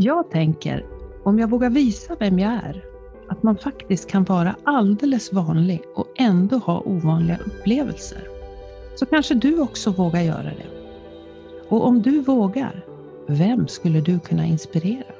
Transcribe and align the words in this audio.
Jag 0.00 0.30
tänker, 0.30 0.86
om 1.24 1.38
jag 1.38 1.50
vågar 1.50 1.70
visa 1.70 2.16
vem 2.20 2.38
jag 2.38 2.52
är, 2.52 2.84
att 3.28 3.42
man 3.42 3.56
faktiskt 3.56 4.10
kan 4.10 4.24
vara 4.24 4.56
alldeles 4.64 5.32
vanlig 5.32 5.82
och 5.94 6.06
ändå 6.16 6.56
ha 6.56 6.80
ovanliga 6.80 7.38
upplevelser, 7.46 8.28
så 8.96 9.06
kanske 9.06 9.34
du 9.34 9.60
också 9.60 9.90
vågar 9.90 10.20
göra 10.20 10.42
det. 10.42 10.66
Och 11.68 11.86
om 11.86 12.02
du 12.02 12.20
vågar, 12.20 12.84
vem 13.26 13.68
skulle 13.68 14.00
du 14.00 14.18
kunna 14.18 14.46
inspirera? 14.46 15.14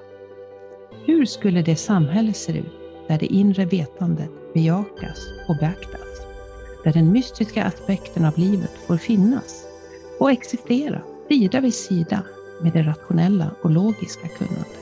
Hur 1.06 1.26
skulle 1.26 1.62
det 1.62 1.76
samhälle 1.76 2.32
se 2.32 2.58
ut 2.58 2.80
där 3.08 3.18
det 3.18 3.26
inre 3.26 3.64
vetandet 3.64 4.30
bejakas 4.54 5.18
och 5.48 5.56
beaktas? 5.56 6.26
Där 6.84 6.92
den 6.92 7.12
mystiska 7.12 7.64
aspekten 7.64 8.24
av 8.24 8.38
livet 8.38 8.72
får 8.86 8.96
finnas 8.96 9.64
och 10.20 10.30
existera 10.30 11.00
sida 11.28 11.60
vid 11.60 11.74
sida 11.74 12.22
med 12.60 12.72
det 12.72 12.82
rationella 12.82 13.50
och 13.62 13.70
logiska 13.70 14.28
kunnandet. 14.28 14.78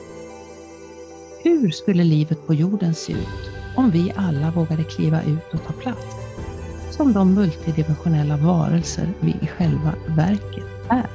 Hur 1.43 1.69
skulle 1.69 2.03
livet 2.03 2.47
på 2.47 2.53
jorden 2.53 2.93
se 2.93 3.13
ut 3.13 3.51
om 3.75 3.91
vi 3.91 4.13
alla 4.15 4.51
vågade 4.51 4.83
kliva 4.83 5.23
ut 5.23 5.53
och 5.53 5.63
ta 5.67 5.73
plats? 5.73 6.05
Som 6.91 7.13
de 7.13 7.33
multidimensionella 7.33 8.37
varelser 8.37 9.09
vi 9.19 9.31
i 9.41 9.47
själva 9.47 9.93
verket 10.07 10.65
är. 10.89 11.09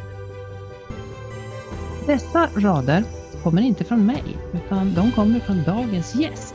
Dessa 2.06 2.48
rader 2.56 3.04
kommer 3.42 3.62
inte 3.62 3.84
från 3.84 4.06
mig, 4.06 4.22
utan 4.52 4.94
de 4.94 5.12
kommer 5.12 5.40
från 5.40 5.62
dagens 5.62 6.14
gäst. 6.14 6.54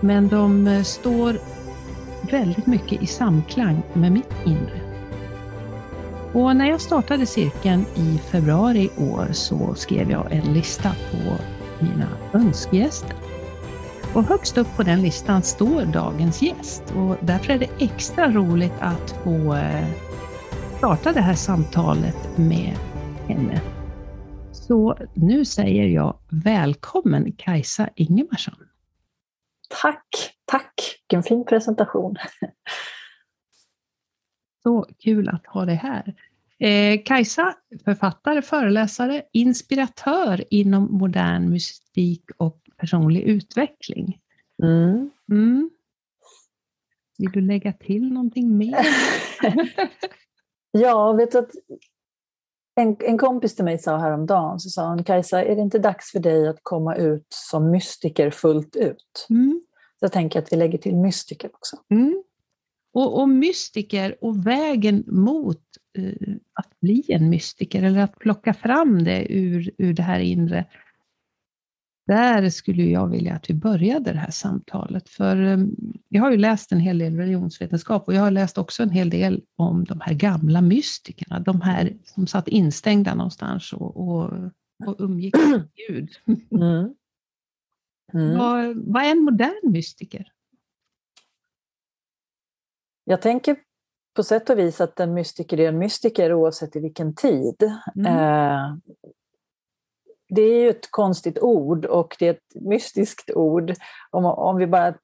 Men 0.00 0.28
de 0.28 0.66
eh, 0.66 0.82
står 0.82 1.38
väldigt 2.30 2.66
mycket 2.66 3.02
i 3.02 3.06
samklang 3.06 3.82
med 3.92 4.12
mitt 4.12 4.34
inre. 4.46 4.77
Och 6.38 6.56
när 6.56 6.66
jag 6.66 6.80
startade 6.80 7.26
cirkeln 7.26 7.84
i 7.96 8.18
februari 8.18 8.78
i 8.78 9.02
år 9.02 9.28
så 9.32 9.74
skrev 9.74 10.10
jag 10.10 10.32
en 10.32 10.54
lista 10.54 10.90
på 11.10 11.36
mina 11.84 12.08
önskegäster. 12.32 13.16
Och 14.14 14.24
högst 14.24 14.58
upp 14.58 14.76
på 14.76 14.82
den 14.82 15.02
listan 15.02 15.42
står 15.42 15.84
dagens 15.84 16.42
gäst 16.42 16.82
och 16.96 17.16
därför 17.20 17.52
är 17.52 17.58
det 17.58 17.70
extra 17.78 18.32
roligt 18.32 18.72
att 18.80 19.10
få 19.10 19.54
eh, 19.54 19.88
starta 20.78 21.12
det 21.12 21.20
här 21.20 21.34
samtalet 21.34 22.38
med 22.38 22.76
henne. 23.28 23.60
Så 24.52 24.98
nu 25.14 25.44
säger 25.44 25.86
jag 25.86 26.18
välkommen 26.28 27.32
Kajsa 27.32 27.88
Ingemarsson. 27.94 28.66
Tack, 29.82 30.34
tack! 30.44 31.00
Vilken 31.02 31.22
fin 31.22 31.44
presentation. 31.44 32.16
Så 34.62 34.86
kul 34.98 35.28
att 35.28 35.46
ha 35.46 35.64
dig 35.64 35.74
här. 35.74 36.14
Eh, 36.60 37.02
Kajsa, 37.04 37.54
författare, 37.84 38.42
föreläsare, 38.42 39.22
inspiratör 39.32 40.44
inom 40.50 40.98
modern 40.98 41.50
mystik 41.50 42.24
och 42.36 42.60
personlig 42.76 43.22
utveckling. 43.22 44.20
Mm. 44.62 45.10
Mm. 45.30 45.70
Vill 47.18 47.30
du 47.32 47.40
lägga 47.40 47.72
till 47.72 48.12
någonting 48.12 48.56
mer? 48.56 48.86
ja, 50.72 51.12
vet 51.12 51.34
att 51.34 51.50
en, 52.74 52.96
en 53.00 53.18
kompis 53.18 53.56
till 53.56 53.64
mig 53.64 53.78
sa 53.78 53.98
häromdagen, 53.98 54.60
så 54.60 54.70
sa 54.70 54.88
hon, 54.88 55.04
Kajsa, 55.04 55.44
är 55.44 55.56
det 55.56 55.62
inte 55.62 55.78
dags 55.78 56.12
för 56.12 56.18
dig 56.18 56.48
att 56.48 56.58
komma 56.62 56.96
ut 56.96 57.26
som 57.28 57.70
mystiker 57.70 58.30
fullt 58.30 58.76
ut? 58.76 59.26
Mm. 59.30 59.60
Så 59.98 60.04
jag 60.04 60.12
tänker 60.12 60.38
att 60.38 60.52
vi 60.52 60.56
lägger 60.56 60.78
till 60.78 60.96
mystiker 60.96 61.50
också. 61.54 61.76
Mm. 61.90 62.22
Och, 62.92 63.20
och 63.20 63.28
mystiker 63.28 64.24
och 64.24 64.46
vägen 64.46 65.04
mot 65.06 65.62
att 66.52 66.80
bli 66.80 67.04
en 67.08 67.30
mystiker, 67.30 67.82
eller 67.82 68.00
att 68.00 68.18
plocka 68.18 68.54
fram 68.54 69.04
det 69.04 69.32
ur, 69.32 69.70
ur 69.78 69.94
det 69.94 70.02
här 70.02 70.20
inre. 70.20 70.66
Där 72.06 72.50
skulle 72.50 72.82
jag 72.82 73.08
vilja 73.08 73.34
att 73.34 73.50
vi 73.50 73.54
började 73.54 74.12
det 74.12 74.18
här 74.18 74.30
samtalet. 74.30 75.08
För 75.08 75.42
um, 75.42 75.76
jag 76.08 76.22
har 76.22 76.30
ju 76.30 76.36
läst 76.36 76.72
en 76.72 76.80
hel 76.80 76.98
del 76.98 77.16
religionsvetenskap 77.16 78.08
och 78.08 78.14
jag 78.14 78.20
har 78.20 78.30
läst 78.30 78.58
också 78.58 78.82
en 78.82 78.90
hel 78.90 79.10
del 79.10 79.42
om 79.56 79.84
de 79.84 80.00
här 80.00 80.14
gamla 80.14 80.60
mystikerna. 80.60 81.40
De 81.40 81.60
här 81.60 81.96
som 82.04 82.26
satt 82.26 82.48
instängda 82.48 83.14
någonstans 83.14 83.72
och, 83.72 83.96
och, 83.96 84.32
och 84.86 84.96
umgick 84.98 85.36
med 85.36 85.68
Gud. 85.88 86.10
Mm. 86.50 86.94
Mm. 88.12 88.38
Vad, 88.38 88.76
vad 88.76 89.02
är 89.02 89.10
en 89.10 89.24
modern 89.24 89.72
mystiker? 89.72 90.32
Jag 93.04 93.22
tänker 93.22 93.56
på 94.18 94.22
sätt 94.22 94.50
och 94.50 94.58
vis 94.58 94.80
att 94.80 95.00
en 95.00 95.14
mystiker 95.14 95.60
är 95.60 95.68
en 95.68 95.78
mystiker 95.78 96.32
oavsett 96.32 96.76
i 96.76 96.80
vilken 96.80 97.14
tid. 97.14 97.72
Mm. 97.96 98.06
Eh, 98.06 98.76
det 100.28 100.42
är 100.42 100.60
ju 100.60 100.70
ett 100.70 100.90
konstigt 100.90 101.38
ord 101.38 101.84
och 101.84 102.16
det 102.18 102.26
är 102.26 102.30
ett 102.30 102.54
mystiskt 102.54 103.30
ord. 103.30 103.74
Om, 104.10 104.24
om 104.24 104.56
vi 104.56 104.66
bara 104.66 104.94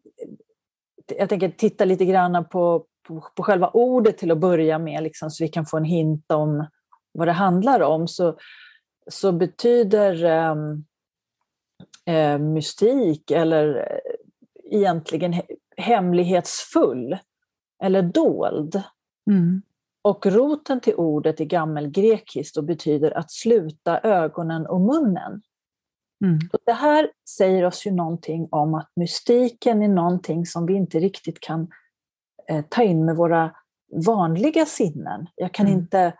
jag 1.19 1.29
tänker 1.29 1.49
titta 1.49 1.85
lite 1.85 2.05
grann 2.05 2.49
på, 2.49 2.85
på, 3.09 3.25
på, 3.37 3.43
själva 3.43 3.69
ordet 3.69 4.19
till 4.19 4.31
att 4.31 4.39
börja 4.39 4.79
med, 4.79 5.03
liksom, 5.03 5.31
så 5.31 5.45
vi 5.45 5.49
kan 5.49 5.67
få 5.67 5.77
en 5.77 5.85
hint 5.85 6.33
om 6.33 6.67
vad 7.13 7.29
det 7.29 7.33
handlar 7.33 7.81
om, 7.81 8.09
så, 8.09 8.39
så 9.11 9.33
betyder 9.33 10.25
eh, 10.25 10.57
eh, 12.17 12.39
mystik 12.39 13.31
eller 13.31 13.77
eh, 13.77 14.79
egentligen 14.79 15.43
hemlighetsfull 15.77 17.19
eller 17.83 18.03
dold. 18.03 18.83
Mm. 19.31 19.63
Och 20.03 20.27
roten 20.27 20.81
till 20.81 20.95
ordet 20.95 21.41
är 21.41 21.45
gammelgrekiskt 21.45 22.57
och 22.57 22.65
betyder 22.65 23.19
att 23.19 23.31
sluta 23.31 24.01
ögonen 24.01 24.67
och 24.67 24.81
munnen. 24.81 25.43
Mm. 26.25 26.39
Och 26.53 26.59
det 26.67 26.73
här 26.73 27.11
säger 27.29 27.65
oss 27.65 27.87
ju 27.87 27.91
någonting 27.91 28.49
om 28.51 28.75
att 28.75 28.91
mystiken 28.97 29.83
är 29.83 29.89
någonting 29.89 30.47
som 30.47 30.67
vi 30.67 30.75
inte 30.75 30.99
riktigt 30.99 31.41
kan 31.41 31.69
eh, 32.49 32.65
ta 32.69 32.83
in 32.83 33.05
med 33.05 33.17
våra 33.17 33.51
vanliga 34.07 34.67
sinnen. 34.67 35.27
Jag 35.35 35.55
kan 35.55 35.67
mm. 35.67 35.79
inte 35.79 36.15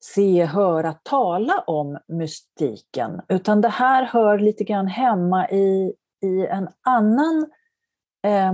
se, 0.00 0.44
höra, 0.44 0.92
tala 0.92 1.58
om 1.66 1.98
mystiken, 2.08 3.20
utan 3.28 3.60
det 3.60 3.68
här 3.68 4.04
hör 4.04 4.38
lite 4.38 4.64
grann 4.64 4.86
hemma 4.86 5.50
i, 5.50 5.94
i 6.22 6.46
en 6.46 6.68
annan 6.80 7.50
eh, 8.26 8.52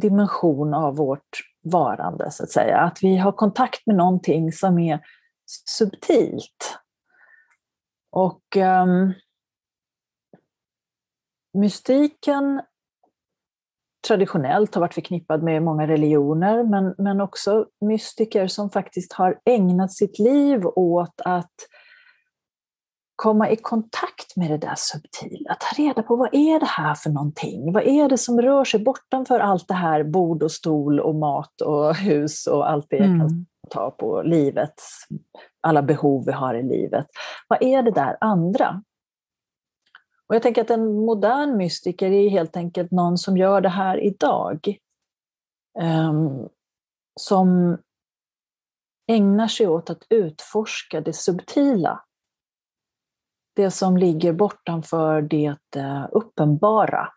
dimension 0.00 0.74
av 0.74 0.96
vårt 0.96 1.40
varande, 1.66 2.30
så 2.30 2.42
att 2.42 2.50
säga. 2.50 2.78
Att 2.78 2.98
vi 3.02 3.16
har 3.16 3.32
kontakt 3.32 3.86
med 3.86 3.96
någonting 3.96 4.52
som 4.52 4.78
är 4.78 5.00
subtilt. 5.68 6.78
Och 8.10 8.56
um, 8.56 9.12
mystiken 11.58 12.62
traditionellt 14.08 14.74
har 14.74 14.80
varit 14.80 14.94
förknippad 14.94 15.42
med 15.42 15.62
många 15.62 15.86
religioner, 15.86 16.62
men, 16.64 16.94
men 16.98 17.20
också 17.20 17.66
mystiker 17.80 18.46
som 18.46 18.70
faktiskt 18.70 19.12
har 19.12 19.40
ägnat 19.44 19.92
sitt 19.92 20.18
liv 20.18 20.66
åt 20.66 21.20
att 21.24 21.54
komma 23.16 23.50
i 23.50 23.56
kontakt 23.56 24.36
med 24.36 24.50
det 24.50 24.58
där 24.58 24.74
subtila, 24.76 25.54
ta 25.54 25.82
reda 25.82 26.02
på 26.02 26.16
vad 26.16 26.28
är 26.32 26.60
det 26.60 26.66
här 26.66 26.94
för 26.94 27.10
någonting? 27.10 27.72
Vad 27.72 27.82
är 27.82 28.08
det 28.08 28.18
som 28.18 28.40
rör 28.40 28.64
sig 28.64 28.80
bortanför 28.80 29.40
allt 29.40 29.68
det 29.68 29.74
här 29.74 30.04
bord 30.04 30.42
och 30.42 30.52
stol 30.52 31.00
och 31.00 31.14
mat 31.14 31.60
och 31.60 31.96
hus 31.96 32.46
och 32.46 32.70
allt 32.70 32.86
det 32.90 32.96
jag 32.96 33.06
kan 33.06 33.20
mm. 33.20 33.46
ta 33.70 33.90
på 33.90 34.22
livets, 34.22 35.06
alla 35.60 35.82
behov 35.82 36.26
vi 36.26 36.32
har 36.32 36.54
i 36.54 36.62
livet. 36.62 37.06
Vad 37.48 37.62
är 37.62 37.82
det 37.82 37.90
där 37.90 38.16
andra? 38.20 38.82
Och 40.28 40.34
jag 40.34 40.42
tänker 40.42 40.62
att 40.62 40.70
en 40.70 40.94
modern 40.94 41.56
mystiker 41.56 42.10
är 42.10 42.28
helt 42.28 42.56
enkelt 42.56 42.90
någon 42.90 43.18
som 43.18 43.36
gör 43.36 43.60
det 43.60 43.68
här 43.68 44.04
idag. 44.04 44.76
Um, 45.78 46.48
som 47.20 47.78
ägnar 49.08 49.48
sig 49.48 49.68
åt 49.68 49.90
att 49.90 50.02
utforska 50.10 51.00
det 51.00 51.12
subtila 51.12 52.05
det 53.56 53.70
som 53.70 53.96
ligger 53.96 54.32
bortanför 54.32 55.22
det 55.22 55.56
uh, 55.76 56.06
uppenbara. 56.12 57.08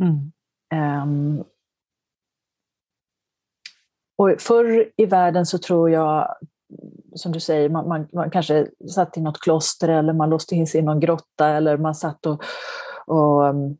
Mm. 0.00 0.32
Um, 1.02 1.44
och 4.16 4.40
förr 4.40 4.90
i 4.96 5.06
världen 5.06 5.46
så 5.46 5.58
tror 5.58 5.90
jag, 5.90 6.36
som 7.14 7.32
du 7.32 7.40
säger, 7.40 7.68
man, 7.68 7.88
man, 7.88 8.08
man, 8.12 8.30
kanske 8.30 8.68
satt 8.94 9.16
i 9.16 9.20
något 9.20 9.40
kloster 9.40 9.88
eller 9.88 10.12
man 10.12 10.30
låste 10.30 10.54
in 10.54 10.66
sig 10.66 10.80
i 10.80 10.84
någon 10.84 11.00
grotta 11.00 11.48
eller 11.48 11.76
man 11.76 11.94
satt 11.94 12.26
och, 12.26 12.42
och 13.06 13.44
um, 13.44 13.76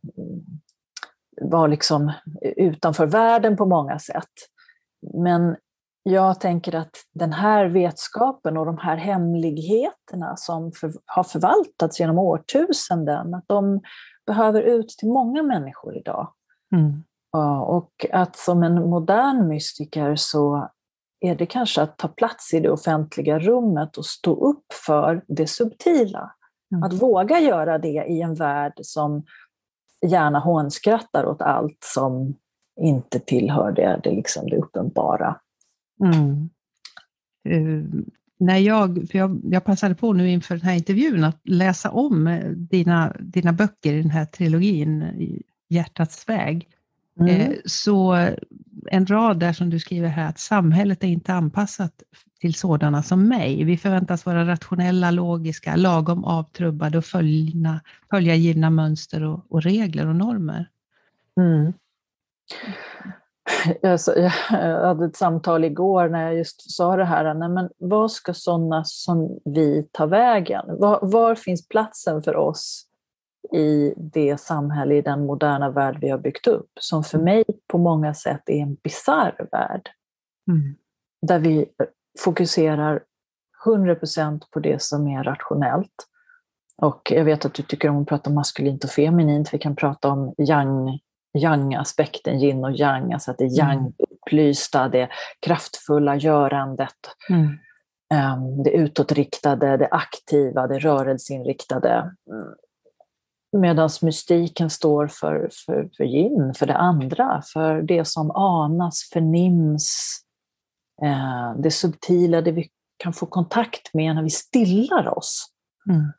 var 1.40 1.68
liksom 1.68 2.12
utanför 2.56 3.06
världen 3.06 3.56
på 3.56 3.66
många 3.66 3.98
sätt. 3.98 4.32
Men 5.14 5.56
jag 6.02 6.40
tänker 6.40 6.74
att 6.74 6.96
den 7.14 7.32
här 7.32 7.66
vetskapen 7.66 8.56
och 8.56 8.66
de 8.66 8.78
här 8.78 8.96
hemligheterna 8.96 10.36
som 10.36 10.72
för, 10.72 10.92
har 11.06 11.22
förvaltats 11.22 12.00
genom 12.00 12.18
årtusenden, 12.18 13.34
att 13.34 13.44
de 13.46 13.80
behöver 14.26 14.62
ut 14.62 14.88
till 14.88 15.08
många 15.08 15.42
människor 15.42 15.96
idag. 15.96 16.32
Mm. 16.74 17.04
Och 17.66 18.06
att 18.12 18.36
som 18.36 18.62
en 18.62 18.90
modern 18.90 19.48
mystiker 19.48 20.16
så 20.16 20.70
är 21.20 21.34
det 21.34 21.46
kanske 21.46 21.82
att 21.82 21.98
ta 21.98 22.08
plats 22.08 22.54
i 22.54 22.60
det 22.60 22.70
offentliga 22.70 23.38
rummet 23.38 23.96
och 23.96 24.06
stå 24.06 24.50
upp 24.50 24.72
för 24.86 25.24
det 25.28 25.46
subtila. 25.46 26.32
Mm. 26.72 26.82
Att 26.82 26.92
våga 26.92 27.40
göra 27.40 27.78
det 27.78 28.04
i 28.08 28.22
en 28.22 28.34
värld 28.34 28.72
som 28.82 29.24
gärna 30.06 30.38
hånskrattar 30.38 31.26
åt 31.26 31.42
allt 31.42 31.78
som 31.84 32.34
inte 32.80 33.18
tillhör 33.18 33.72
det, 33.72 34.00
det, 34.04 34.10
liksom 34.10 34.46
det 34.46 34.56
uppenbara. 34.56 35.40
Mm. 36.00 36.50
Uh, 37.48 37.84
när 38.40 38.58
jag, 38.58 39.08
för 39.10 39.18
jag, 39.18 39.40
jag 39.44 39.64
passade 39.64 39.94
på 39.94 40.12
nu 40.12 40.30
inför 40.30 40.56
den 40.56 40.64
här 40.64 40.74
intervjun 40.74 41.24
att 41.24 41.40
läsa 41.44 41.90
om 41.90 42.26
eh, 42.26 42.50
dina, 42.50 43.16
dina 43.20 43.52
böcker 43.52 43.92
i 43.92 44.02
den 44.02 44.10
här 44.10 44.24
trilogin, 44.24 45.04
Hjärtats 45.70 46.28
väg. 46.28 46.68
Mm. 47.20 47.40
Eh, 47.40 47.56
så 47.64 48.28
en 48.90 49.06
rad 49.06 49.40
där 49.40 49.52
som 49.52 49.70
du 49.70 49.78
skriver 49.78 50.08
här, 50.08 50.28
att 50.28 50.38
samhället 50.38 51.04
är 51.04 51.08
inte 51.08 51.32
anpassat 51.32 52.02
till 52.40 52.54
sådana 52.54 53.02
som 53.02 53.28
mig. 53.28 53.64
Vi 53.64 53.76
förväntas 53.76 54.26
vara 54.26 54.46
rationella, 54.46 55.10
logiska, 55.10 55.76
lagom 55.76 56.24
avtrubbade 56.24 56.98
och 56.98 57.04
följa, 57.04 57.80
följa 58.10 58.34
givna 58.34 58.70
mönster 58.70 59.24
och, 59.24 59.46
och 59.48 59.62
regler 59.62 60.06
och 60.06 60.16
normer. 60.16 60.68
Mm. 61.40 61.72
Jag, 63.82 63.98
hade 64.86 65.04
ett 65.06 65.16
samtal 65.16 65.64
igår 65.64 66.08
när 66.08 66.24
jag 66.24 66.34
just 66.34 66.70
sa 66.70 66.96
det 66.96 67.04
här, 67.04 67.34
nej 67.34 67.48
men 67.48 67.70
vad 67.78 68.12
ska 68.12 68.34
sådana 68.34 68.84
som 68.84 69.40
vi 69.44 69.88
ta 69.92 70.06
vägen? 70.06 70.64
Var, 70.66 70.98
var 71.02 71.34
finns 71.34 71.68
platsen 71.68 72.22
för 72.22 72.36
oss 72.36 72.84
i 73.52 73.94
det 73.96 74.40
samhälle, 74.40 74.94
i 74.94 75.02
den 75.02 75.26
moderna 75.26 75.70
värld 75.70 75.98
vi 76.00 76.10
har 76.10 76.18
byggt 76.18 76.46
upp, 76.46 76.70
som 76.80 77.04
för 77.04 77.18
mig 77.18 77.44
på 77.66 77.78
många 77.78 78.14
sätt 78.14 78.42
är 78.46 78.60
en 78.60 78.74
bisarr 78.74 79.48
värld. 79.52 79.90
Mm. 80.48 80.74
Där 81.26 81.38
vi 81.38 81.66
fokuserar 82.18 83.02
100% 83.66 84.40
på 84.50 84.60
det 84.60 84.82
som 84.82 85.08
är 85.08 85.24
rationellt. 85.24 86.08
Och 86.76 87.12
jag 87.14 87.24
vet 87.24 87.44
att 87.44 87.54
du 87.54 87.62
tycker 87.62 87.88
om 87.88 88.02
att 88.02 88.08
prata 88.08 88.30
maskulint 88.30 88.84
och 88.84 88.90
feminint. 88.90 89.54
Vi 89.54 89.58
kan 89.58 89.76
prata 89.76 90.08
om 90.08 90.34
yang, 90.38 90.98
yang-aspekten, 91.38 92.38
yin 92.38 92.64
och 92.64 92.76
yang, 92.76 93.12
alltså 93.12 93.30
att 93.30 93.38
det 93.38 93.44
mm. 93.44 93.56
yang 93.56 93.92
upplysta, 93.98 94.88
det 94.88 95.08
kraftfulla 95.40 96.16
görandet. 96.16 96.96
Mm. 97.30 97.58
Um, 98.14 98.62
det 98.62 98.70
utåtriktade, 98.70 99.76
det 99.76 99.88
aktiva, 99.90 100.66
det 100.66 100.78
rörelseinriktade. 100.78 101.90
Mm. 102.30 102.54
Medan 103.52 103.90
mystiken 104.02 104.70
står 104.70 105.06
för, 105.06 105.50
för, 105.66 105.88
för 105.96 106.04
yin, 106.04 106.54
för 106.54 106.66
det 106.66 106.76
andra, 106.76 107.42
för 107.52 107.82
det 107.82 108.04
som 108.04 108.30
anas, 108.30 109.10
förnims, 109.12 110.18
eh, 111.02 111.52
det 111.58 111.70
subtila, 111.70 112.40
det 112.40 112.52
vi 112.52 112.68
kan 112.96 113.12
få 113.12 113.26
kontakt 113.26 113.94
med 113.94 114.14
när 114.14 114.22
vi 114.22 114.30
stillar 114.30 115.18
oss. 115.18 115.46
Mm. 115.90 116.12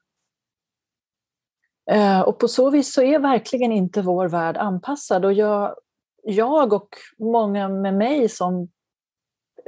Eh, 1.89 2.21
och 2.21 2.39
på 2.39 2.47
så 2.47 2.69
vis 2.69 2.93
så 2.93 3.01
är 3.01 3.19
verkligen 3.19 3.71
inte 3.71 4.01
vår 4.01 4.27
värld 4.27 4.57
anpassad. 4.57 5.25
Och 5.25 5.33
jag, 5.33 5.75
jag 6.23 6.73
och 6.73 6.89
många 7.17 7.69
med 7.69 7.93
mig 7.93 8.29
som 8.29 8.69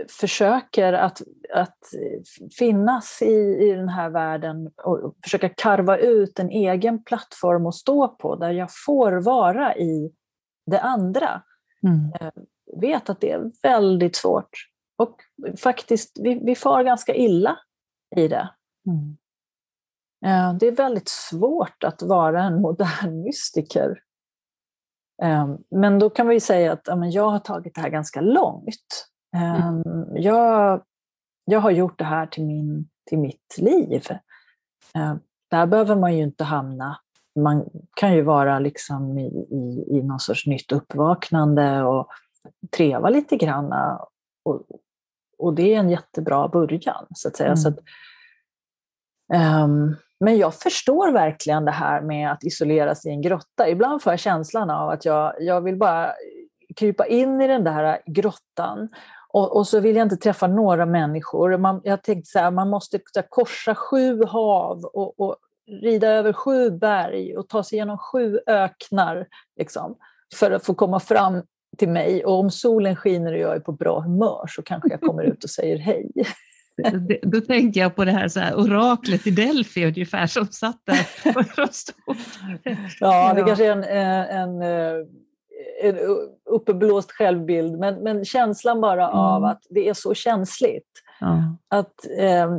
försöker 0.10 0.94
att, 0.94 1.22
att 1.54 1.78
finnas 2.58 3.22
i, 3.22 3.58
i 3.60 3.72
den 3.72 3.90
här 3.90 4.10
världen 4.10 4.72
och 4.84 5.16
försöka 5.24 5.50
karva 5.50 5.98
ut 5.98 6.40
en 6.40 6.50
egen 6.50 7.04
plattform 7.04 7.66
att 7.66 7.76
stå 7.76 8.08
på 8.08 8.36
där 8.36 8.52
jag 8.52 8.70
får 8.86 9.12
vara 9.12 9.76
i 9.76 10.12
det 10.66 10.80
andra. 10.82 11.42
Mm. 11.88 12.14
Eh, 12.20 12.44
vet 12.82 13.10
att 13.10 13.22
det 13.22 13.32
är 13.32 13.52
väldigt 13.64 14.16
svårt. 14.16 14.50
Och 14.98 15.16
faktiskt, 15.58 16.20
vi, 16.22 16.40
vi 16.44 16.56
far 16.56 16.84
ganska 16.84 17.16
illa 17.16 17.58
i 18.16 18.28
det. 18.28 18.50
Mm. 18.88 19.18
Eh, 20.26 20.54
det 20.54 20.68
är 20.68 20.76
väldigt 20.76 21.10
svårt 21.10 21.84
att 21.84 22.02
vara 22.02 22.44
en 22.44 22.62
modern 22.62 23.22
mystiker. 23.24 24.00
Eh, 25.24 25.56
men 25.72 26.00
då 26.00 26.10
kan 26.10 26.28
vi 26.28 26.40
säga 26.40 26.74
att 26.74 26.88
jag 27.12 27.30
har 27.30 27.40
tagit 27.40 27.76
det 27.76 27.82
här 27.82 27.90
ganska 27.90 28.22
långt. 28.22 29.08
Mm. 29.36 29.52
Ehm, 29.52 30.16
jag, 30.16 30.84
jag 31.46 31.60
har 31.60 31.72
gjort 31.72 32.00
det 32.00 32.06
här 32.06 32.28
till, 32.28 32.46
min, 32.46 32.90
till 33.10 33.20
mitt 33.20 33.58
liv. 33.58 34.04
Där 35.52 35.66
behöver 35.66 35.96
man 35.96 36.18
ju 36.18 36.24
inte 36.24 36.44
hamna. 36.44 37.00
Man 37.40 37.70
kan 37.96 38.14
ju 38.14 38.22
vara 38.22 38.60
liksom 38.60 39.18
i, 39.18 39.28
i, 39.52 39.98
i 39.98 40.04
någon 40.04 40.20
sorts 40.20 40.48
nytt 40.48 40.72
uppvaknande 40.72 41.84
och 41.84 42.08
treva 42.70 43.10
lite 43.10 43.38
grann. 43.38 43.74
Och, 44.44 44.64
och 45.38 45.54
det 45.54 45.74
är 45.74 45.80
en 45.80 45.90
jättebra 45.90 46.48
början, 46.48 47.08
så 47.16 47.28
att 47.28 47.36
säga. 47.36 47.48
Mm. 47.48 47.58
Så 47.58 47.70
att, 47.70 47.80
um, 49.64 49.96
men 50.22 50.38
jag 50.38 50.56
förstår 50.56 51.12
verkligen 51.12 51.66
det 51.66 51.72
här 51.72 52.02
med 52.02 52.32
att 52.32 52.44
isolera 52.44 52.96
sig 52.96 53.12
i 53.12 53.14
en 53.14 53.22
grotta. 53.22 53.70
Ibland 53.70 54.02
får 54.02 54.14
jag 54.14 54.20
känslan 54.20 54.70
av 54.70 54.90
att 54.90 55.06
jag, 55.06 55.34
jag 55.40 55.62
vill 55.62 55.78
bara 55.78 56.14
krypa 56.76 57.08
in 57.08 57.42
i 57.42 57.48
den 57.48 57.64
där 57.64 58.02
grottan 58.06 58.90
och, 59.34 59.58
och, 59.58 59.68
så 59.68 59.80
vill 59.80 59.96
jag 59.96 60.06
inte 60.06 60.18
träffa 60.18 60.48
några 60.48 60.86
människor. 60.86 61.58
Man, 61.58 61.82
jag 61.84 62.04
tänkte 62.04 62.32
så 62.32 62.40
här, 62.40 62.52
man 62.52 62.70
måste 62.70 63.00
här, 63.16 63.26
korsa 63.30 63.76
sju 63.76 64.24
hav 64.26 64.84
och, 64.84 65.20
och, 65.20 65.36
rida 65.82 66.08
över 66.08 66.34
sju 66.34 66.72
berg 66.72 67.38
och 67.38 67.50
ta 67.50 67.64
sig 67.64 67.76
igenom 67.76 67.98
sju 67.98 68.40
öknar 68.48 69.28
liksom, 69.58 69.96
för 70.36 70.52
att 70.52 70.66
få 70.66 70.74
komma 70.74 71.00
fram 71.00 71.44
till 71.78 71.90
mig. 71.90 72.26
Och 72.26 72.40
om 72.40 72.52
solen 72.52 72.96
skiner 72.96 73.34
och 73.34 73.40
jag 73.40 73.56
är 73.56 73.60
på 73.60 73.72
bra 73.72 74.00
humör 74.00 74.46
så 74.48 74.62
kanske 74.62 74.90
jag 74.90 75.02
kommer 75.02 75.24
ut 75.34 75.44
och 75.44 75.50
säger 75.50 75.78
hej. 75.78 76.12
Då 77.22 77.42
tänkte 77.42 77.80
jag 77.80 77.96
på 77.96 78.06
det 78.06 78.12
här, 78.12 78.28
så 78.28 78.40
här 78.40 78.56
oraklet 78.56 79.28
i 79.28 79.32
Delphi 79.32 79.86
ungefär 79.86 80.28
som 80.28 80.48
satt 80.48 80.82
där. 80.84 81.08
ja, 83.00 83.34
det 83.34 83.44
kanske 83.44 83.66
är 83.66 83.72
en, 83.72 83.84
en, 83.84 84.62
en 84.62 85.98
eh, 85.98 86.02
uppblåst 86.50 87.12
självbild, 87.12 87.80
men, 87.80 87.96
men 87.96 88.26
känslan 88.26 88.82
bara 88.82 89.08
mm. 89.08 89.20
av 89.20 89.44
att 89.44 89.62
det 89.70 89.90
är 89.90 89.94
så 89.94 90.14
känsligt. 90.14 90.92
Mm. 91.22 91.58
Att, 91.68 91.94
eh, 92.18 92.52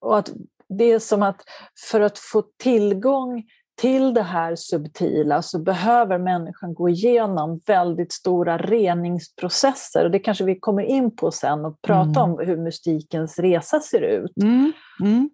och 0.00 0.18
att 0.18 0.32
det 0.68 0.92
är 0.92 0.98
som 0.98 1.22
att 1.22 1.42
för 1.90 2.00
att 2.00 2.18
få 2.18 2.44
tillgång 2.62 3.44
till 3.80 4.14
det 4.14 4.22
här 4.22 4.56
subtila 4.56 5.42
så 5.42 5.58
behöver 5.58 6.18
människan 6.18 6.74
gå 6.74 6.88
igenom 6.88 7.60
väldigt 7.66 8.12
stora 8.12 8.58
reningsprocesser. 8.58 10.04
Och 10.04 10.10
det 10.10 10.18
kanske 10.18 10.44
vi 10.44 10.60
kommer 10.60 10.82
in 10.82 11.16
på 11.16 11.30
sen 11.30 11.64
och 11.64 11.82
prata 11.82 12.20
mm. 12.20 12.22
om 12.22 12.46
hur 12.46 12.56
mystikens 12.56 13.38
resa 13.38 13.80
ser 13.80 14.00
ut. 14.00 14.32
Mm. 14.42 14.72
Mm. 15.00 15.30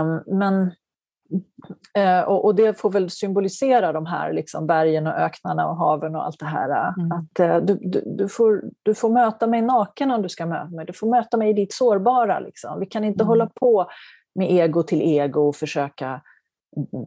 Um, 0.00 0.38
men 0.38 0.70
Eh, 1.94 2.20
och, 2.20 2.54
det 2.54 2.80
får 2.80 2.90
väl 2.90 3.10
symbolisera 3.10 3.92
de 3.92 4.06
här 4.06 4.32
liksom, 4.32 4.66
bergen 4.66 5.06
och 5.06 5.12
öknarna 5.12 5.68
och 5.68 5.76
haven 5.76 6.16
och 6.16 6.26
allt 6.26 6.38
det 6.38 6.46
här. 6.46 6.94
Mm. 6.98 7.12
Att 7.12 7.40
eh, 7.40 7.56
du, 7.56 7.78
du, 7.82 8.02
du, 8.06 8.28
får, 8.28 8.62
du 8.82 8.94
får 8.94 9.10
möta 9.10 9.46
mig 9.46 9.62
naken 9.62 10.10
om 10.10 10.22
du 10.22 10.28
ska 10.28 10.46
möta 10.46 10.70
mig. 10.70 10.86
Du 10.86 10.92
får 10.92 11.10
möta 11.10 11.36
mig 11.36 11.50
i 11.50 11.52
ditt 11.52 11.72
sårbara. 11.72 12.40
Liksom. 12.40 12.80
Vi 12.80 12.86
kan 12.86 13.04
inte 13.04 13.22
mm. 13.22 13.28
hålla 13.28 13.46
på 13.46 13.90
med 14.34 14.52
ego 14.52 14.82
till 14.82 15.02
ego 15.02 15.40
och 15.40 15.56
försöka 15.56 16.20
mm, 16.76 17.06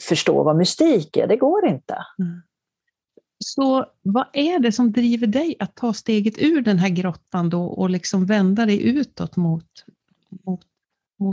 förstå 0.00 0.42
vad 0.42 0.56
mystik 0.56 1.16
är. 1.16 1.26
Det 1.26 1.36
går 1.36 1.66
inte. 1.66 1.94
Mm. 2.18 2.42
Så 3.44 3.86
vad 4.02 4.26
är 4.32 4.58
det 4.58 4.72
som 4.72 4.92
driver 4.92 5.26
dig 5.26 5.56
att 5.58 5.76
ta 5.76 5.92
steget 5.92 6.34
ur 6.38 6.62
den 6.62 6.78
här 6.78 6.88
grottan 6.88 7.50
då 7.50 7.64
och 7.64 7.90
liksom 7.90 8.26
vända 8.26 8.66
dig 8.66 8.88
utåt 8.88 9.36
mot, 9.36 9.64
mot 10.44 10.64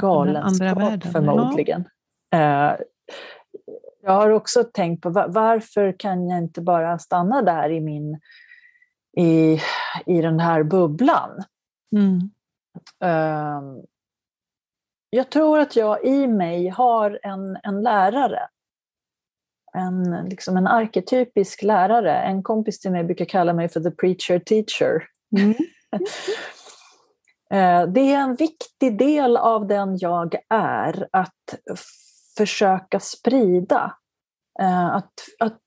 galenskap 0.01 1.03
förmodligen. 1.03 1.83
Ja. 2.29 2.71
Eh, 2.71 2.77
jag 4.01 4.11
har 4.11 4.29
också 4.29 4.63
tänkt 4.63 5.01
på 5.01 5.09
varför 5.09 5.99
kan 5.99 6.29
jag 6.29 6.39
inte 6.39 6.61
bara 6.61 6.99
stanna 6.99 7.41
där 7.41 7.69
i, 7.69 7.81
min, 7.81 8.19
i, 9.17 9.59
i 10.05 10.21
den 10.21 10.39
här 10.39 10.63
bubblan? 10.63 11.43
Mm. 11.95 12.19
Jag 15.15 15.29
tror 15.29 15.59
att 15.59 15.75
jag 15.75 16.05
i 16.05 16.27
mig 16.27 16.69
har 16.69 17.19
en, 17.23 17.57
en 17.63 17.81
lärare. 17.81 18.47
En, 19.73 20.25
liksom 20.29 20.57
en 20.57 20.67
arketypisk 20.67 21.63
lärare. 21.63 22.21
En 22.21 22.43
kompis 22.43 22.79
till 22.79 22.91
mig 22.91 23.03
brukar 23.03 23.25
kalla 23.25 23.53
mig 23.53 23.69
för 23.69 23.79
the 23.79 23.91
preacher 23.91 24.39
teacher. 24.39 25.03
Mm. 25.37 25.55
Eh, 27.51 27.87
det 27.87 27.99
är 27.99 28.17
en 28.19 28.35
viktig 28.35 28.97
del 28.97 29.37
av 29.37 29.67
den 29.67 29.97
jag 29.97 30.35
är, 30.49 31.07
att 31.11 31.55
försöka 32.37 32.99
sprida. 32.99 33.97
Eh, 34.59 34.85
att, 34.85 35.13
att 35.39 35.61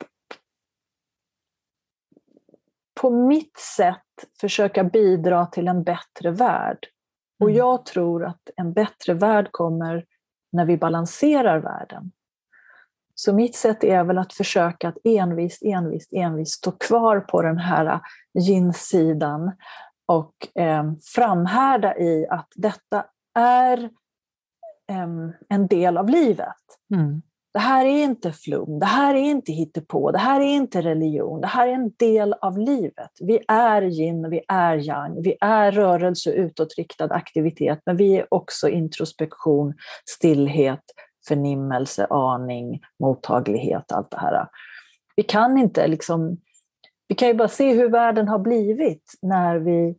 på 3.00 3.10
mitt 3.10 3.58
sätt 3.58 4.24
försöka 4.40 4.84
bidra 4.84 5.46
till 5.46 5.68
en 5.68 5.82
bättre 5.82 6.30
värld. 6.30 6.88
Och 7.40 7.48
mm. 7.48 7.58
jag 7.58 7.84
tror 7.84 8.24
att 8.24 8.50
en 8.56 8.72
bättre 8.72 9.14
värld 9.14 9.48
kommer 9.50 10.04
när 10.52 10.64
vi 10.64 10.76
balanserar 10.76 11.58
världen. 11.58 12.12
Så 13.14 13.32
mitt 13.32 13.56
sätt 13.56 13.84
är 13.84 14.04
väl 14.04 14.18
att 14.18 14.32
försöka 14.32 14.88
att 14.88 14.98
envist, 15.04 15.62
envist, 15.62 16.12
envist 16.12 16.52
stå 16.52 16.70
kvar 16.70 17.20
på 17.20 17.42
den 17.42 17.58
här 17.58 18.00
yin-sidan 18.38 19.52
och 20.06 20.60
eh, 20.62 20.92
framhärda 21.14 21.98
i 21.98 22.26
att 22.30 22.52
detta 22.54 23.04
är 23.34 23.90
um, 24.92 25.32
en 25.48 25.66
del 25.66 25.98
av 25.98 26.08
livet. 26.08 26.56
Mm. 26.94 27.22
Det 27.52 27.58
här 27.58 27.86
är 27.86 28.04
inte 28.04 28.32
flum, 28.32 28.78
det 28.78 28.86
här 28.86 29.14
är 29.14 29.22
inte 29.22 29.52
hittepå, 29.52 30.10
det 30.10 30.18
här 30.18 30.40
är 30.40 30.44
inte 30.44 30.80
religion, 30.82 31.40
det 31.40 31.46
här 31.46 31.68
är 31.68 31.72
en 31.72 31.90
del 31.96 32.32
av 32.32 32.58
livet. 32.58 33.10
Vi 33.20 33.40
är 33.48 33.82
yin, 33.82 34.30
vi 34.30 34.40
är 34.48 34.76
yang, 34.76 35.22
vi 35.22 35.36
är 35.40 35.72
rörelse, 35.72 36.30
utåtriktad 36.32 37.04
aktivitet, 37.04 37.80
men 37.86 37.96
vi 37.96 38.16
är 38.16 38.34
också 38.34 38.68
introspektion, 38.68 39.74
stillhet, 40.04 40.82
förnimmelse, 41.28 42.06
aning, 42.10 42.80
mottaglighet, 43.00 43.92
allt 43.92 44.10
det 44.10 44.20
här. 44.20 44.48
Vi 45.16 45.22
kan 45.22 45.58
inte 45.58 45.86
liksom, 45.86 46.36
vi 47.08 47.14
kan 47.14 47.28
ju 47.28 47.34
bara 47.34 47.48
se 47.48 47.72
hur 47.72 47.88
världen 47.88 48.28
har 48.28 48.38
blivit 48.38 49.14
när 49.22 49.58
vi 49.58 49.96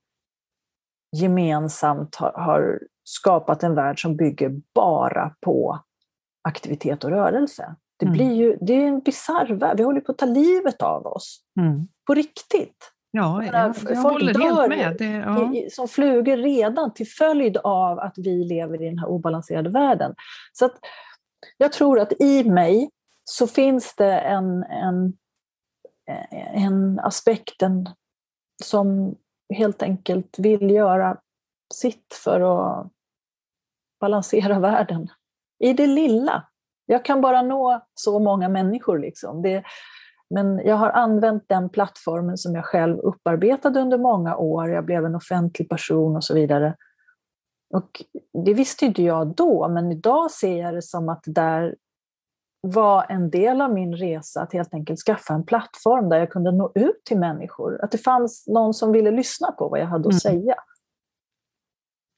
gemensamt 1.16 2.16
har, 2.16 2.32
har 2.32 2.80
skapat 3.04 3.64
en 3.64 3.76
värld 3.76 4.02
som 4.02 4.16
bygger 4.16 4.62
bara 4.76 5.36
på 5.42 5.80
aktivitet 6.42 7.04
och 7.04 7.10
rörelse. 7.10 7.76
Det, 7.98 8.06
mm. 8.06 8.14
blir 8.14 8.34
ju, 8.34 8.58
det 8.62 8.74
är 8.74 8.88
en 8.88 9.00
bisarr 9.00 9.54
värld, 9.54 9.78
vi 9.78 9.84
håller 9.84 10.02
på 10.02 10.12
att 10.12 10.18
ta 10.18 10.26
livet 10.26 10.82
av 10.82 11.08
oss. 11.08 11.42
Mm. 11.60 11.88
På 12.08 12.14
riktigt. 12.14 12.92
Ja, 13.12 13.44
jag, 13.46 13.76
jag, 13.90 13.96
håller 13.96 14.40
helt 14.40 14.70
med. 14.70 14.96
Det, 14.98 15.06
ja. 15.06 15.52
som 15.72 15.88
flugor 15.88 16.38
redan 16.38 16.94
till 16.94 17.08
följd 17.08 17.58
av 17.58 18.00
att 18.00 18.14
vi 18.18 18.44
lever 18.44 18.82
i 18.82 18.86
den 18.86 19.00
här 19.00 19.08
obalanserade 19.08 19.70
världen. 19.70 20.16
Så 20.54 20.66
att 20.66 20.80
jag 21.58 21.74
tror 21.74 22.00
att 22.00 22.22
i 22.22 22.44
mig 22.44 22.90
så 23.24 23.48
finns 23.48 23.96
det 23.96 24.20
en, 24.20 24.64
en, 24.64 25.14
en 26.54 27.00
aspekten 27.00 27.90
som 28.64 29.16
helt 29.54 29.84
enkelt 29.84 30.40
vill 30.40 30.70
göra 30.72 31.18
sitt 31.74 32.14
för 32.24 32.42
att 32.42 32.88
balansera 34.00 34.60
världen. 34.70 35.10
I 35.60 35.74
det 35.74 35.88
lilla. 35.88 36.44
Jag 36.86 37.06
kan 37.06 37.22
bara 37.22 37.42
nå 37.42 37.82
så 37.94 38.20
många 38.20 38.50
människor. 38.50 39.00
Liksom. 39.00 39.42
Det, 39.42 39.64
men 40.30 40.60
jag 40.66 40.76
har 40.76 40.90
använt 40.90 41.44
den 41.48 41.70
plattformen 41.70 42.38
som 42.38 42.56
jag 42.56 42.66
själv 42.66 43.00
upparbetade 43.00 43.80
under 43.80 43.98
många 43.98 44.36
år. 44.36 44.70
Jag 44.70 44.86
blev 44.86 45.06
en 45.06 45.16
offentlig 45.16 45.70
person 45.70 46.16
och 46.16 46.24
så 46.24 46.34
vidare. 46.34 46.76
Och 47.74 48.04
det 48.46 48.54
visste 48.54 48.86
inte 48.86 49.04
jag 49.04 49.36
då, 49.36 49.68
men 49.68 49.92
idag 49.92 50.32
ser 50.32 50.58
jag 50.58 50.74
det 50.74 50.82
som 50.82 51.10
att 51.10 51.24
det 51.24 51.32
där 51.32 51.76
var 52.62 53.06
en 53.10 53.30
del 53.30 53.62
av 53.62 53.74
min 53.74 53.96
resa 53.96 54.42
att 54.42 54.54
helt 54.54 54.74
enkelt 54.74 55.00
skaffa 55.00 55.34
en 55.34 55.46
plattform 55.46 56.10
där 56.10 56.18
jag 56.18 56.32
kunde 56.32 56.52
nå 56.52 56.72
ut 56.76 57.04
till 57.06 57.20
människor. 57.20 57.84
Att 57.84 57.92
det 57.92 57.98
fanns 57.98 58.48
någon 58.48 58.74
som 58.74 58.92
ville 58.92 59.12
lyssna 59.12 59.52
på 59.52 59.70
vad 59.70 59.80
jag 59.80 59.86
hade 59.86 60.10
att 60.10 60.26
mm. 60.26 60.42
säga. 60.42 60.56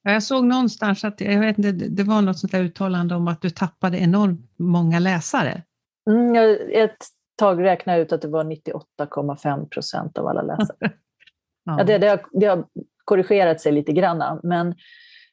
Jag 0.03 0.23
såg 0.23 0.45
någonstans 0.45 1.03
att 1.03 1.21
jag 1.21 1.39
vet 1.39 1.57
inte, 1.57 1.71
det 1.71 2.03
var 2.03 2.21
något 2.21 2.39
sånt 2.39 2.51
där 2.51 2.63
uttalande 2.63 3.15
om 3.15 3.27
att 3.27 3.41
du 3.41 3.49
tappade 3.49 3.97
enormt 3.97 4.53
många 4.57 4.99
läsare. 4.99 5.63
Mm, 6.09 6.35
jag, 6.35 6.73
ett 6.73 6.97
tag 7.37 7.63
räknade 7.63 7.97
jag 7.97 8.05
ut 8.05 8.11
att 8.11 8.21
det 8.21 8.27
var 8.27 8.43
98,5 8.43 9.69
procent 9.69 10.17
av 10.17 10.27
alla 10.27 10.41
läsare. 10.41 10.77
ja. 11.65 11.77
Ja, 11.77 11.83
det, 11.83 11.97
det, 11.97 12.07
har, 12.07 12.21
det 12.31 12.45
har 12.45 12.65
korrigerat 13.05 13.61
sig 13.61 13.71
lite 13.71 13.91
grann, 13.91 14.39
men, 14.43 14.75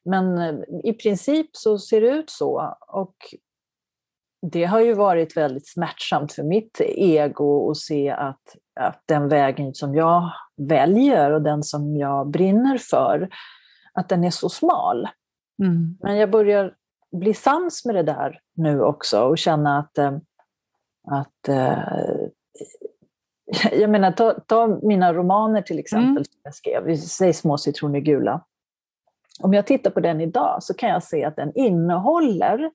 men 0.05 0.39
i 0.83 0.93
princip 0.93 1.49
så 1.53 1.79
ser 1.79 2.01
det 2.01 2.09
ut 2.09 2.29
så. 2.29 2.77
Och 2.87 3.15
det 4.51 4.65
har 4.65 4.79
ju 4.79 4.93
varit 4.93 5.37
väldigt 5.37 5.67
smärtsamt 5.67 6.33
för 6.33 6.43
mitt 6.43 6.81
ego 6.81 7.71
att 7.71 7.77
se 7.77 8.09
att, 8.09 8.41
att 8.79 9.03
den 9.05 9.29
vägen 9.29 9.73
som 9.73 9.95
jag 9.95 10.31
väljer 10.57 11.31
och 11.31 11.41
den 11.41 11.63
som 11.63 11.97
jag 11.97 12.29
brinner 12.29 12.77
för, 12.77 13.29
att 13.99 14.09
den 14.09 14.23
är 14.23 14.29
så 14.29 14.49
smal. 14.49 15.07
Mm. 15.63 15.97
Men 15.99 16.17
jag 16.17 16.31
börjar 16.31 16.75
bli 17.11 17.33
sams 17.33 17.85
med 17.85 17.95
det 17.95 18.03
där 18.03 18.39
nu 18.55 18.81
också 18.81 19.21
och 19.21 19.37
känna 19.37 19.79
att, 19.79 19.97
eh, 19.97 20.17
att 21.07 21.47
eh, 21.47 21.79
jag 23.79 23.89
menar, 23.89 24.11
ta, 24.11 24.33
ta, 24.33 24.79
mina 24.81 25.13
romaner 25.13 25.61
till 25.61 25.79
exempel, 25.79 26.09
mm. 26.09 26.23
som 26.23 26.39
jag 26.43 26.55
skrev, 26.55 26.95
säg 26.95 27.33
Små 27.33 27.57
citroner 27.57 27.99
gula. 27.99 28.45
Om 29.41 29.53
jag 29.53 29.65
tittar 29.65 29.91
på 29.91 29.99
den 29.99 30.21
idag 30.21 30.63
så 30.63 30.73
kan 30.73 30.89
jag 30.89 31.03
se 31.03 31.25
att 31.25 31.35
den 31.35 31.51
innehåller 31.55 32.59
Eh, 32.65 32.69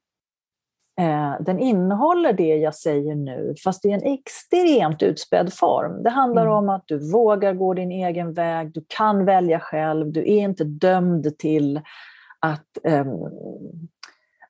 den 1.40 1.58
innehåller 1.58 2.32
det 2.32 2.56
jag 2.56 2.74
säger 2.74 3.14
nu, 3.14 3.54
fast 3.64 3.84
i 3.84 3.90
en 3.90 4.02
extremt 4.02 5.02
utspädd 5.02 5.52
form. 5.52 6.02
Det 6.02 6.10
handlar 6.10 6.42
mm. 6.42 6.54
om 6.54 6.68
att 6.68 6.84
du 6.86 7.12
vågar 7.12 7.54
gå 7.54 7.74
din 7.74 7.92
egen 7.92 8.32
väg, 8.32 8.72
du 8.72 8.84
kan 8.88 9.24
välja 9.24 9.60
själv, 9.60 10.12
du 10.12 10.20
är 10.20 10.40
inte 10.40 10.64
dömd 10.64 11.38
till 11.38 11.80
att 12.40 12.78
um, 12.84 13.30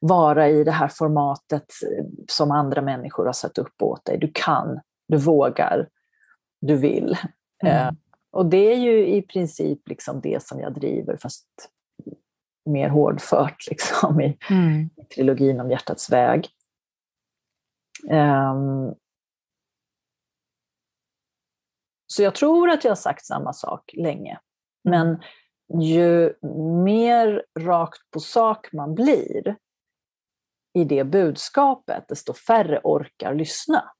vara 0.00 0.48
i 0.48 0.64
det 0.64 0.70
här 0.70 0.88
formatet 0.88 1.62
eh, 1.62 2.04
som 2.28 2.50
andra 2.50 2.82
människor 2.82 3.26
har 3.26 3.32
satt 3.32 3.58
upp 3.58 3.82
åt 3.82 4.04
dig. 4.04 4.18
Du 4.18 4.30
kan, 4.34 4.80
du 5.08 5.16
vågar, 5.16 5.88
du 6.60 6.76
vill. 6.76 7.16
Mm. 7.64 7.86
Uh, 7.86 7.92
och 8.32 8.46
det 8.46 8.72
är 8.72 8.76
ju 8.76 9.06
i 9.06 9.22
princip 9.22 9.88
liksom 9.88 10.20
det 10.20 10.42
som 10.42 10.60
jag 10.60 10.74
driver, 10.74 11.16
fast 11.16 11.46
mer 12.64 12.88
hårdfört 12.88 13.66
liksom, 13.70 14.20
i, 14.20 14.38
mm. 14.50 14.90
i 14.96 15.04
trilogin 15.04 15.60
om 15.60 15.70
hjärtats 15.70 16.10
väg. 16.10 16.48
Um, 18.10 18.94
så 22.06 22.22
jag 22.22 22.34
tror 22.34 22.70
att 22.70 22.84
jag 22.84 22.90
har 22.90 22.96
sagt 22.96 23.26
samma 23.26 23.52
sak 23.52 23.90
länge. 23.96 24.38
Men 24.84 25.22
ju 25.80 26.34
mer 26.84 27.44
rakt 27.60 28.10
på 28.10 28.20
sak 28.20 28.72
man 28.72 28.94
blir 28.94 29.56
i 30.78 30.84
det 30.84 31.04
budskapet, 31.04 32.08
desto 32.08 32.34
färre 32.34 32.80
orkar 32.84 33.34
lyssna. 33.34 33.90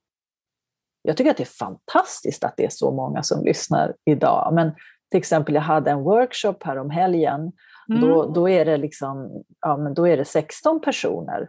Jag 1.03 1.17
tycker 1.17 1.31
att 1.31 1.37
det 1.37 1.43
är 1.43 1.59
fantastiskt 1.67 2.45
att 2.45 2.57
det 2.57 2.65
är 2.65 2.71
så 2.71 2.93
många 2.93 3.23
som 3.23 3.45
lyssnar 3.45 3.95
idag. 4.05 4.55
Men 4.55 4.75
till 5.11 5.19
exempel, 5.19 5.55
jag 5.55 5.63
hade 5.63 5.91
en 5.91 6.03
workshop 6.03 6.57
här 6.61 6.77
om 6.77 6.91
helgen 6.91 7.53
Mm. 7.89 8.01
Då, 8.01 8.33
då, 8.33 8.49
är 8.49 8.65
det 8.65 8.77
liksom, 8.77 9.45
ja, 9.61 9.77
men 9.77 9.95
då 9.95 10.09
är 10.09 10.17
det 10.17 10.25
16 10.25 10.81
personer. 10.81 11.49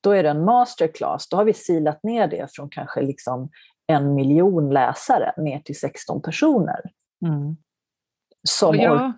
Då 0.00 0.10
är 0.10 0.22
det 0.22 0.28
en 0.28 0.44
masterclass. 0.44 1.28
Då 1.28 1.36
har 1.36 1.44
vi 1.44 1.52
silat 1.52 2.02
ner 2.02 2.28
det 2.28 2.46
från 2.52 2.68
kanske 2.68 3.02
liksom 3.02 3.48
en 3.86 4.14
miljon 4.14 4.70
läsare 4.70 5.32
ner 5.36 5.60
till 5.60 5.78
16 5.78 6.22
personer. 6.22 6.80
Mm. 7.26 7.56
Som 8.48 8.76
jag, 8.76 9.12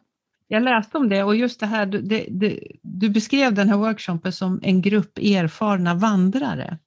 jag 0.49 0.63
läste 0.63 0.99
om 0.99 1.09
det 1.09 1.23
och 1.23 1.37
just 1.37 1.61
det 1.61 1.67
här, 1.67 1.87
du, 1.87 2.01
det, 2.01 2.27
det, 2.31 2.61
du 2.83 3.09
beskrev 3.09 3.55
den 3.55 3.69
här 3.69 3.77
workshopen 3.77 4.33
som 4.33 4.61
en 4.63 4.83
grupp 4.83 5.19
erfarna 5.19 5.95
vandrare. 5.95 6.79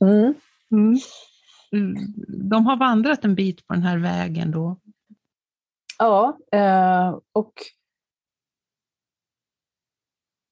Mm. 0.00 0.34
Mm. 0.72 0.98
De 2.50 2.66
har 2.66 2.76
vandrat 2.76 3.24
en 3.24 3.34
bit 3.34 3.66
på 3.66 3.74
den 3.74 3.82
här 3.82 3.98
vägen 3.98 4.50
då. 4.50 4.76
Ja, 5.98 6.38
eh, 6.52 7.18
och 7.32 7.52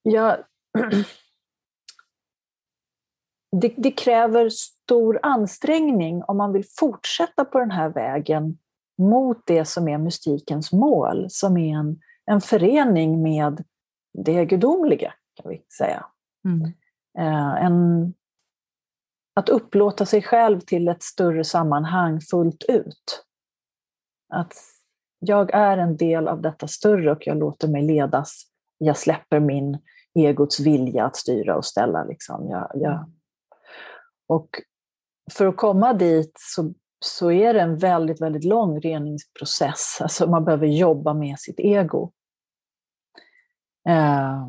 jag, 0.04 0.36
det, 3.60 3.74
det, 3.76 3.90
kräver 3.90 4.48
stor 4.48 5.20
ansträngning 5.22 6.22
om 6.22 6.36
man 6.36 6.52
vill 6.52 6.64
fortsätta 6.78 7.44
på 7.44 7.58
den 7.58 7.70
här 7.70 7.88
vägen 7.88 8.58
mot 8.98 9.42
det 9.46 9.64
som 9.64 9.88
är 9.88 9.98
mystikens 9.98 10.72
mål, 10.72 11.26
som 11.30 11.56
är 11.56 11.76
en, 11.76 12.00
en 12.26 12.40
förening 12.40 13.22
med 13.22 13.64
det 14.18 14.44
gudomliga, 14.44 15.14
kan 15.34 15.50
vi 15.50 15.64
säga. 15.78 16.06
Mm. 16.44 16.72
Eh, 17.18 17.64
en, 17.64 18.14
att 19.34 19.48
upplåta 19.48 20.06
sig 20.06 20.22
själv 20.22 20.60
till 20.60 20.88
ett 20.88 21.02
större 21.02 21.44
sammanhang 21.44 22.20
fullt 22.20 22.64
ut. 22.68 23.24
Att 24.32 24.54
jag 25.18 25.54
är 25.54 25.78
en 25.78 25.96
del 25.96 26.28
av 26.28 26.42
detta 26.42 26.68
större 26.68 27.12
och 27.12 27.26
jag 27.26 27.36
låter 27.36 27.68
mig 27.68 27.82
ledas. 27.82 28.46
Jag 28.78 28.96
släpper 28.96 29.40
min 29.40 29.78
egots 30.14 30.60
vilja 30.60 31.04
att 31.04 31.16
styra 31.16 31.56
och 31.56 31.64
ställa. 31.64 32.04
Liksom. 32.04 32.48
Jag, 32.48 32.70
jag, 32.74 32.92
mm. 32.92 33.12
och 34.28 34.48
för 35.32 35.46
att 35.46 35.56
komma 35.56 35.92
dit 35.92 36.32
så, 36.38 36.74
så 37.04 37.30
är 37.30 37.54
det 37.54 37.60
en 37.60 37.76
väldigt, 37.78 38.20
väldigt 38.20 38.44
lång 38.44 38.80
reningsprocess. 38.80 39.98
Alltså 40.00 40.30
man 40.30 40.44
behöver 40.44 40.66
jobba 40.66 41.14
med 41.14 41.38
sitt 41.38 41.60
ego. 41.60 42.12
Eh, 43.88 44.48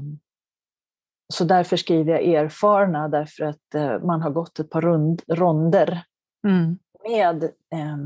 så 1.33 1.43
därför 1.43 1.77
skriver 1.77 2.13
jag 2.13 2.23
erfarna, 2.23 3.07
därför 3.07 3.43
att 3.43 3.75
eh, 3.75 3.99
man 3.99 4.21
har 4.21 4.29
gått 4.29 4.59
ett 4.59 4.69
par 4.69 4.81
rund, 4.81 5.21
ronder 5.27 6.03
mm. 6.47 6.77
med 7.09 7.43
eh, 7.43 7.97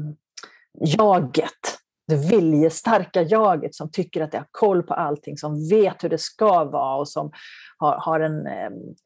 jaget 0.97 1.78
det 2.09 2.29
viljestarka 2.29 3.21
jaget 3.21 3.75
som 3.75 3.91
tycker 3.91 4.21
att 4.21 4.31
det 4.31 4.37
har 4.37 4.47
koll 4.51 4.83
på 4.83 4.93
allting, 4.93 5.37
som 5.37 5.69
vet 5.69 6.03
hur 6.03 6.09
det 6.09 6.17
ska 6.17 6.63
vara 6.63 6.95
och 6.95 7.07
som 7.07 7.31
har, 7.77 7.97
har 7.97 8.19
en, 8.19 8.47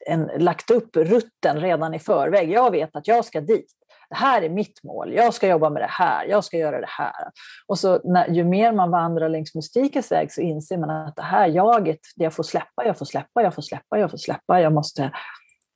en, 0.09 0.43
lagt 0.43 0.71
upp 0.71 0.95
rutten 0.95 1.59
redan 1.59 1.93
i 1.93 1.99
förväg. 1.99 2.51
Jag 2.51 2.71
vet 2.71 2.95
att 2.95 3.07
jag 3.07 3.25
ska 3.25 3.41
dit. 3.41 3.71
det 4.09 4.15
här 4.15 4.41
är 4.41 4.49
mitt 4.49 4.83
mål, 4.83 5.13
jag 5.13 5.33
ska 5.33 5.47
jobba 5.47 5.69
med 5.69 5.81
det 5.81 5.89
här, 5.89 6.25
jag 6.25 6.43
ska 6.43 6.57
göra 6.57 6.79
det 6.81 6.89
här. 6.89 7.29
Och 7.67 7.79
så 7.79 7.99
när, 8.03 8.27
ju 8.27 8.43
mer 8.43 8.73
man 8.73 8.91
vandrar 8.91 9.29
längs 9.29 9.55
mystikens 9.55 10.11
väg 10.11 10.31
så 10.33 10.41
inser 10.41 10.77
man 10.77 10.89
att 10.89 11.15
det 11.15 11.21
här 11.21 11.47
jaget, 11.47 11.99
det 12.15 12.23
jag 12.23 12.33
får 12.33 12.43
släppa, 12.43 12.85
jag 12.85 12.97
får 12.97 13.05
släppa, 13.05 13.41
jag 13.41 13.55
får 13.55 13.61
släppa, 13.61 13.99
jag 13.99 14.11
får 14.11 14.17
släppa, 14.17 14.61
jag 14.61 14.73
måste 14.73 15.11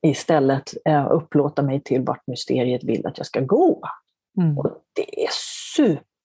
istället 0.07 0.73
eh, 0.85 1.07
upplåta 1.11 1.61
mig 1.61 1.81
till 1.81 2.01
vart 2.01 2.27
mysteriet 2.27 2.83
vill 2.83 3.07
att 3.07 3.17
jag 3.17 3.27
ska 3.27 3.39
gå. 3.39 3.81
Mm. 4.41 4.57
Och 4.57 4.71
det 4.95 5.23
är 5.23 5.29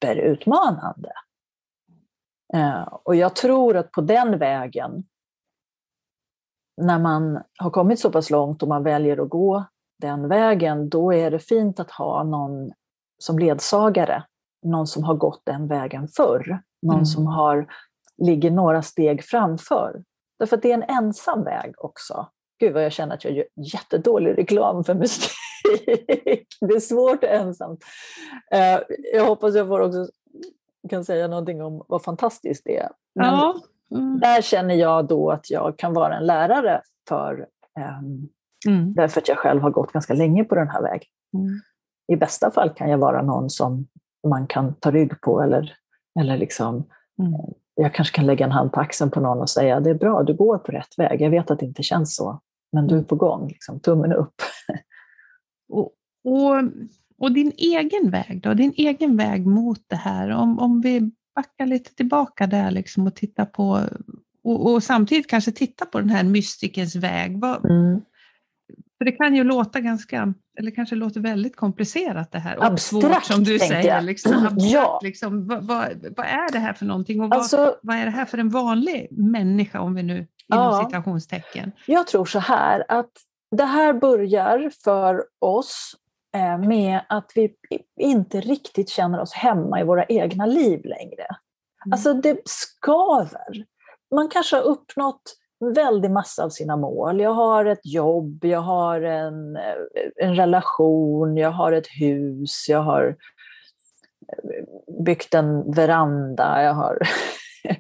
superutmanande. 0.03 1.13
Eh, 2.55 2.83
och 2.83 3.17
jag 3.17 3.37
tror 3.37 3.77
att 3.77 3.93
på 3.93 4.01
den 4.01 4.39
vägen, 4.39 5.05
när 6.83 6.99
man 6.99 7.43
har 7.59 7.71
kommit 7.71 8.01
så 8.01 8.11
pass 8.11 8.31
långt 8.31 8.63
och 8.63 8.69
man 8.69 8.83
väljer 8.83 9.23
att 9.23 9.31
gå 9.31 9.65
den 10.03 10.29
vägen, 10.29 10.89
då 10.89 11.13
är 11.13 11.31
det 11.31 11.39
fint 11.39 11.81
att 11.81 11.91
ha 11.91 12.23
någon 12.23 12.73
som 13.19 13.39
ledsagare. 13.39 14.25
Någon 14.67 14.87
som 14.87 15.05
har 15.05 15.15
gått 15.15 15.43
den 15.45 15.69
vägen 15.69 16.09
förr. 16.09 16.63
Någon 16.83 16.95
mm. 16.95 17.07
som 17.07 17.27
har, 17.27 17.67
ligger 18.17 18.51
några 18.51 18.83
steg 18.83 19.25
framför. 19.25 20.03
Därför 20.39 20.57
att 20.57 20.63
det 20.63 20.71
är 20.71 20.75
en 20.75 20.97
ensam 20.97 21.45
väg 21.45 21.75
också. 21.79 22.29
Gud 22.61 22.73
vad 22.73 22.85
jag 22.85 22.93
känner 22.93 23.15
att 23.15 23.25
jag 23.25 23.33
gör 23.33 23.47
jättedålig 23.57 24.39
reklam 24.39 24.85
för 24.85 24.95
musik. 24.95 25.31
det 26.61 26.75
är 26.75 26.81
svårt 26.81 27.25
och 27.25 27.31
ensamt. 27.31 27.85
Eh, 28.53 28.81
jag 29.13 29.27
hoppas 29.27 29.55
jag 29.55 29.69
får 29.69 29.81
också 29.81 30.07
kan 30.89 31.05
säga 31.05 31.29
någonting 31.29 31.63
om 31.63 31.85
vad 31.89 32.03
fantastiskt 32.03 32.65
det 32.65 32.77
är. 32.77 32.91
Men 33.15 33.27
ja. 33.27 33.55
Mm. 33.91 34.21
Där 34.21 34.43
känner 34.43 34.75
jag 34.75 35.07
då 35.07 35.31
att 35.31 35.51
jag 35.51 35.79
kan 35.79 35.95
vara 35.95 36.17
en 36.17 36.27
lärare 36.27 36.83
för 37.09 37.47
um, 38.01 38.29
mm. 38.69 38.95
därför 38.95 39.21
att 39.21 39.29
jag 39.29 39.39
själv 39.39 39.63
har 39.63 39.71
gått 39.71 39.93
ganska 39.93 40.15
länge 40.15 40.45
på 40.45 40.55
den 40.55 40.69
här 40.69 40.83
vägen. 40.83 41.09
Mm. 41.35 41.61
I 42.13 42.17
bästa 42.17 42.51
fall 42.51 42.71
kan 42.71 42.91
jag 42.91 42.99
vara 42.99 43.23
någon 43.23 43.51
som 43.51 43.87
man 44.29 44.47
kan 44.47 44.75
ta 44.75 44.91
rygg 44.91 45.21
på 45.21 45.43
eller, 45.43 45.75
eller 46.21 46.37
liksom, 46.37 46.75
mm. 46.75 47.33
jag 47.75 47.95
kanske 47.95 48.17
kan 48.17 48.27
lägga 48.27 48.45
en 48.45 48.53
hand 48.53 48.73
på 48.73 48.81
axeln 48.81 49.11
på 49.11 49.21
någon 49.21 49.41
och 49.41 49.51
säga 49.51 49.81
det 49.81 49.91
är 49.91 49.95
bra, 49.95 50.23
du 50.23 50.35
går 50.35 50.59
på 50.59 50.73
rätt 50.73 50.99
väg. 50.99 51.21
Jag 51.21 51.31
vet 51.31 51.51
att 51.51 51.59
det 51.59 51.67
inte 51.67 51.83
känns 51.83 52.17
så, 52.17 52.41
men 52.73 52.87
du 52.87 52.99
är 52.99 53.03
på 53.03 53.17
gång. 53.17 53.49
Liksom, 53.49 53.81
tummen 53.81 54.13
upp. 54.13 54.35
och, 55.73 55.93
och 56.25 56.63
och 57.23 57.33
din 57.33 57.53
egen 57.57 58.11
väg 58.11 58.41
då, 58.43 58.55
din 58.55 58.73
egen 58.77 59.17
väg 59.17 59.47
mot 59.47 59.85
det 59.87 59.97
här, 59.97 60.31
om, 60.31 60.59
om 60.59 60.81
vi 60.81 61.11
backar 61.35 61.67
lite 61.67 61.95
tillbaka 61.95 62.47
där 62.47 62.71
liksom 62.71 63.07
och 63.07 63.15
tittar 63.15 63.45
på, 63.45 63.81
och, 64.45 64.73
och 64.73 64.83
samtidigt 64.83 65.27
kanske 65.27 65.53
titta 65.53 65.87
på 65.87 66.01
den 66.01 66.11
här 66.11 66.25
mystikens 66.25 66.97
väg. 66.97 67.41
Vad, 67.41 67.65
mm. 67.71 68.01
För 68.99 69.05
det 69.05 69.13
kan 69.13 69.35
ju 69.35 69.45
låta 69.45 69.81
ganska, 69.81 70.35
eller 70.59 70.71
kanske 70.71 70.95
låter 70.95 71.21
väldigt 71.21 71.57
komplicerat 71.57 72.33
det 72.33 72.39
här. 72.39 72.59
Och 72.59 72.65
abstrakt, 72.65 73.05
svårt 73.05 73.25
som 73.25 73.45
du 73.45 73.59
säger. 73.59 73.95
Jag. 73.95 74.05
Liksom, 74.05 74.33
abstrakt, 74.47 74.73
ja. 74.73 75.01
liksom, 75.03 75.47
vad, 75.47 75.65
vad, 75.65 75.87
vad, 76.17 76.27
är 76.27 76.53
det 76.53 76.59
här 76.59 76.73
för 76.73 76.87
någonting? 76.87 77.21
Och 77.21 77.31
vad, 77.31 77.39
alltså, 77.39 77.77
vad 77.83 77.97
är 77.97 78.05
det 78.05 78.11
här 78.11 78.25
för 78.25 78.39
en 78.39 78.49
vanlig 78.49 79.09
människa, 79.11 79.81
om 79.81 79.95
vi 79.95 80.03
nu 80.03 80.15
inom 80.15 80.29
ja, 80.49 80.85
citationstecken? 80.85 81.73
Jag 81.87 82.07
tror 82.07 82.25
så 82.25 82.39
här 82.39 82.85
att 82.89 83.13
det 83.57 83.65
här 83.65 83.93
börjar 83.93 84.71
för 84.85 85.25
oss 85.39 85.97
Eh, 86.35 86.59
med 86.59 87.01
att 87.09 87.33
vi 87.35 87.55
inte 88.01 88.41
riktigt 88.41 88.89
känner 88.89 89.21
oss 89.21 89.33
hemma 89.33 89.81
i 89.81 89.85
våra 89.85 90.05
egna 90.05 90.47
liv 90.47 90.85
längre. 90.85 91.27
Mm. 91.87 91.93
Alltså 91.93 92.15
det 92.15 92.41
skaver. 92.45 93.65
Man 94.15 94.29
kanske 94.29 94.57
har 94.57 94.63
uppnått 94.63 95.23
väldigt 95.75 96.11
massa 96.11 96.45
av 96.45 96.49
sina 96.49 96.77
mål. 96.77 97.21
Jag 97.21 97.31
har 97.31 97.65
ett 97.65 97.87
jobb, 97.87 98.45
jag 98.45 98.61
har 98.61 99.03
en, 99.03 99.57
eh, 99.57 99.75
en 100.17 100.35
relation, 100.35 101.37
jag 101.37 101.51
har 101.51 101.73
ett 101.73 101.89
hus, 102.01 102.67
jag 102.69 102.81
har 102.81 103.17
eh, 104.29 104.65
byggt 105.05 105.35
en 105.35 105.73
veranda, 105.73 106.63
jag 106.63 106.75
har 106.75 106.99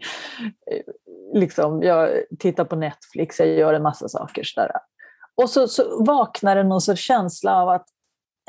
liksom, 1.35 1.83
jag 1.83 2.11
tittar 2.39 2.65
på 2.65 2.77
Netflix, 2.77 3.41
jag 3.41 3.49
gör 3.49 3.75
en 3.75 3.83
massa 3.83 4.09
saker. 4.09 4.43
Sådär. 4.45 4.71
Och 5.37 5.51
så, 5.51 5.69
så 5.69 6.05
vaknar 6.05 6.57
det 6.57 6.63
någon 6.63 6.81
sorts 6.81 7.03
känsla 7.03 7.63
av 7.63 7.69
att 7.69 7.87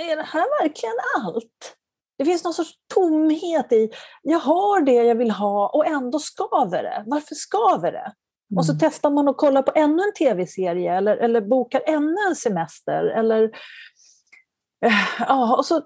är 0.01 0.15
det 0.15 0.23
här 0.23 0.63
verkligen 0.63 0.95
allt? 1.17 1.75
Det 2.17 2.25
finns 2.25 2.43
någon 2.43 2.53
sorts 2.53 2.73
tomhet 2.93 3.71
i, 3.71 3.89
jag 4.21 4.39
har 4.39 4.81
det 4.81 4.93
jag 4.93 5.15
vill 5.15 5.31
ha 5.31 5.69
och 5.69 5.85
ändå 5.85 6.19
skaver 6.19 6.83
det. 6.83 7.03
Varför 7.07 7.35
skaver 7.35 7.91
det? 7.91 8.13
Mm. 8.51 8.57
Och 8.57 8.65
så 8.65 8.71
mm. 8.71 8.79
testar 8.79 9.09
man 9.09 9.27
att 9.27 9.37
kolla 9.37 9.63
på 9.63 9.71
ännu 9.75 10.03
en 10.03 10.13
tv-serie 10.13 10.97
eller, 10.97 11.17
eller 11.17 11.41
bokar 11.41 11.81
ännu 11.85 12.15
en 12.29 12.35
semester. 12.35 13.03
Eller, 13.05 13.43
äh, 14.85 14.93
ja, 15.19 15.55
och 15.57 15.65
så, 15.65 15.81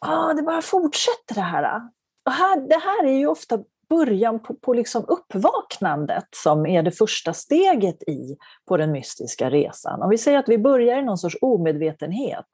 ja, 0.00 0.34
det 0.36 0.42
bara 0.42 0.62
fortsätter 0.62 1.34
det 1.34 1.40
här. 1.40 1.80
Och 2.26 2.32
här. 2.32 2.68
Det 2.68 2.78
här 2.78 3.04
är 3.04 3.18
ju 3.18 3.26
ofta 3.26 3.58
början 3.88 4.42
på, 4.42 4.54
på 4.54 4.72
liksom 4.72 5.04
uppvaknandet 5.08 6.28
som 6.30 6.66
är 6.66 6.82
det 6.82 6.90
första 6.90 7.32
steget 7.32 8.02
i 8.02 8.36
på 8.68 8.76
den 8.76 8.92
mystiska 8.92 9.50
resan. 9.50 10.02
Om 10.02 10.10
vi 10.10 10.18
säger 10.18 10.38
att 10.38 10.48
vi 10.48 10.58
börjar 10.58 10.98
i 10.98 11.02
någon 11.02 11.18
sorts 11.18 11.36
omedvetenhet 11.40 12.46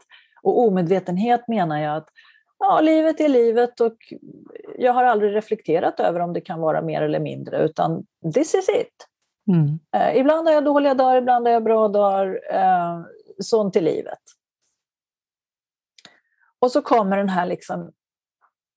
och 0.43 0.59
omedvetenhet 0.59 1.49
menar 1.49 1.79
jag 1.79 1.97
att 1.97 2.09
ja, 2.59 2.81
livet 2.81 3.21
är 3.21 3.29
livet 3.29 3.81
och 3.81 3.97
jag 4.79 4.93
har 4.93 5.05
aldrig 5.05 5.35
reflekterat 5.35 6.01
över 6.01 6.21
om 6.21 6.33
det 6.33 6.41
kan 6.41 6.61
vara 6.61 6.83
mer 6.83 7.03
eller 7.03 7.21
mindre, 7.21 7.65
utan 7.65 8.07
this 8.35 8.55
is 8.55 8.69
it. 8.69 9.09
Mm. 9.53 9.79
Eh, 9.97 10.21
ibland 10.21 10.47
har 10.47 10.55
jag 10.55 10.65
dåliga 10.65 10.95
dagar, 10.95 11.17
ibland 11.17 11.47
har 11.47 11.53
jag 11.53 11.65
bra 11.65 11.89
dagar. 11.89 12.41
Eh, 12.53 13.01
sånt 13.39 13.77
i 13.77 13.81
livet. 13.81 14.19
Och 16.59 16.73
så 16.73 16.83
kommer 16.83 17.17
den 17.17 17.29
här 17.29 17.47
liksom, 17.47 17.93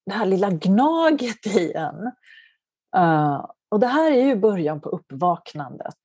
det 0.05 0.13
här 0.13 0.25
lilla 0.25 0.49
gnaget 0.49 1.45
i 1.45 1.73
en. 1.73 2.11
Uh, 2.97 3.51
och 3.69 3.79
det 3.79 3.87
här 3.87 4.11
är 4.11 4.25
ju 4.25 4.35
början 4.35 4.81
på 4.81 4.89
uppvaknandet. 4.89 5.99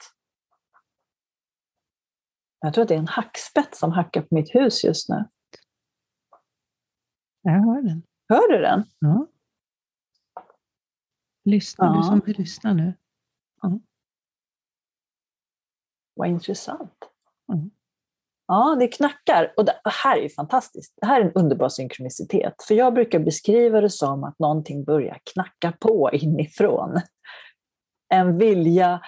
Jag 2.60 2.74
tror 2.74 2.82
att 2.82 2.88
det 2.88 2.94
är 2.94 2.98
en 2.98 3.08
hackspett 3.08 3.76
som 3.76 3.92
hackar 3.92 4.22
på 4.22 4.34
mitt 4.34 4.54
hus 4.54 4.84
just 4.84 5.08
nu. 5.08 5.28
Jag 7.42 7.52
hör 7.52 7.82
den. 7.82 8.02
Hör 8.28 8.52
du 8.52 8.62
den? 8.62 8.84
Ja. 8.98 9.26
Lyssnar 11.44 11.86
ja. 11.86 11.96
du 11.96 12.02
som 12.02 12.20
vill 12.20 12.38
lyssna 12.38 12.72
nu? 12.72 12.94
Ja. 13.62 13.78
Vad 16.14 16.28
intressant. 16.28 16.98
Mm. 17.52 17.70
Ja, 18.52 18.76
det 18.78 18.88
knackar. 18.88 19.52
Och 19.56 19.64
det 19.64 19.80
här 19.84 20.16
är 20.16 20.22
ju 20.22 20.28
fantastiskt. 20.28 20.94
Det 21.00 21.06
här 21.06 21.20
är 21.20 21.24
en 21.24 21.32
underbar 21.32 21.68
synkronicitet. 21.68 22.54
För 22.68 22.74
jag 22.74 22.94
brukar 22.94 23.18
beskriva 23.18 23.80
det 23.80 23.90
som 23.90 24.24
att 24.24 24.38
någonting 24.38 24.84
börjar 24.84 25.18
knacka 25.32 25.72
på 25.80 26.10
inifrån. 26.12 27.00
En 28.14 28.38
vilja, 28.38 29.00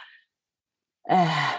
eh, 1.11 1.55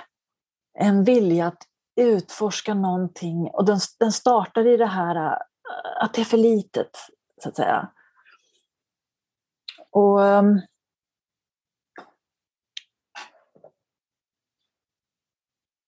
en 0.79 1.03
vilja 1.03 1.47
att 1.47 1.63
utforska 2.01 2.73
någonting. 2.73 3.47
Och 3.47 3.65
den, 3.65 3.79
den 3.99 4.11
startar 4.11 4.67
i 4.67 4.77
det 4.77 4.85
här 4.85 5.15
eh, 5.15 5.37
att 6.03 6.13
det 6.13 6.21
är 6.21 6.25
för 6.25 6.37
litet, 6.37 6.97
så 7.43 7.49
att 7.49 7.55
säga. 7.55 7.91
Och 9.91 10.19
um, 10.19 10.61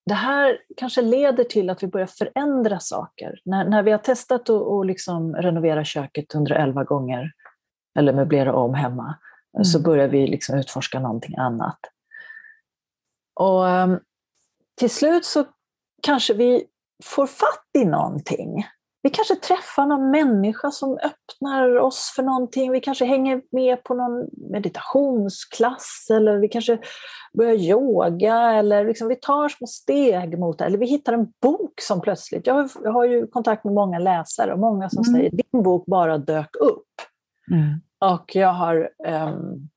det 0.05 0.13
här 0.13 0.57
kanske 0.77 1.01
leder 1.01 1.43
till 1.43 1.69
att 1.69 1.83
vi 1.83 1.87
börjar 1.87 2.07
förändra 2.07 2.79
saker. 2.79 3.39
När, 3.45 3.65
när 3.69 3.83
vi 3.83 3.91
har 3.91 3.97
testat 3.97 4.49
att 4.49 4.85
liksom 4.85 5.35
renovera 5.35 5.83
köket 5.83 6.33
111 6.33 6.83
gånger, 6.83 7.31
eller 7.99 8.13
möblera 8.13 8.53
om 8.53 8.73
hemma, 8.73 9.15
mm. 9.55 9.65
så 9.65 9.79
börjar 9.81 10.07
vi 10.07 10.27
liksom 10.27 10.57
utforska 10.57 10.99
någonting 10.99 11.35
annat. 11.37 11.79
Och 13.33 13.65
um, 13.65 13.99
till 14.75 14.89
slut 14.89 15.25
så 15.25 15.45
kanske 16.03 16.33
vi 16.33 16.65
får 17.03 17.27
fatt 17.27 17.69
i 17.73 17.85
någonting 17.85 18.65
vi 19.05 19.09
kanske 19.09 19.35
träffar 19.35 19.85
någon 19.85 20.11
människa 20.11 20.71
som 20.71 20.91
öppnar 20.91 21.77
oss 21.77 22.13
för 22.15 22.23
någonting. 22.23 22.71
Vi 22.71 22.79
kanske 22.79 23.05
hänger 23.05 23.41
med 23.51 23.83
på 23.83 23.93
någon 23.93 24.29
meditationsklass 24.51 26.07
eller 26.11 26.37
vi 26.37 26.47
kanske 26.47 26.77
börjar 27.37 27.53
yoga 27.53 28.35
eller 28.35 28.85
liksom 28.85 29.07
vi 29.07 29.15
tar 29.15 29.49
små 29.49 29.67
steg 29.67 30.39
mot 30.39 30.57
det. 30.57 30.65
Eller 30.65 30.77
vi 30.77 30.85
hittar 30.85 31.13
en 31.13 31.27
bok 31.41 31.81
som 31.81 32.01
plötsligt... 32.01 32.47
Jag 32.47 32.69
har, 32.85 33.05
ju 33.05 33.27
kontakt 33.27 33.63
med 33.63 33.73
många 33.73 33.99
läsare 33.99 34.53
och 34.53 34.59
många 34.59 34.89
som 34.89 35.03
mm. 35.07 35.15
säger 35.15 35.31
din 35.31 35.63
bok 35.63 35.85
bara 35.85 36.17
dök 36.17 36.55
upp. 36.55 36.93
Mm. 37.51 37.81
Och 38.13 38.35
jag 38.35 38.53
har... 38.53 38.89
Um, 39.07 39.69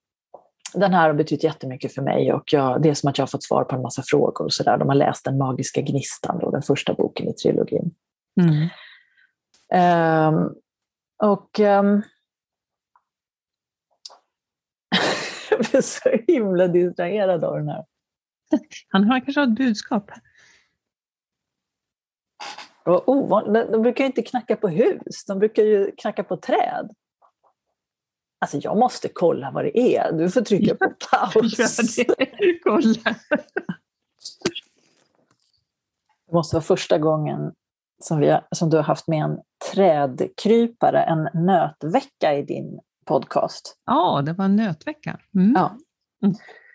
den 0.74 0.94
här 0.94 1.06
har 1.06 1.14
betytt 1.14 1.44
jättemycket 1.44 1.94
för 1.94 2.02
mig 2.02 2.32
och 2.32 2.52
jag, 2.52 2.82
det 2.82 2.90
är 2.90 2.94
som 2.94 3.10
att 3.10 3.18
jag 3.18 3.22
har 3.22 3.28
fått 3.28 3.44
svar 3.44 3.64
på 3.64 3.76
en 3.76 3.82
massa 3.82 4.02
frågor. 4.06 4.44
Och 4.44 4.52
så 4.52 4.62
där. 4.62 4.78
De 4.78 4.88
har 4.88 4.96
läst 4.96 5.24
Den 5.24 5.38
magiska 5.38 5.80
gnistan, 5.80 6.38
då, 6.38 6.50
den 6.50 6.62
första 6.62 6.94
boken 6.94 7.28
i 7.28 7.32
trilogin. 7.32 7.90
Mm. 8.40 8.68
Um, 9.74 10.54
och 11.16 11.60
um, 11.60 12.02
jag 15.50 15.60
blir 15.60 15.80
så 15.80 16.10
himla 16.28 16.68
distraherad 16.68 17.44
av 17.44 17.56
den 17.56 17.68
här. 17.68 17.84
Han 18.88 19.04
har 19.04 19.20
kanske 19.20 19.42
ett 19.42 19.56
budskap. 19.56 20.10
Ovanligt, 22.84 23.72
de 23.72 23.82
brukar 23.82 24.04
ju 24.04 24.06
inte 24.06 24.22
knacka 24.22 24.56
på 24.56 24.68
hus, 24.68 25.24
de 25.26 25.38
brukar 25.38 25.62
ju 25.62 25.92
knacka 25.96 26.24
på 26.24 26.36
träd. 26.36 26.90
Alltså 28.40 28.56
jag 28.56 28.78
måste 28.78 29.08
kolla 29.08 29.50
vad 29.50 29.64
det 29.64 29.96
är. 29.96 30.12
Du 30.12 30.30
får 30.30 30.40
trycka 30.40 30.74
på 30.74 30.90
paus. 31.10 31.56
Kolla. 32.64 33.16
Det 36.26 36.32
måste 36.32 36.56
vara 36.56 36.62
första 36.62 36.98
gången 36.98 37.52
som, 38.02 38.20
vi 38.20 38.38
som 38.50 38.70
du 38.70 38.76
har 38.76 38.84
haft 38.84 39.08
med 39.08 39.24
en 39.24 39.38
trädkrypare, 39.72 41.02
en 41.02 41.28
nötvecka 41.46 42.34
i 42.34 42.42
din 42.42 42.80
podcast. 43.06 43.76
Ja, 43.86 44.22
det 44.26 44.32
var 44.32 44.44
en 44.44 44.56
nötvecka. 44.56 45.18
Mm. 45.34 45.52
Ja. 45.56 45.76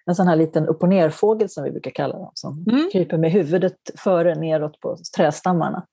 En 0.06 0.16
sån 0.16 0.28
här 0.28 0.36
liten 0.36 0.68
upp 0.68 0.84
och 0.84 0.90
ner-fågel 0.90 1.50
som 1.50 1.64
vi 1.64 1.72
brukar 1.72 1.92
kalla 1.92 2.14
dem, 2.14 2.32
som 2.34 2.66
Mm. 2.72 2.90
kryper 2.92 3.18
med 3.18 3.32
huvudet 3.32 3.78
före 3.98 4.36
neråt 4.36 4.80
på 4.80 4.98
trädstammarna. 5.16 5.86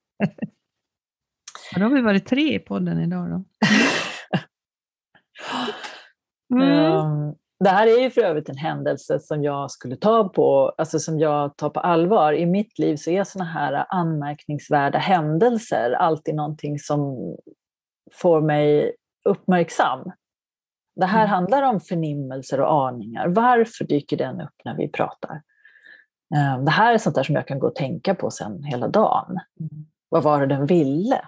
Ja, 1.72 1.78
då 1.78 1.80
har 1.82 1.90
vi 1.90 2.00
varit 2.02 2.26
tre 2.26 2.54
i 2.54 2.58
podden 2.58 3.00
idag 3.00 3.30
då. 3.30 3.44
Mm. 6.54 6.68
Ehm, 6.68 7.34
Det 7.64 7.70
här 7.70 7.87
är 7.87 8.01
ju 8.01 8.11
för 8.11 8.20
övrigt 8.20 8.49
en 8.49 8.57
händelse 8.57 9.20
som 9.20 9.42
jag 9.42 9.70
skulle 9.70 9.96
ta 9.96 10.29
på, 10.29 10.75
alltså 10.79 10.99
som 10.99 11.18
jag 11.18 11.57
tar 11.57 11.70
på 11.70 11.81
allvar. 11.81 12.33
I 12.33 12.46
mitt 12.46 12.79
liv 12.79 12.96
så 12.96 13.11
är 13.11 13.25
såna 13.25 13.44
här 13.44 13.87
anmärkningsvärda 13.88 14.99
händelser 14.99 15.90
alltid 15.92 16.35
någonting 16.35 16.79
som 16.79 17.16
får 18.12 18.40
mig 18.40 18.92
uppmärksam. 19.25 20.12
Det 20.96 21.07
här 21.07 21.20
Mm. 21.25 21.31
handlar 21.31 21.62
om 21.62 21.81
förnimmelser 21.81 22.61
och 22.61 22.88
aningar. 22.88 23.29
Varför 23.29 23.85
dyker 23.85 24.16
den 24.16 24.40
upp 24.40 24.55
när 24.64 24.77
vi 24.77 24.88
pratar? 24.88 25.42
Ehm, 26.37 26.64
Det 26.64 26.70
här 26.70 26.94
är 26.94 26.99
sånt 26.99 27.16
där 27.16 27.23
som 27.23 27.35
jag 27.35 27.46
kan 27.46 27.59
gå 27.59 27.66
och 27.66 27.75
tänka 27.75 28.14
på 28.14 28.31
sen 28.31 28.62
hela 28.62 28.88
dagen. 28.88 29.38
Vad 30.09 30.23
var 30.23 30.40
det 30.40 30.46
den 30.46 30.66
ville? 30.66 31.20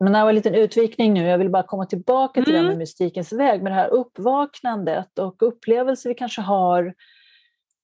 Men 0.00 0.12
det 0.12 0.18
här 0.18 0.24
var 0.24 0.30
en 0.30 0.34
liten 0.36 0.54
utvikning 0.54 1.14
nu. 1.14 1.26
Jag 1.26 1.38
vill 1.38 1.50
bara 1.50 1.62
komma 1.62 1.86
tillbaka 1.86 2.44
till 2.44 2.52
det 2.52 2.58
här 2.58 2.64
med 2.64 2.70
Mm. 2.70 2.78
mystikens 2.78 3.32
väg, 3.32 3.62
med 3.62 3.72
det 3.72 3.76
här 3.76 3.88
uppvaknandet 3.88 5.18
och 5.18 5.36
upplevelser 5.42 6.08
vi 6.08 6.14
kanske 6.14 6.40
har 6.40 6.94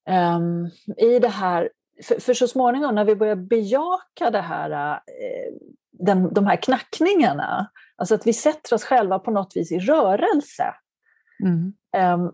ehm, 0.09 0.65
i 0.97 1.19
det 1.19 1.27
här. 1.27 1.69
För, 2.03 2.19
för 2.19 2.33
så 2.33 2.47
småningom 2.47 2.95
när 2.95 3.05
vi 3.05 3.15
börjar 3.15 3.35
bejaka 3.35 4.29
det 4.31 4.41
här, 4.41 4.91
eh, 4.93 5.53
den, 5.91 6.33
de 6.33 6.45
här 6.45 6.55
knackningarna, 6.55 7.69
alltså 7.95 8.15
att 8.15 8.27
vi 8.27 8.33
sätter 8.33 8.75
oss 8.75 8.83
själva 8.83 9.19
på 9.19 9.31
något 9.31 9.55
vis 9.55 9.71
i 9.71 9.79
rörelse, 9.79 10.73
Mm. 11.43 11.73
ehm, 11.97 12.31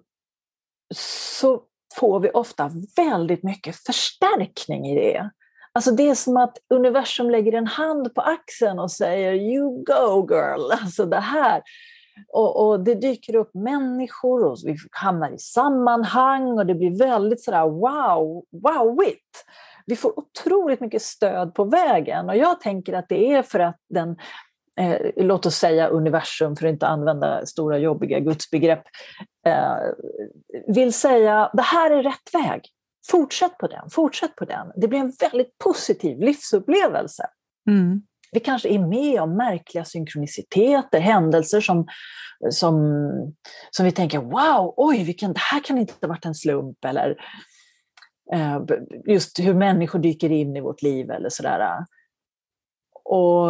så 0.96 1.62
får 2.00 2.19
vi 2.19 2.30
ofta 2.30 2.72
väldigt 2.96 3.43
mycket 3.43 3.76
förstärkning 3.76 4.86
i 4.88 4.96
det. 4.96 5.30
Alltså 5.75 5.91
det 5.91 6.09
är 6.09 6.15
som 6.15 6.38
att 6.38 6.57
universum 6.69 7.29
lägger 7.29 7.53
en 7.53 7.67
hand 7.67 8.15
på 8.15 8.21
axeln 8.21 8.79
och 8.79 8.91
säger 8.91 9.33
you 9.33 9.83
go 9.83 10.27
girl, 10.29 10.71
alltså 10.71 11.05
det 11.05 11.19
här. 11.19 11.62
Och, 12.33 12.67
och 12.67 12.83
det 12.83 12.95
dyker 12.95 13.36
upp 13.36 13.53
människor 13.53 14.45
och 14.45 14.57
vi 14.65 14.77
hamnar 14.91 15.31
i 15.31 15.38
sammanhang 15.38 16.43
och 16.43 16.65
det 16.65 16.75
blir 16.75 16.99
väldigt 16.99 17.43
sådär 17.43 17.63
wow, 17.63 18.43
wowigt. 18.51 19.45
Vi 19.86 19.95
får 19.95 20.19
otroligt 20.19 20.79
mycket 20.79 21.01
stöd 21.01 21.53
på 21.53 21.63
vägen 21.63 22.29
och 22.29 22.38
jag 22.38 22.62
tänker 22.62 22.93
att 22.93 23.09
det 23.09 23.33
är 23.33 23.41
för 23.41 23.59
att 23.59 23.79
den 23.89 24.17
eh, 24.79 25.12
låt 25.15 25.45
oss 25.45 25.55
säga 25.55 25.88
universum, 25.88 26.55
för 26.55 26.67
att 26.67 26.73
inte 26.73 26.88
använda 26.88 27.45
stora 27.45 27.77
jobbiga 27.77 28.19
gudsbegrepp, 28.19 28.83
eh, 29.47 29.75
vill 30.67 30.93
säga 30.93 31.49
det 31.53 31.62
här 31.62 31.91
är 31.91 32.03
rätt 32.03 32.33
väg. 32.33 32.62
Fortsätt 33.12 33.58
på 33.58 33.68
den, 33.68 33.89
fortsätt 33.89 34.36
på 34.36 34.46
den. 34.46 34.72
Det 34.76 34.88
blir 34.88 35.00
en 35.00 35.13
väldigt 35.20 35.58
positiv 35.58 36.20
livsupplevelse. 36.20 37.30
Mm. 37.70 38.02
Vi 38.32 38.39
kanske 38.39 38.70
är 38.70 38.80
med 38.80 39.22
om 39.22 39.38
märkliga 39.38 39.86
synkroniciteter, 39.86 41.00
händelser 41.00 41.62
som, 41.62 41.88
som, 42.50 42.76
som 43.72 43.86
vi 43.86 43.92
tänker 43.92 44.20
wow, 44.20 44.74
oj, 44.78 45.04
vilken, 45.04 45.34
det 45.34 45.39
här 45.39 45.60
kan 45.60 45.78
inte 45.78 45.94
ha 46.02 46.08
varit 46.08 46.26
en 46.26 46.36
slump. 46.36 46.86
Eller 46.86 47.18
eh, 48.34 48.62
just 49.06 49.39
hur 49.39 49.54
människor 49.54 50.00
dyker 50.00 50.32
in 50.32 50.56
i 50.56 50.62
vårt 50.62 50.82
liv 50.82 51.12
eller 51.12 51.30
sådär. 51.30 51.86
Och 53.04 53.48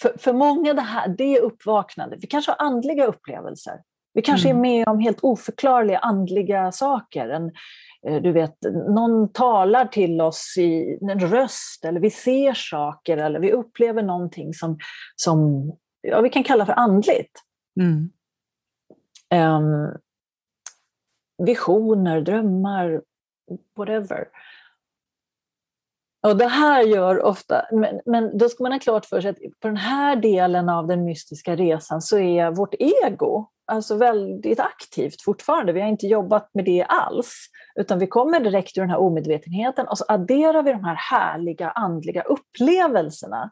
för, 0.00 0.18
för 0.18 0.32
många 0.32 0.74
det 0.74 0.80
här, 0.80 1.08
det 1.08 1.36
är 1.36 1.40
uppvaknande. 1.40 2.16
Vi 2.20 2.26
kanske 2.26 2.50
har 2.50 2.66
andliga 2.66 3.06
upplevelser. 3.06 3.82
Vi 4.16 4.22
kanske 4.22 4.50
Mm. 4.50 4.58
är 4.58 4.62
med 4.62 4.88
om 4.88 4.98
helt 4.98 5.20
oförklarliga 5.22 5.98
andliga 5.98 6.72
saker. 6.72 7.28
En, 7.28 7.52
eh, 8.08 8.22
du 8.22 8.32
vet, 8.32 8.54
någon 8.88 9.32
talar 9.32 9.86
till 9.86 10.20
oss 10.20 10.54
i 10.58 10.98
en 11.00 11.20
röst, 11.20 11.84
eller 11.84 12.00
vi 12.00 12.10
ser 12.10 12.54
saker, 12.54 13.16
eller 13.16 13.40
vi 13.40 13.52
upplever 13.52 14.02
någonting 14.02 14.54
som, 14.54 14.78
som 15.16 15.70
ja, 16.00 16.20
vi 16.20 16.30
kan 16.30 16.44
kalla 16.44 16.66
för 16.66 16.72
andligt. 16.72 17.42
Mm. 17.80 18.10
Ehm, 19.30 19.88
visioner, 21.46 22.20
drömmar, 22.20 23.02
whatever. 23.76 24.28
Och 26.26 26.36
det 26.36 26.46
här 26.48 26.82
gör 26.82 27.22
ofta, 27.22 27.64
men, 27.72 28.00
men 28.06 28.38
då 28.38 28.48
ska 28.48 28.62
man 28.62 28.72
ha 28.72 28.78
klart 28.78 29.06
för 29.06 29.20
sig 29.20 29.30
att 29.30 29.60
på 29.60 29.68
den 29.68 29.76
här 29.76 30.16
delen 30.16 30.68
av 30.68 30.86
den 30.86 31.04
mystiska 31.04 31.56
resan 31.56 32.02
så 32.02 32.18
är 32.18 32.50
vårt 32.50 32.74
ego 32.78 33.46
alltså 33.66 33.96
väldigt 33.96 34.60
aktivt 34.60 35.22
fortfarande. 35.22 35.72
Vi 35.72 35.80
har 35.80 35.88
inte 35.88 36.06
jobbat 36.06 36.50
med 36.54 36.64
det 36.64 36.82
alls, 36.82 37.46
utan 37.74 37.98
vi 37.98 38.06
kommer 38.06 38.40
direkt 38.40 38.78
ur 38.78 38.82
den 38.82 38.90
här 38.90 39.00
omedvetenheten 39.00 39.86
och 39.88 39.98
så 39.98 40.04
adderar 40.08 40.62
vi 40.62 40.72
de 40.72 40.84
här 40.84 40.94
härliga 40.94 41.70
andliga 41.70 42.22
upplevelserna. 42.22 43.50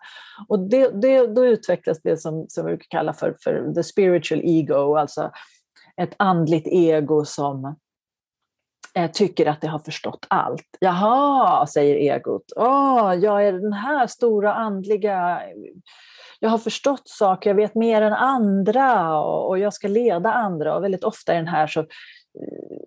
Och 0.49 0.59
det, 0.59 1.03
det, 1.03 1.27
då 1.27 1.47
utvecklas 1.47 2.03
det 2.03 2.17
som, 2.17 2.47
som 2.49 2.67
vi 2.67 2.71
brukar 2.71 2.99
kalla 2.99 3.13
för, 3.13 3.37
för 3.45 3.73
the 3.75 3.83
spiritual 3.83 4.41
ego, 4.45 4.97
alltså 4.97 5.31
ett 5.97 6.15
andligt 6.17 6.67
ego 6.67 7.25
som 7.25 7.77
Eh, 8.97 9.11
tycker 9.11 9.47
att 9.47 9.61
det 9.61 9.69
har 9.69 9.79
förstått 9.79 10.27
allt. 10.29 10.77
Jaha, 10.81 11.67
säger 11.67 12.15
egot. 12.15 12.53
Åh, 12.57 13.15
jag 13.15 13.47
är 13.47 13.53
den 13.53 13.73
här 13.73 14.07
stora 14.07 14.55
andliga... 14.55 15.41
Jag 16.41 16.51
har 16.51 16.59
förstått 16.59 17.09
saker, 17.09 17.51
jag 17.51 17.55
vet 17.55 17.75
mer 17.75 18.03
än 18.03 18.13
andra 18.13 19.19
och, 19.21 19.49
och 19.49 19.59
jag 19.59 19.75
ska 19.75 19.89
leda 19.89 20.33
andra. 20.33 20.77
Och 20.77 20.85
väldigt 20.85 21.05
ofta 21.05 21.35
i 21.35 21.37
den 21.37 21.49
här 21.49 21.67
så, 21.67 21.81
eh, 21.81 21.87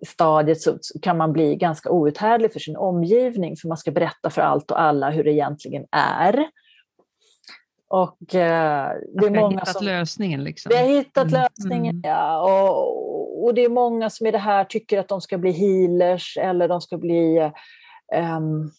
stadiet 0.06 0.60
så 0.60 0.78
så 0.80 1.00
kan 1.00 1.16
man 1.16 1.32
bli 1.32 1.56
ganska 1.56 1.90
outhärdlig 1.90 2.52
för 2.52 2.60
sin 2.60 2.76
omgivning 2.76 3.56
för 3.56 3.68
man 3.68 3.76
ska 3.76 3.90
berätta 3.90 4.30
för 4.30 4.42
allt 4.42 4.70
och 4.70 4.80
alla 4.80 5.10
hur 5.10 5.24
det 5.24 5.32
egentligen 5.32 5.86
är. 5.90 6.46
Och 7.88 8.34
eh, 8.34 8.92
det 9.14 9.26
är 9.26 9.30
många 9.40 9.60
hittat 9.60 9.68
som... 9.68 9.86
lösningen. 9.86 10.44
Liksom. 10.44 10.70
Vi 10.70 10.76
har 10.76 10.88
hittat 10.88 11.28
Mm, 11.28 11.40
lösningen, 11.40 11.96
mm. 11.96 12.10
ja. 12.10 12.40
Och, 12.40 13.44
och 13.44 13.54
det 13.54 13.64
är 13.64 13.68
många 13.68 14.10
som 14.10 14.26
i 14.26 14.30
det 14.30 14.38
här 14.38 14.64
tycker 14.64 14.98
att 14.98 15.08
de 15.08 15.20
ska 15.20 15.38
bli 15.38 15.50
healers 15.50 16.36
eller 16.36 16.68
de 16.68 16.80
ska 16.80 16.98
bli 16.98 17.50
ehm, 18.14 18.70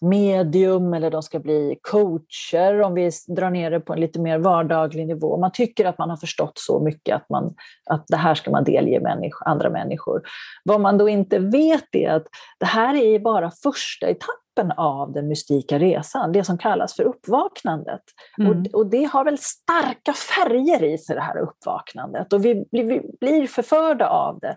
medium 0.00 0.94
eller 0.94 1.10
de 1.10 1.22
ska 1.22 1.38
bli 1.38 1.78
coacher 1.82 2.82
om 2.82 2.94
vi 2.94 3.10
drar 3.28 3.50
ner 3.50 3.70
det 3.70 3.80
på 3.80 3.92
en 3.92 4.00
lite 4.00 4.20
mer 4.20 4.38
vardaglig 4.38 5.06
nivå. 5.06 5.36
Man 5.36 5.52
tycker 5.52 5.84
att 5.84 5.98
man 5.98 6.10
har 6.10 6.16
förstått 6.16 6.52
så 6.54 6.80
mycket 6.80 7.16
att, 7.16 7.30
man, 7.30 7.54
att 7.90 8.04
det 8.06 8.16
här 8.16 8.34
ska 8.34 8.50
man 8.50 8.64
delge 8.64 9.00
människ 9.00 9.36
andra 9.40 9.70
människor. 9.70 10.22
Vad 10.64 10.80
man 10.80 10.98
då 10.98 11.08
inte 11.08 11.38
vet 11.38 11.94
är 11.94 12.10
att 12.10 12.26
det 12.60 12.66
här 12.66 12.94
är 12.94 13.18
bara 13.18 13.50
första 13.50 14.06
etappen 14.06 14.72
av 14.76 15.12
den 15.12 15.28
mystika 15.28 15.78
resan, 15.78 16.32
det 16.32 16.44
som 16.44 16.58
kallas 16.58 16.96
för 16.96 17.02
uppvaknandet. 17.02 18.02
Mm. 18.38 18.50
Och, 18.50 18.80
och 18.80 18.90
det 18.90 19.04
har 19.04 19.24
väl 19.24 19.38
starka 19.38 20.12
färger 20.12 20.82
i 20.82 20.98
sig 20.98 21.16
det 21.16 21.22
här 21.22 21.38
uppvaknandet 21.38 22.32
och 22.32 22.44
vi, 22.44 22.64
vi 22.70 23.02
blir 23.20 23.46
förförda 23.46 24.08
av 24.08 24.38
det. 24.38 24.56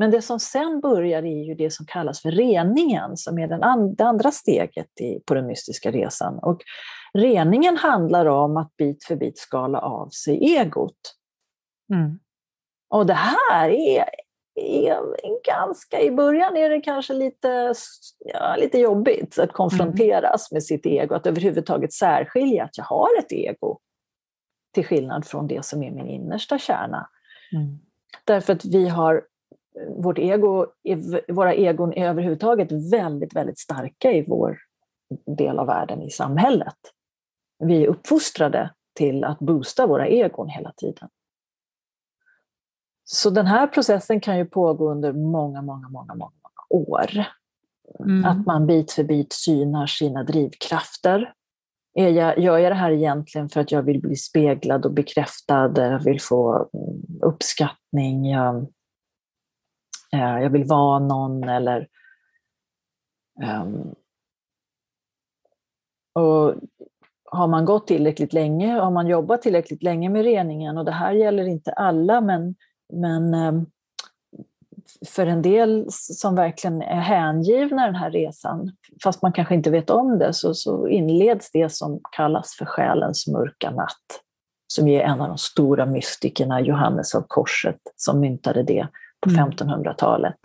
Men 0.00 0.10
det 0.10 0.22
som 0.22 0.40
sen 0.40 0.80
börjar 0.80 1.22
är 1.22 1.44
ju 1.44 1.54
det 1.54 1.70
som 1.70 1.86
kallas 1.86 2.22
för 2.22 2.30
reningen 2.30 3.16
som 3.16 3.38
är 3.38 3.48
den 3.48 3.62
and, 3.62 3.96
det 3.96 4.04
andra 4.04 4.30
steget 4.30 5.00
i, 5.00 5.20
på 5.26 5.34
den 5.34 5.46
mystiska 5.46 5.90
resan. 5.90 6.38
Och 6.38 6.60
reningen 7.14 7.76
handlar 7.76 8.26
om 8.26 8.56
att 8.56 8.76
bit 8.76 9.04
för 9.04 9.16
bit 9.16 9.38
skala 9.38 9.78
av 9.78 10.08
sig 10.08 10.56
egot. 10.56 11.16
Mm. 11.92 12.18
Och 12.90 13.06
det 13.06 13.14
här 13.14 13.70
är, 13.70 14.04
är 14.54 14.98
ganska, 15.44 16.00
i 16.00 16.10
början 16.10 16.56
är 16.56 16.70
det 16.70 16.80
kanske 16.80 17.12
lite, 17.12 17.74
ja, 18.18 18.56
lite 18.56 18.78
jobbigt 18.78 19.38
att 19.38 19.52
konfronteras 19.52 20.52
med 20.52 20.62
sitt 20.62 20.86
ego, 20.86 21.14
att 21.14 21.26
överhuvudtaget 21.26 21.92
särskilja 21.92 22.64
att 22.64 22.78
jag 22.78 22.84
har 22.84 23.18
ett 23.18 23.32
ego. 23.32 23.78
Till 24.74 24.84
skillnad 24.84 25.26
från 25.26 25.46
det 25.46 25.64
som 25.64 25.82
är 25.82 25.90
min 25.90 26.08
innersta 26.08 26.58
kärna. 26.58 27.08
Mm. 27.52 27.78
Därför 28.24 28.52
att 28.52 28.64
vi 28.64 28.88
har, 28.88 29.22
vårt 29.88 30.18
ego, 30.18 30.66
våra 31.28 31.54
egon 31.54 31.92
är 31.92 32.08
överhuvudtaget 32.08 32.92
väldigt, 32.92 33.36
väldigt 33.36 33.58
starka 33.58 34.12
i 34.12 34.24
vår 34.28 34.58
del 35.36 35.58
av 35.58 35.66
världen, 35.66 36.02
i 36.02 36.10
samhället. 36.10 36.76
Vi 37.58 37.84
är 37.84 37.88
uppfostrade 37.88 38.70
till 38.94 39.24
att 39.24 39.38
boosta 39.38 39.86
våra 39.86 40.06
egon 40.06 40.48
hela 40.48 40.72
tiden. 40.76 41.08
Så 43.04 43.30
den 43.30 43.46
här 43.46 43.66
processen 43.66 44.20
kan 44.20 44.38
ju 44.38 44.44
pågå 44.44 44.90
under 44.90 45.12
många, 45.12 45.62
många, 45.62 45.88
många, 45.88 46.14
många, 46.14 46.14
många 46.14 46.86
år. 46.86 47.24
mm. 48.04 48.24
att 48.24 48.46
man 48.46 48.66
bit 48.66 48.92
för 48.92 49.04
bit 49.04 49.32
synar 49.32 49.86
sina 49.86 50.24
drivkrafter. 50.24 51.34
Är 51.94 52.08
jag, 52.08 52.38
gör 52.38 52.58
jag 52.58 52.72
det 52.72 52.76
här 52.76 52.90
egentligen 52.90 53.48
för 53.48 53.60
att 53.60 53.72
jag 53.72 53.82
vill 53.82 54.00
bli 54.00 54.16
speglad 54.16 54.86
och 54.86 54.92
bekräftad, 54.92 55.72
jag 55.76 56.04
vill 56.04 56.20
få 56.20 56.70
uppskattning, 57.22 58.30
jag, 58.30 58.66
Eh, 60.12 60.42
jag 60.42 60.50
vill 60.50 60.64
vara 60.64 60.98
någon 60.98 61.48
eller 61.48 61.88
um, 63.62 63.94
och 66.12 66.54
har 67.30 67.46
man 67.46 67.64
gått 67.64 67.86
tillräckligt 67.86 68.32
länge, 68.32 68.72
har 68.72 68.90
man 68.90 69.06
jobbat 69.06 69.42
tillräckligt 69.42 69.82
länge 69.82 70.08
med 70.08 70.22
reningen, 70.22 70.78
och 70.78 70.84
det 70.84 70.92
här 70.92 71.12
gäller 71.12 71.44
inte 71.44 71.72
alla, 71.72 72.20
men, 72.20 72.54
men 72.92 73.34
ehm, 73.34 73.66
för 75.06 75.26
en 75.26 75.42
del 75.42 75.86
som 75.90 76.34
verkligen 76.34 76.82
är 76.82 77.00
hängivna 77.00 77.86
den 77.86 77.94
här 77.94 78.10
resan, 78.10 78.72
fast 79.02 79.22
man 79.22 79.32
kanske 79.32 79.54
inte 79.54 79.70
vet 79.70 79.90
om 79.90 80.18
det, 80.18 80.32
så, 80.32 80.54
så 80.54 80.88
inleds 80.88 81.50
det 81.52 81.72
som 81.72 82.00
kallas 82.16 82.54
för 82.58 82.64
själens 82.64 83.26
mörka 83.26 83.70
natt, 83.70 84.20
som 84.66 84.88
är 84.88 85.00
en 85.00 85.20
av 85.20 85.28
de 85.28 85.38
stora 85.38 85.86
mystikerna, 85.86 86.60
Johannes 86.60 87.14
av 87.14 87.24
Korset, 87.28 87.80
som 87.96 88.20
myntade 88.20 88.62
det 88.62 88.88
på 89.20 89.30
mm. 89.30 89.50
1500-talet. 89.50 90.38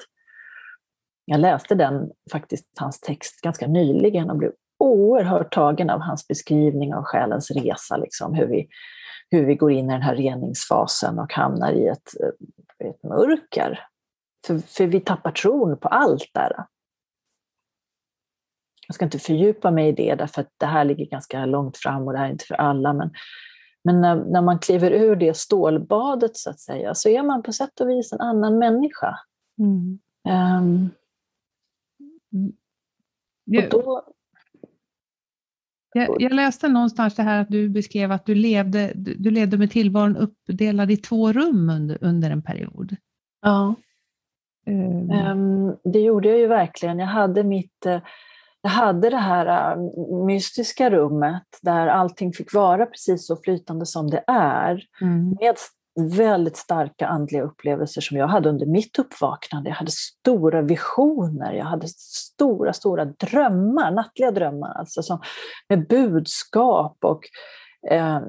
Jag 1.26 1.40
läste 1.40 1.76
den, 1.76 2.12
faktiskt 2.32 2.68
hans 2.80 3.00
text 3.00 3.42
ganska 3.42 3.68
nyligen 3.68 4.30
och 4.30 4.38
blev 4.38 4.52
oerhört 4.80 5.54
tagen 5.54 5.90
av 5.90 6.00
hans 6.00 6.28
beskrivning 6.28 6.94
av 6.94 7.04
själens 7.04 7.52
resa, 7.52 7.98
liksom, 7.98 8.34
hur, 8.34 8.48
vi, 8.48 8.68
hur 9.30 9.46
vi 9.46 9.56
går 9.56 9.72
in 9.72 9.90
i 9.90 9.94
den 9.94 10.02
här 10.02 10.16
reningsfasen 10.16 11.20
och 11.20 11.34
hamnar 11.34 11.72
i 11.72 11.88
ett, 11.88 12.10
ett 12.84 13.04
mörker 13.04 13.80
för, 14.48 14.58
för 14.58 14.88
vi 14.88 15.00
tappar 15.00 15.32
tron 15.32 15.78
på 15.80 15.88
allt 15.88 16.30
där. 16.34 16.66
Jag 18.88 18.96
ska 18.96 19.06
inte 19.06 19.20
fördjupa 19.20 19.72
mig 19.72 19.88
i 19.88 19.92
det, 19.92 20.16
därför 20.16 20.42
att 20.42 20.54
det 20.58 20.66
här 20.66 20.86
ligger 20.86 21.06
ganska 21.06 21.46
långt 21.46 21.78
fram 21.78 22.08
och 22.08 22.14
det 22.14 22.20
här 22.20 22.26
är 22.26 22.32
inte 22.32 22.46
för 22.46 22.56
alla. 22.56 22.94
Men, 22.94 23.12
men 23.86 24.02
när, 24.02 24.16
när 24.16 24.42
man 24.42 24.60
kliver 24.60 24.92
ur 24.92 25.16
det 25.16 25.38
stålbadet, 25.38 26.38
så 26.38 26.50
att 26.50 26.60
säga, 26.60 26.94
så 26.94 27.10
är 27.10 27.24
man 27.24 27.44
på 27.44 27.54
sätt 27.54 27.82
och 27.82 27.90
vis 27.90 28.14
en 28.14 28.22
annan 28.22 28.58
människa. 28.58 29.20
Mm. 29.60 30.00
Um, 30.28 30.90
och 33.58 33.70
då, 33.70 34.04
jag, 35.94 36.22
jag, 36.22 36.34
läste 36.34 36.68
någonstans 36.68 37.16
det 37.16 37.24
här 37.24 37.42
att 37.42 37.50
du 37.50 37.70
beskrev 37.70 38.12
att 38.12 38.26
du 38.26 38.36
levde, 38.36 38.92
du 38.96 39.32
levde 39.32 39.58
med 39.58 39.72
tillvaron 39.72 40.18
uppdelad 40.18 40.92
i 40.92 40.98
två 40.98 41.32
rum 41.32 41.70
under, 41.70 41.98
under 42.02 42.32
en 42.32 42.42
period. 42.42 42.96
Ja. 43.42 43.76
Um, 44.68 45.76
det 45.84 46.00
gjorde 46.00 46.30
jag 46.30 46.40
ju 46.40 46.48
verkligen. 46.48 47.00
Jag 47.00 47.08
hade, 47.08 47.44
mitt, 47.44 47.86
eh, 47.86 48.02
jag 48.66 48.72
hade 48.72 49.10
det 49.10 49.18
här 49.18 49.72
äh, 49.72 49.78
mystiska 50.26 50.90
rummet 50.90 51.44
där 51.62 51.88
allting 51.88 52.34
fick 52.34 52.54
vara 52.54 52.86
precis 52.86 53.28
så 53.28 53.36
flytande 53.36 53.86
som 53.86 54.10
det 54.10 54.24
är. 54.28 54.82
Mm. 55.02 55.30
Med 55.30 55.56
väldigt 56.18 56.58
starka 56.58 57.08
andliga 57.08 57.44
upplevelser 57.44 58.02
som 58.02 58.18
jag 58.18 58.28
hade 58.28 58.50
under 58.50 58.66
mitt 58.66 59.00
uppvaknande. 59.00 59.70
Jag 59.70 59.76
hade 59.76 59.92
stora 59.92 60.62
visioner, 60.62 61.54
jag 61.54 61.66
hade 61.66 61.88
stora, 61.88 62.74
stora 62.74 63.06
drömmar, 63.06 63.92
nattliga 63.92 64.32
drömmar, 64.32 64.74
alltså 64.74 65.04
som, 65.04 65.22
med 65.70 65.88
budskap 65.88 66.98
och 67.02 67.22
eh, 67.92 68.20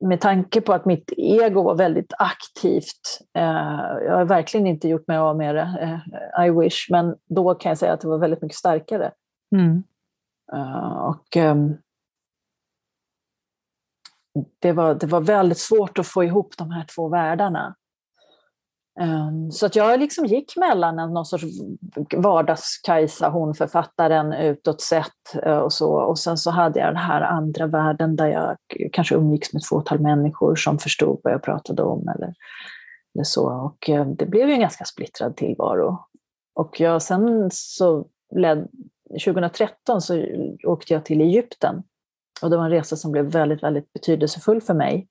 med 0.00 0.20
tanke 0.20 0.60
på 0.60 0.72
att 0.72 0.84
mitt 0.84 1.12
ego 1.16 1.62
var 1.62 1.74
väldigt 1.74 2.12
aktivt, 2.18 3.20
eh, 3.38 4.04
jag 4.06 4.16
har 4.16 4.24
verkligen 4.24 4.66
inte 4.66 4.88
gjort 4.88 5.08
mig 5.08 5.16
av 5.16 5.36
med 5.36 5.54
det, 5.54 6.00
eh, 6.36 6.46
I 6.46 6.50
wish, 6.50 6.90
men 6.90 7.14
då 7.28 7.54
kan 7.54 7.70
jag 7.70 7.78
säga 7.78 7.92
att 7.92 8.00
det 8.00 8.08
var 8.08 8.18
väldigt 8.18 8.42
mycket 8.42 8.58
starkare. 8.58 9.12
Mm. 9.52 9.82
Uh, 10.52 10.92
och 10.92 11.36
um, 11.36 11.76
det, 14.58 14.72
var, 14.72 14.94
det 14.94 15.06
var 15.06 15.20
väldigt 15.20 15.58
svårt 15.58 15.98
att 15.98 16.06
få 16.06 16.24
ihop 16.24 16.54
de 16.58 16.70
här 16.70 16.86
två 16.94 17.08
världarna. 17.08 17.76
Um, 19.00 19.50
så 19.50 19.66
att 19.66 19.76
jag 19.76 20.00
liksom 20.00 20.26
gick 20.26 20.56
mellan 20.56 20.98
en, 20.98 21.12
någon 21.12 21.24
sorts 21.24 21.44
vardags-Kajsa, 22.16 23.30
hon 23.30 23.54
författaren 23.54 24.32
utåt 24.32 24.80
sett 24.80 25.46
uh, 25.46 25.58
och 25.58 25.72
så. 25.72 25.94
Och 25.94 26.18
sen 26.18 26.36
så 26.36 26.50
hade 26.50 26.80
jag 26.80 26.88
den 26.88 26.96
här 26.96 27.20
andra 27.20 27.66
världen 27.66 28.16
där 28.16 28.26
jag 28.26 28.56
kanske 28.92 29.14
umgicks 29.14 29.52
med 29.52 29.60
ett 29.60 29.66
fåtal 29.66 29.98
människor 29.98 30.56
som 30.56 30.78
förstod 30.78 31.20
vad 31.24 31.32
jag 31.32 31.42
pratade 31.42 31.82
om. 31.82 32.08
Eller, 32.08 32.34
eller 33.14 33.24
så. 33.24 33.52
Och 33.52 33.88
uh, 33.88 34.06
det 34.06 34.26
blev 34.26 34.48
ju 34.48 34.54
en 34.54 34.60
ganska 34.60 34.84
splittrad 34.84 35.36
tillvaro. 35.36 35.98
Och 36.54 36.80
jag, 36.80 37.02
sen 37.02 37.50
så 37.52 38.06
led, 38.34 38.68
2013 39.10 40.00
så 40.00 40.24
åkte 40.64 40.94
jag 40.94 41.04
till 41.04 41.20
Egypten. 41.20 41.82
Och 42.42 42.50
det 42.50 42.56
var 42.56 42.64
en 42.64 42.70
resa 42.70 42.96
som 42.96 43.12
blev 43.12 43.24
väldigt, 43.24 43.62
väldigt 43.62 43.92
betydelsefull 43.92 44.60
för 44.60 44.74
mig. 44.74 45.08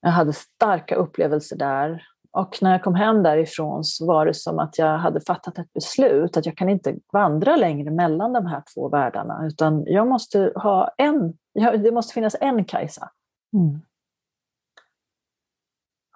Jag 0.00 0.10
hade 0.10 0.32
starka 0.32 0.94
upplevelser 0.94 1.56
där 1.56 2.02
och 2.30 2.58
när 2.62 2.72
jag 2.72 2.82
kom 2.82 2.94
hem 2.94 3.22
därifrån 3.22 3.84
så 3.84 4.06
var 4.06 4.26
det 4.26 4.34
som 4.34 4.58
att 4.58 4.78
jag 4.78 4.98
hade 4.98 5.20
fattat 5.20 5.58
ett 5.58 5.72
beslut 5.72 6.36
att 6.36 6.46
jag 6.46 6.56
kan 6.56 6.68
inte 6.68 6.96
vandra 7.12 7.56
längre 7.56 7.90
mellan 7.90 8.32
de 8.32 8.46
här 8.46 8.62
två 8.74 8.88
världarna 8.88 9.46
utan 9.46 9.84
jag 9.86 10.06
måste 10.06 10.52
ha 10.54 10.94
en, 10.98 11.38
det 11.54 11.92
måste 11.92 12.14
finnas 12.14 12.36
en 12.40 12.64
Kajsa. 12.64 13.10
Mm. 13.52 13.80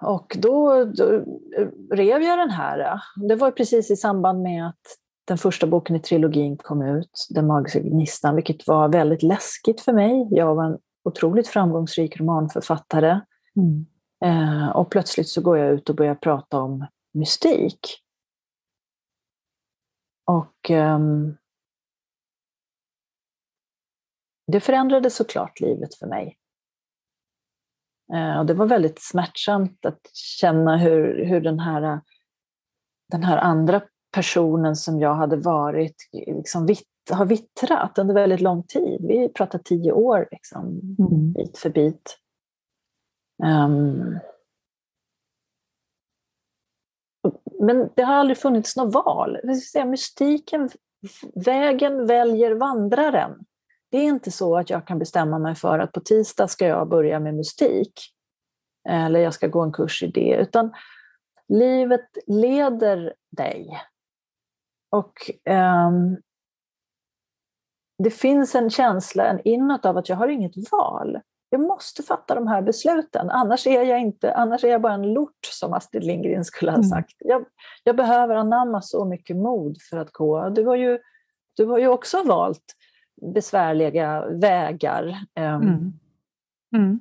Och 0.01 0.37
då, 0.39 0.85
då, 0.85 1.25
rev 1.91 2.23
jag 2.23 2.39
den 2.39 2.51
här. 2.51 3.03
Det 3.29 3.37
var 3.37 3.51
precis 3.51 3.91
i 3.91 3.97
samband 3.97 4.43
med 4.43 4.69
att 4.69 4.99
den 5.25 5.39
första 5.39 5.67
boken 5.67 5.97
i 5.97 6.01
trilogin 6.01 6.57
kom 6.57 6.83
ut, 6.83 7.27
Den 7.31 7.47
magiska 7.47 7.81
gnistan, 7.81 8.35
vilket 8.35 8.67
var 8.67 8.89
väldigt 8.89 9.23
läskigt 9.23 9.81
för 9.81 9.93
mig. 9.93 10.29
Jag 10.31 10.55
var 10.55 10.65
en 10.65 10.79
otroligt 11.05 11.49
framgångsrik 11.49 12.21
romanförfattare. 12.21 13.21
Mm. 13.57 13.87
Eh, 14.25 14.69
och 14.69 14.91
plötsligt 14.91 15.29
så 15.29 15.41
går 15.41 15.59
jag 15.59 15.73
ut 15.73 15.89
och 15.89 15.97
börjar 15.97 16.15
prata 16.15 16.61
om 16.61 16.87
mystik. 17.15 17.79
Och 20.25 20.71
eh, 20.71 20.99
det 24.47 24.61
förändrade 24.61 25.11
såklart 25.11 25.61
livet 25.61 25.95
för 25.95 26.07
mig. 26.07 26.39
Eh, 28.15 28.39
och 28.39 28.47
det 28.47 28.55
var 28.55 28.67
väldigt 28.67 29.03
smärtsamt 29.03 29.87
att 29.87 30.11
känna 30.15 30.77
hur, 30.77 31.25
hur 31.25 31.41
den, 31.41 31.59
här, 31.59 32.01
den 33.09 33.25
här 33.25 33.37
andra 33.39 33.83
personen 34.13 34.77
som 34.77 35.01
jag 35.01 35.15
hade 35.15 35.37
varit 35.37 35.97
liksom 36.13 36.67
vitt, 36.67 36.89
har 37.11 37.27
vittrat 37.27 37.99
under 37.99 38.15
väldigt 38.15 38.41
lång 38.41 38.63
tid. 38.63 39.07
Vi 39.09 39.29
pratar 39.29 39.59
tio 39.59 39.93
år, 39.93 40.29
liksom, 40.31 40.81
mm. 40.99 41.33
bit 41.33 41.59
för 41.59 41.71
bit. 41.71 42.19
Um, 43.43 44.19
men 47.61 47.91
det 47.95 48.03
har 48.03 48.15
aldrig 48.15 48.39
funnits 48.39 48.77
något 48.77 48.95
val. 48.95 49.39
Säga, 49.73 49.85
mystiken, 49.85 50.71
vägen 51.35 52.07
väljer 52.07 52.55
vandraren. 52.55 53.45
Det 53.91 53.99
är 53.99 54.05
inte 54.05 54.31
så 54.31 54.57
att 54.57 54.71
jag 54.71 54.87
kan 54.87 54.99
bestämma 54.99 55.39
mig 55.39 55.55
för 55.55 55.79
att 55.79 55.93
på 55.93 56.01
tisdag 56.01 56.49
ska 56.49 56.67
jag 56.67 56.89
börja 56.89 57.21
med 57.21 57.35
mystik. 57.35 57.93
Eller 58.89 59.21
jag 59.21 59.35
ska 59.35 59.47
gå 59.47 59.61
en 59.63 59.73
kurs 59.73 60.03
i 60.03 60.07
det. 60.07 60.37
Utan 60.37 60.73
livet 61.49 62.09
leder 62.27 63.15
dig. 63.37 63.83
Och 64.93 65.31
um, 65.51 66.17
det 67.99 68.11
finns 68.11 68.55
en 68.55 68.71
känsla, 68.71 69.27
en 69.27 69.41
inåt 69.45 69.87
av 69.87 69.97
att 69.97 70.09
jag 70.09 70.17
har 70.17 70.29
inget 70.29 70.73
val 70.73 71.21
jag 71.53 71.61
måste 71.61 72.03
fatta 72.03 72.35
de 72.35 72.47
här 72.47 72.63
besluten, 72.63 73.31
annars 73.31 73.67
är 73.67 73.83
jag, 73.83 74.01
inte, 74.01 74.35
annars 74.35 74.65
är 74.65 74.69
jag 74.69 74.83
bara 74.83 74.95
en 74.95 75.13
lort 75.13 75.49
som 75.51 75.73
Astrid 75.73 76.05
Lindgren 76.05 76.45
skulle 76.45 76.71
ha 76.71 76.77
mm. 76.77 76.89
sagt. 76.89 77.23
Mm. 77.23 77.31
Jag, 77.31 77.45
jag, 77.85 77.97
behöver 77.97 78.35
anamma 78.35 78.83
så 78.83 79.05
mycket 79.05 79.37
mod 79.37 79.77
för 79.91 79.97
att 79.97 80.13
gå. 80.13 80.49
Du 80.49 80.67
har 80.67 80.77
ju, 80.77 80.99
du 81.57 81.65
har 81.65 81.79
ju 81.79 81.89
också 81.89 82.23
valt 82.25 82.65
besvärliga 83.35 84.27
vägar. 84.27 85.05
Um, 85.41 85.45
mm. 85.45 85.93
Mm. 86.77 87.01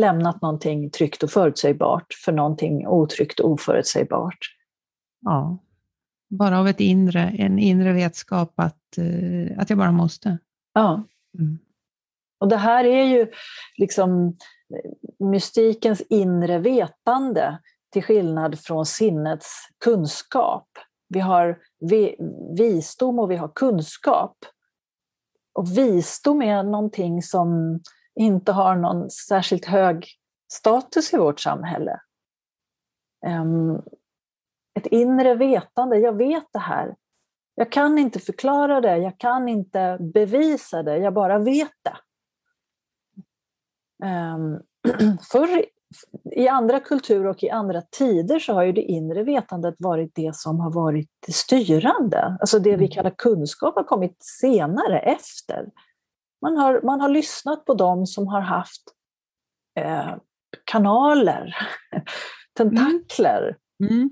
Lämnat 0.00 0.42
någonting 0.42 0.90
tryggt 0.90 1.22
och 1.22 1.30
förutsägbart 1.30 2.06
för 2.24 2.32
någonting 2.32 2.86
otryggt 2.86 3.40
och 3.40 3.50
oförutsägbart. 3.50 4.38
Ja, 5.20 5.58
bara 6.28 6.60
av 6.60 6.68
ett 6.68 6.80
inre, 6.80 7.20
en 7.20 7.58
inre 7.58 7.92
vetskap 7.92 8.52
att, 8.56 8.98
uh, 8.98 9.50
att 9.58 9.70
jag 9.70 9.78
bara 9.78 9.92
måste. 9.92 10.38
Ja. 10.72 11.04
Mm. 11.38 11.58
Och 12.38 12.48
det 12.48 12.56
här 12.56 12.84
är 12.84 13.04
ju 13.04 13.30
liksom 13.78 14.36
mystikens 15.18 16.00
inre 16.00 16.58
vetande 16.58 17.58
till 17.92 18.02
skillnad 18.02 18.58
från 18.58 18.86
sinnets 18.86 19.68
kunskap. 19.84 20.68
Vi 21.08 21.20
har 21.20 21.58
visdom 22.56 23.18
och 23.18 23.30
vi 23.30 23.36
har 23.36 23.48
kunskap. 23.48 24.36
Och 25.52 25.78
visdom 25.78 26.42
är 26.42 26.62
någonting 26.62 27.22
som 27.22 27.80
inte 28.14 28.52
har 28.52 28.76
någon 28.76 29.10
särskilt 29.10 29.64
hög 29.64 30.06
status 30.52 31.14
i 31.14 31.16
vårt 31.16 31.40
samhälle. 31.40 32.00
Ett 34.76 34.86
inre 34.86 35.34
vetande, 35.34 35.98
jag 35.98 36.16
vet 36.16 36.46
det 36.52 36.58
här. 36.58 36.96
Jag 37.54 37.72
kan 37.72 37.98
inte 37.98 38.18
förklara 38.18 38.80
det, 38.80 38.96
jag 38.96 39.18
kan 39.18 39.48
inte 39.48 39.98
bevisa 40.14 40.82
det, 40.82 40.96
jag 40.98 41.14
bara 41.14 41.38
vet 41.38 41.72
det. 41.82 41.96
Um, 44.06 44.60
förr, 45.32 45.64
I 46.32 46.48
andra 46.48 46.80
kulturer 46.80 47.26
och 47.26 47.42
i 47.42 47.50
andra 47.50 47.82
tider 47.82 48.38
så 48.38 48.52
har 48.52 48.62
ju 48.62 48.72
det 48.72 48.82
inre 48.82 49.22
vetandet 49.22 49.74
varit 49.78 50.14
det 50.14 50.36
som 50.36 50.60
har 50.60 50.72
varit 50.72 51.10
styrande. 51.28 52.36
Alltså 52.40 52.58
det 52.58 52.70
vi 52.70 52.74
mm. 52.74 52.90
kallar 52.90 53.14
kunskap 53.18 53.74
har 53.74 53.84
kommit 53.84 54.16
senare, 54.20 55.00
efter. 55.00 55.66
Man 56.42 56.56
har, 56.56 56.80
man 56.82 57.00
har 57.00 57.08
lyssnat 57.08 57.64
på 57.64 57.74
dem 57.74 58.06
som 58.06 58.26
har 58.26 58.40
haft 58.40 58.82
eh, 59.80 60.14
kanaler, 60.64 61.56
tentakler. 62.56 63.56
Mm. 63.80 63.92
Mm. 63.92 64.10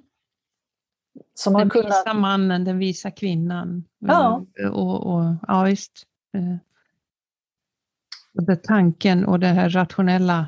Som 1.34 1.52
den 1.52 1.70
kunnat... 1.70 1.86
visa 1.86 2.14
mannen, 2.14 2.64
den 2.64 2.78
visa 2.78 3.10
kvinnan. 3.10 3.84
Ja. 3.98 4.46
Eh, 4.60 4.68
och, 4.68 5.14
och, 5.14 5.34
ja, 5.48 5.62
visst. 5.62 6.06
Eh, 6.36 6.56
och 8.34 8.42
det 8.42 8.56
tanken 8.56 9.24
och 9.24 9.40
det 9.40 9.46
här 9.46 9.70
rationella 9.70 10.46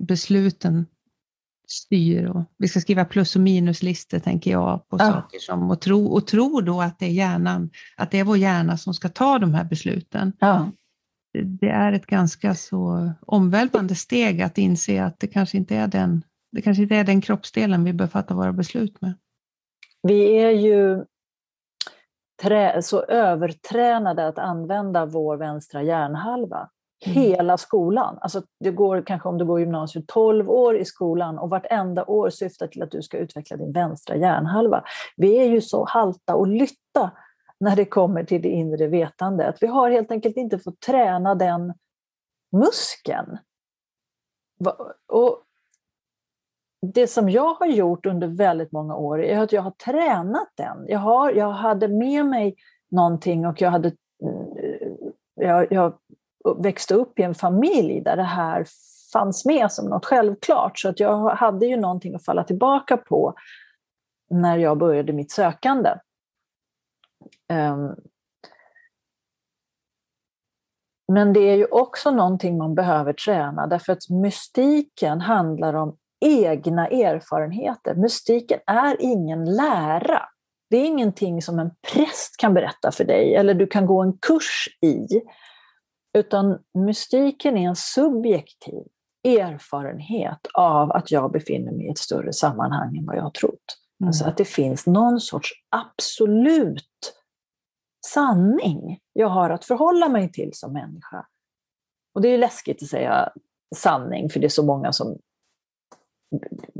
besluten 0.00 0.86
styr. 1.68 2.24
Och 2.24 2.44
vi 2.58 2.68
ska 2.68 2.80
skriva 2.80 3.04
plus 3.04 3.36
och 3.36 3.42
minuslistor, 3.42 4.18
tänker 4.18 4.50
jag, 4.50 4.88
på 4.88 4.96
ja. 4.98 5.12
saker 5.12 5.38
som, 5.38 5.70
och 5.70 5.80
tro, 5.80 6.06
och 6.06 6.26
tro 6.26 6.60
då 6.60 6.80
att 6.80 6.98
det, 6.98 7.06
är 7.06 7.10
hjärnan, 7.10 7.70
att 7.96 8.10
det 8.10 8.18
är 8.18 8.24
vår 8.24 8.36
hjärna 8.36 8.76
som 8.76 8.94
ska 8.94 9.08
ta 9.08 9.38
de 9.38 9.54
här 9.54 9.64
besluten. 9.64 10.32
Ja. 10.38 10.70
Det, 11.32 11.42
det 11.42 11.68
är 11.68 11.92
ett 11.92 12.06
ganska 12.06 12.54
så 12.54 13.12
omvälvande 13.20 13.94
steg 13.94 14.42
att 14.42 14.58
inse 14.58 15.04
att 15.04 15.20
det 15.20 15.26
kanske 15.26 15.56
inte 15.56 15.76
är 15.76 15.86
den, 15.86 16.22
det 16.52 16.62
kanske 16.62 16.82
inte 16.82 16.96
är 16.96 17.04
den 17.04 17.20
kroppsdelen 17.20 17.84
vi 17.84 17.92
bör 17.92 18.06
fatta 18.06 18.34
våra 18.34 18.52
beslut 18.52 19.00
med. 19.00 19.14
Vi 20.08 20.38
är 20.42 20.50
ju 20.50 21.04
trä, 22.42 22.82
så 22.82 23.02
övertränade 23.02 24.26
att 24.26 24.38
använda 24.38 25.06
vår 25.06 25.36
vänstra 25.36 25.82
hjärnhalva. 25.82 26.68
Mm. 27.06 27.22
Hela 27.22 27.56
skolan. 27.56 28.18
Alltså 28.20 28.42
det 28.60 28.70
går 28.70 29.02
kanske 29.06 29.28
om 29.28 29.38
du 29.38 29.44
går 29.44 29.60
gymnasiet 29.60 30.06
12 30.06 30.50
år 30.50 30.76
i 30.76 30.84
skolan 30.84 31.38
och 31.38 31.50
vartenda 31.50 32.04
år 32.04 32.30
syftar 32.30 32.66
till 32.66 32.82
att 32.82 32.90
du 32.90 33.02
ska 33.02 33.18
utveckla 33.18 33.56
din 33.56 33.72
vänstra 33.72 34.16
hjärnhalva. 34.16 34.84
Vi 35.16 35.38
är 35.38 35.44
ju 35.44 35.60
så 35.60 35.84
halta 35.84 36.34
och 36.34 36.48
lytta 36.48 37.10
när 37.60 37.76
det 37.76 37.84
kommer 37.84 38.24
till 38.24 38.42
det 38.42 38.48
inre 38.48 38.86
vetandet. 38.86 39.56
Vi 39.60 39.66
har 39.66 39.90
helt 39.90 40.10
enkelt 40.10 40.36
inte 40.36 40.58
fått 40.58 40.80
träna 40.80 41.34
den 41.34 41.74
muskeln. 42.52 43.38
Och 45.08 45.42
det 46.80 47.06
som 47.06 47.28
jag 47.28 47.54
har 47.54 47.66
gjort 47.66 48.06
under 48.06 48.26
väldigt 48.26 48.72
många 48.72 48.96
år 48.96 49.22
är 49.22 49.38
att 49.38 49.52
jag 49.52 49.62
har 49.62 49.70
tränat 49.70 50.48
den. 50.54 50.84
Jag, 50.88 50.98
har, 50.98 51.32
jag 51.32 51.50
hade 51.50 51.88
med 51.88 52.26
mig 52.26 52.56
någonting 52.90 53.46
och 53.46 53.60
jag, 53.60 53.70
hade, 53.70 53.92
mm, 54.22 55.12
jag, 55.34 55.72
jag 55.72 55.98
växte 56.58 56.94
upp 56.94 57.18
i 57.18 57.22
en 57.22 57.34
familj 57.34 58.00
där 58.00 58.16
det 58.16 58.22
här 58.22 58.66
fanns 59.12 59.44
med 59.44 59.72
som 59.72 59.88
något 59.88 60.04
självklart. 60.04 60.78
Så 60.78 60.88
att 60.88 61.00
jag 61.00 61.28
hade 61.28 61.66
ju 61.66 61.76
någonting 61.76 62.14
att 62.14 62.24
falla 62.24 62.44
tillbaka 62.44 62.96
på 62.96 63.34
när 64.30 64.58
jag 64.58 64.78
började 64.78 65.12
mitt 65.12 65.30
sökande. 65.30 65.90
Um, 67.52 67.96
men 71.12 71.32
det 71.32 71.40
är 71.40 71.56
ju 71.56 71.64
också 71.64 72.10
någonting 72.10 72.58
man 72.58 72.74
behöver 72.74 73.12
träna 73.12 73.66
därför 73.66 73.92
att 73.92 74.10
mystiken 74.10 75.20
handlar 75.20 75.74
om 75.74 75.96
egna 76.20 76.88
erfarenheter. 76.88 77.94
Mystiken 77.94 78.60
är 78.66 78.96
ingen 79.00 79.44
lära. 79.44 80.22
Det 80.70 80.76
är 80.76 80.86
ingenting 80.86 81.42
som 81.42 81.58
en 81.58 81.70
präst 81.92 82.36
kan 82.38 82.54
berätta 82.54 82.92
för 82.92 83.04
dig 83.04 83.34
eller 83.34 83.54
du 83.54 83.66
kan 83.66 83.86
gå 83.86 84.02
en 84.02 84.18
kurs 84.18 84.68
i. 84.82 85.06
Utan 86.18 86.58
mystiken 86.86 87.56
är 87.56 87.68
en 87.68 87.76
subjektiv 87.76 88.82
erfarenhet 89.24 90.46
av 90.54 90.92
att 90.92 91.10
jag 91.10 91.32
befinner 91.32 91.72
mig 91.72 91.86
i 91.86 91.90
ett 91.90 91.98
större 91.98 92.32
sammanhang 92.32 92.96
än 92.96 93.06
vad 93.06 93.16
jag 93.16 93.22
har 93.22 93.30
trott. 93.30 93.78
Mm. 94.00 94.08
Alltså 94.08 94.24
att 94.24 94.36
det 94.36 94.44
finns 94.44 94.86
någon 94.86 95.20
sorts 95.20 95.52
absolut 95.70 97.14
sanning 98.06 98.98
jag 99.12 99.28
har 99.28 99.50
att 99.50 99.64
förhålla 99.64 100.08
mig 100.08 100.32
till 100.32 100.50
som 100.52 100.72
människa. 100.72 101.26
Och 102.14 102.22
det 102.22 102.28
är 102.28 102.38
läskigt 102.38 102.82
att 102.82 102.88
säga 102.88 103.32
sanning, 103.76 104.30
för 104.30 104.40
det 104.40 104.46
är 104.46 104.48
så 104.48 104.66
många 104.66 104.92
som 104.92 105.18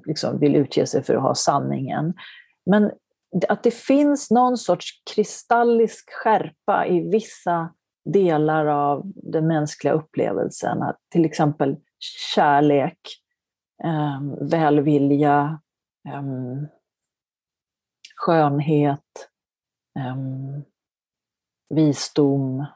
liksom 0.06 0.38
vill 0.38 0.56
utge 0.56 0.86
sig 0.86 1.02
för 1.02 1.14
att 1.14 1.22
ha 1.22 1.34
sanningen. 1.34 2.14
Men 2.66 2.90
att 3.48 3.62
det 3.62 3.74
finns 3.74 4.30
någon 4.30 4.58
sorts 4.58 5.02
kristallisk 5.14 6.10
skärpa 6.10 6.86
i 6.86 7.10
vissa 7.10 7.74
delar 8.04 8.66
av 8.66 9.02
den 9.14 9.46
mänskliga 9.46 9.92
upplevelsen, 9.92 10.82
att 10.82 10.98
till 11.10 11.24
exempel 11.24 11.76
kärlek, 12.34 12.98
um, 13.84 14.48
välvilja, 14.48 15.60
um, 16.14 16.68
skönhet, 18.16 19.30
um, 19.98 20.64
visdom. 21.74 22.66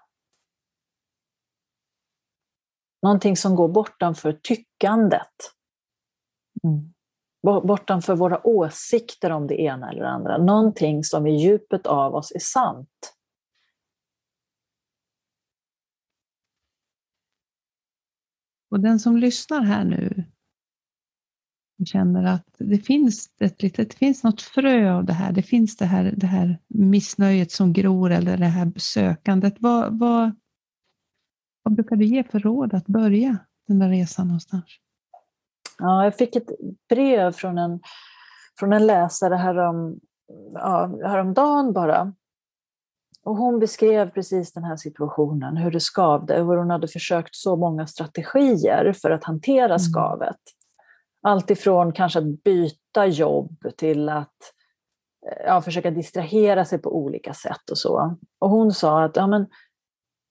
Någonting 3.03 3.37
som 3.37 3.57
går 3.57 3.69
bortanför 3.69 4.33
tyckandet. 4.33 5.53
Mm. 6.65 6.93
Bortanför 7.43 8.17
våra 8.17 8.47
åsikter 8.47 9.31
om 9.31 9.47
det 9.47 9.61
ena 9.61 9.91
eller 9.91 10.03
det 10.03 10.11
andra. 10.11 10.39
Någonting 10.39 11.05
som 11.05 11.27
i 11.27 11.43
djupet 11.43 11.87
av 11.87 12.15
oss 12.15 12.33
är 12.33 12.39
sant. 12.39 13.15
Och 18.71 18.81
den 18.81 19.01
som 19.01 19.17
lyssnar 19.17 19.61
här 19.61 19.85
nu 19.85 20.25
känner 21.87 22.25
att 22.25 22.47
det 22.59 22.79
finns, 22.79 23.31
ett 23.41 23.63
litet, 23.63 23.91
det 23.91 23.97
finns 23.97 24.25
något 24.25 24.43
frö 24.43 24.93
av 24.93 25.05
det 25.05 25.13
här. 25.13 25.33
Det 25.33 25.43
finns 25.43 25.77
det 25.77 25.85
här, 25.85 26.15
det 26.17 26.27
här 26.27 26.59
missnöjet 26.69 27.53
som 27.53 27.73
gror 27.73 28.11
eller 28.11 28.37
det 28.37 28.47
här 28.47 28.73
sökandet. 28.77 29.55
Vad, 29.59 29.99
vad, 29.99 30.37
vad 31.63 31.75
brukar 31.75 31.97
du 31.97 32.05
ge 32.05 32.25
för 32.25 32.41
råd 32.41 32.75
att 32.75 32.87
börja 32.87 33.39
den 33.69 33.79
där 33.79 33.89
resan 33.89 34.29
någonstans? 34.29 34.65
Ja, 35.83 36.05
jag 36.05 36.17
fick 36.17 36.37
ett 36.37 36.49
brev 36.89 37.33
från 37.33 37.59
en, 37.59 37.81
från 38.59 38.73
en 38.73 38.87
läsare 38.87 39.35
härom, 39.35 40.01
ja, 40.55 40.99
häromdagen 41.05 41.73
bara. 41.73 42.13
Och 43.25 43.37
hon 43.37 43.59
beskrev 43.59 44.11
precis 44.11 44.53
den 44.53 44.65
här 44.65 44.77
situationen, 44.77 45.57
hur 45.57 45.71
det 45.71 45.81
skavde, 45.81 46.35
hur 46.35 46.57
hon 46.57 46.71
hade 46.71 46.89
försökt 46.89 47.35
så 47.35 47.57
många 47.57 47.87
strategier 47.87 48.93
för 48.93 49.11
att 49.11 49.25
hantera 49.25 49.65
mm. 49.65 49.79
skavet. 49.79 50.41
Allt 51.23 51.51
ifrån 51.51 51.93
kanske 51.93 52.19
att 52.19 52.43
byta 52.45 53.07
jobb 53.07 53.57
till 53.77 54.09
att 54.09 54.37
ja, 55.47 55.63
försöka 55.63 55.91
distrahera 55.91 56.65
sig 56.65 56.79
på 56.79 56.97
olika 56.97 57.35
sätt 57.35 57.71
och 57.71 57.79
så. 57.79 58.17
Och 58.39 58.51
hon 58.51 58.73
sa 58.73 59.05
att 59.05 59.17
ja, 59.17 59.27
men, 59.27 59.47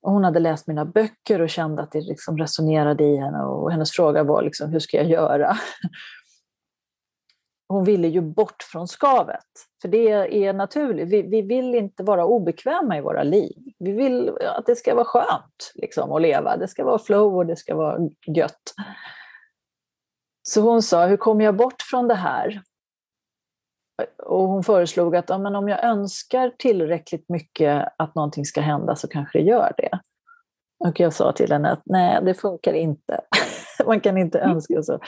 hon 0.01 0.23
hade 0.23 0.39
läst 0.39 0.67
mina 0.67 0.85
böcker 0.85 1.41
och 1.41 1.49
kände 1.49 1.83
att 1.83 1.91
det 1.91 2.01
liksom 2.01 2.37
resonerade 2.37 3.03
i 3.03 3.17
henne 3.17 3.43
och 3.43 3.71
hennes 3.71 3.91
fråga 3.91 4.23
var 4.23 4.41
liksom, 4.41 4.71
hur 4.71 4.79
ska 4.79 4.97
jag 4.97 5.09
göra? 5.09 5.57
Hon 7.67 7.83
ville 7.83 8.07
ju 8.07 8.21
bort 8.21 8.63
från 8.71 8.87
skavet, 8.87 9.45
för 9.81 9.87
det 9.87 10.09
är 10.45 10.53
naturligt. 10.53 11.09
Vi, 11.09 11.21
vi 11.21 11.41
vill 11.41 11.75
inte 11.75 12.03
vara 12.03 12.25
obekväma 12.25 12.97
i 12.97 13.01
våra 13.01 13.23
liv. 13.23 13.57
Vi 13.79 13.91
vill 13.91 14.37
att 14.57 14.65
det 14.65 14.75
ska 14.75 14.95
vara 14.95 15.05
skönt 15.05 15.71
liksom, 15.75 16.11
att 16.11 16.21
leva. 16.21 16.57
Det 16.57 16.67
ska 16.67 16.83
vara 16.85 16.99
flow 16.99 17.35
och 17.35 17.45
det 17.45 17.55
ska 17.55 17.75
vara 17.75 17.97
gött. 18.35 18.73
Så 20.43 20.61
hon 20.61 20.81
sa, 20.81 21.05
hur 21.05 21.17
kommer 21.17 21.45
jag 21.45 21.55
bort 21.55 21.81
från 21.81 22.07
det 22.07 22.15
här? 22.15 22.61
Och 24.23 24.47
hon 24.47 24.63
föreslog 24.63 25.15
att 25.15 25.29
ja, 25.29 25.37
men 25.37 25.55
om 25.55 25.69
jag 25.69 25.83
önskar 25.83 26.51
tillräckligt 26.57 27.29
mycket 27.29 27.87
att 27.97 28.15
någonting 28.15 28.45
ska 28.45 28.61
hända 28.61 28.95
så 28.95 29.07
kanske 29.07 29.39
det 29.39 29.45
gör 29.45 29.73
det. 29.77 29.99
Och 30.79 30.99
jag 30.99 31.13
sa 31.13 31.31
till 31.31 31.51
henne 31.51 31.71
att 31.71 31.81
nej, 31.85 32.21
det 32.23 32.33
funkar 32.33 32.73
inte. 32.73 33.21
Man 33.85 33.99
kan 33.99 34.17
inte 34.17 34.39
mm. 34.39 34.55
önska 34.55 34.83
så. 34.83 34.99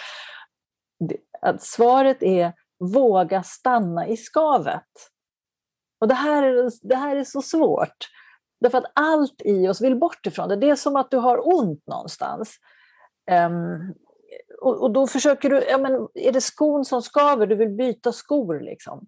Att 1.42 1.64
svaret 1.64 2.24
är 2.24 2.54
våga 2.80 3.44
stanna 3.44 4.08
i 4.08 4.18
skavet. 4.18 4.90
Och 6.02 6.08
det 6.08 6.14
här, 6.14 6.44
är, 6.44 6.72
det 6.82 6.96
här 6.96 7.16
är 7.16 7.24
så 7.24 7.42
svårt. 7.42 8.10
Därför 8.62 8.78
att 8.78 8.92
allt 8.96 9.42
i 9.46 9.68
oss 9.68 9.82
vill 9.82 9.96
bort 9.96 10.26
ifrån 10.26 10.50
det. 10.50 10.56
Det 10.56 10.70
är 10.70 10.76
som 10.76 10.96
att 10.96 11.12
du 11.12 11.18
har 11.18 11.56
ont 11.56 11.88
någonstans. 11.88 12.58
Um, 13.32 13.94
och, 14.64 14.82
och, 14.82 14.92
då 14.92 15.08
försöker 15.08 15.50
du, 15.50 15.64
ja 15.70 15.78
men 15.78 16.08
är 16.14 16.32
det 16.32 16.42
skon 16.42 16.86
som 16.86 17.02
skaver, 17.02 17.48
du 17.48 17.56
vill 17.56 17.70
byta 17.70 18.12
skor 18.12 18.60
liksom. 18.60 19.08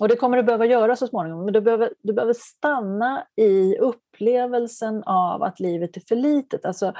Och 0.00 0.08
det 0.08 0.16
kommer 0.16 0.36
du 0.36 0.42
behöva 0.42 0.66
göra 0.66 0.96
så 0.96 1.06
småningom, 1.06 1.44
men 1.44 1.54
du 1.54 1.60
behöver, 1.60 1.92
du 2.02 2.12
behöver 2.12 2.34
stanna 2.38 3.26
i 3.36 3.78
upplevelsen 3.78 5.02
av 5.02 5.42
att 5.42 5.60
livet 5.60 5.96
är 5.96 6.02
för 6.08 6.16
litet, 6.16 6.64
alltså 6.64 6.94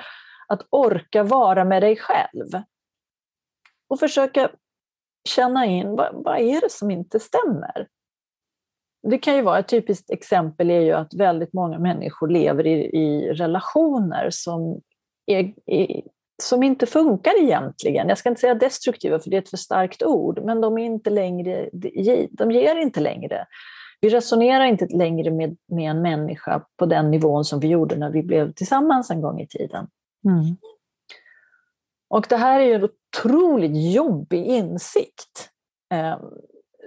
att 0.48 0.66
orka 0.70 1.22
vara 1.22 1.64
med 1.64 1.82
dig 1.82 1.96
själv. 1.96 2.48
Och 3.88 4.00
försöka 4.00 4.50
känna 5.28 5.66
in, 5.66 5.96
vad, 5.96 6.24
vad 6.24 6.38
är 6.38 6.61
det 6.61 6.70
som 6.70 6.90
inte 6.90 7.20
stämmer? 7.20 7.88
det 9.03 9.18
kan 9.18 9.36
ju 9.36 9.42
vara 9.42 9.59
ett 9.59 9.68
typiskt 9.68 10.11
exempel 10.11 10.70
är 10.70 10.80
ju 10.80 10.92
att 10.92 11.14
väldigt 11.14 11.53
många 11.53 11.78
människor 11.78 12.28
lever 12.28 12.66
i, 12.66 12.96
i 12.96 13.32
relationer 13.32 14.28
som, 14.30 14.80
är, 15.26 15.55
är, 15.66 16.03
som 16.43 16.62
inte 16.62 16.86
funkar 16.86 17.43
egentligen. 17.43 18.09
Jag 18.09 18.18
ska 18.18 18.28
inte 18.28 18.40
säga 18.40 18.55
destruktiva 18.55 19.18
för 19.18 19.30
det 19.30 19.36
är 19.36 19.43
ett 19.43 19.51
för 19.51 19.57
starkt 19.57 20.03
ord, 20.03 20.45
men 20.45 20.61
de 20.61 20.78
är 20.78 20.84
inte 20.84 21.11
längre, 21.11 21.70
de 22.30 22.51
ger 22.51 22.76
inte 22.76 23.01
längre. 23.01 23.47
Vi 24.01 24.09
resonerar 24.09 24.64
inte 24.64 24.86
längre 24.86 25.30
med, 25.30 25.57
med 25.68 25.90
en 25.90 26.03
människa 26.03 26.64
på 26.76 26.86
den 26.86 27.11
nivån 27.11 27.45
som 27.45 27.61
vi 27.61 27.68
gjorde 27.68 27.97
när 27.97 28.11
vi 28.11 28.22
blev 28.22 28.53
tillsammans 28.53 29.11
en 29.11 29.20
gång 29.20 29.40
i 29.40 29.47
tiden. 29.47 29.86
Mm. 30.24 30.57
Och 32.11 32.26
det 32.28 32.36
här 32.36 32.61
är 32.61 32.64
ju 32.64 32.74
en 32.74 32.84
otroligt 32.84 33.95
jobbig 33.95 34.47
insikt. 34.47 35.51
Ehm, 35.95 36.20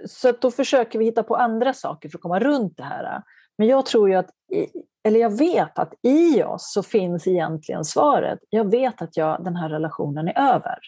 så 0.08 0.32
då 0.32 0.50
försöker 0.50 0.98
vi 0.98 1.04
hitta 1.04 1.22
på 1.22 1.36
andra 1.36 1.72
saker 1.72 2.08
för 2.08 2.18
att 2.18 2.22
komma 2.22 2.40
runt 2.40 2.76
det 2.76 2.82
här. 2.82 3.22
Men 3.58 3.68
jag 3.68 3.86
tror 3.86 4.08
ju 4.08 4.14
att, 4.14 4.30
eller 5.06 5.20
jag 5.20 5.38
vet 5.38 5.78
att 5.78 5.94
i 6.02 6.42
oss 6.42 6.72
så 6.72 6.82
finns 6.82 7.26
egentligen 7.26 7.84
svaret. 7.84 8.38
Jag 8.50 8.70
vet 8.70 9.02
att 9.02 9.16
jag, 9.16 9.44
den 9.44 9.56
här 9.56 9.68
relationen 9.68 10.28
är 10.28 10.54
över. 10.54 10.78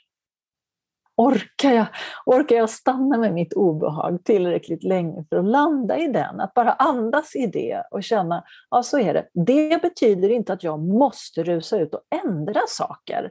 Orkar 1.16 1.72
jag, 1.72 1.86
orkar 2.26 2.56
jag 2.56 2.70
stanna 2.70 3.18
med 3.18 3.34
mitt 3.34 3.52
obehag 3.52 4.24
tillräckligt 4.24 4.84
länge 4.84 5.24
för 5.28 5.36
att 5.36 5.44
landa 5.44 5.98
i 5.98 6.06
den? 6.06 6.40
Att 6.40 6.54
bara 6.54 6.72
andas 6.72 7.36
i 7.36 7.46
det 7.46 7.82
och 7.90 8.02
känna, 8.02 8.44
ja 8.70 8.82
så 8.82 8.98
är 8.98 9.14
det. 9.14 9.28
Det 9.32 9.82
betyder 9.82 10.28
inte 10.28 10.52
att 10.52 10.64
jag 10.64 10.80
måste 10.80 11.42
rusa 11.42 11.78
ut 11.78 11.94
och 11.94 12.02
ändra 12.24 12.60
saker. 12.68 13.30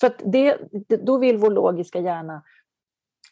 För 0.00 0.06
att 0.06 0.22
det, 0.24 0.58
då 0.88 1.18
vill 1.18 1.36
vår 1.36 1.50
logiska 1.50 2.00
hjärna 2.00 2.42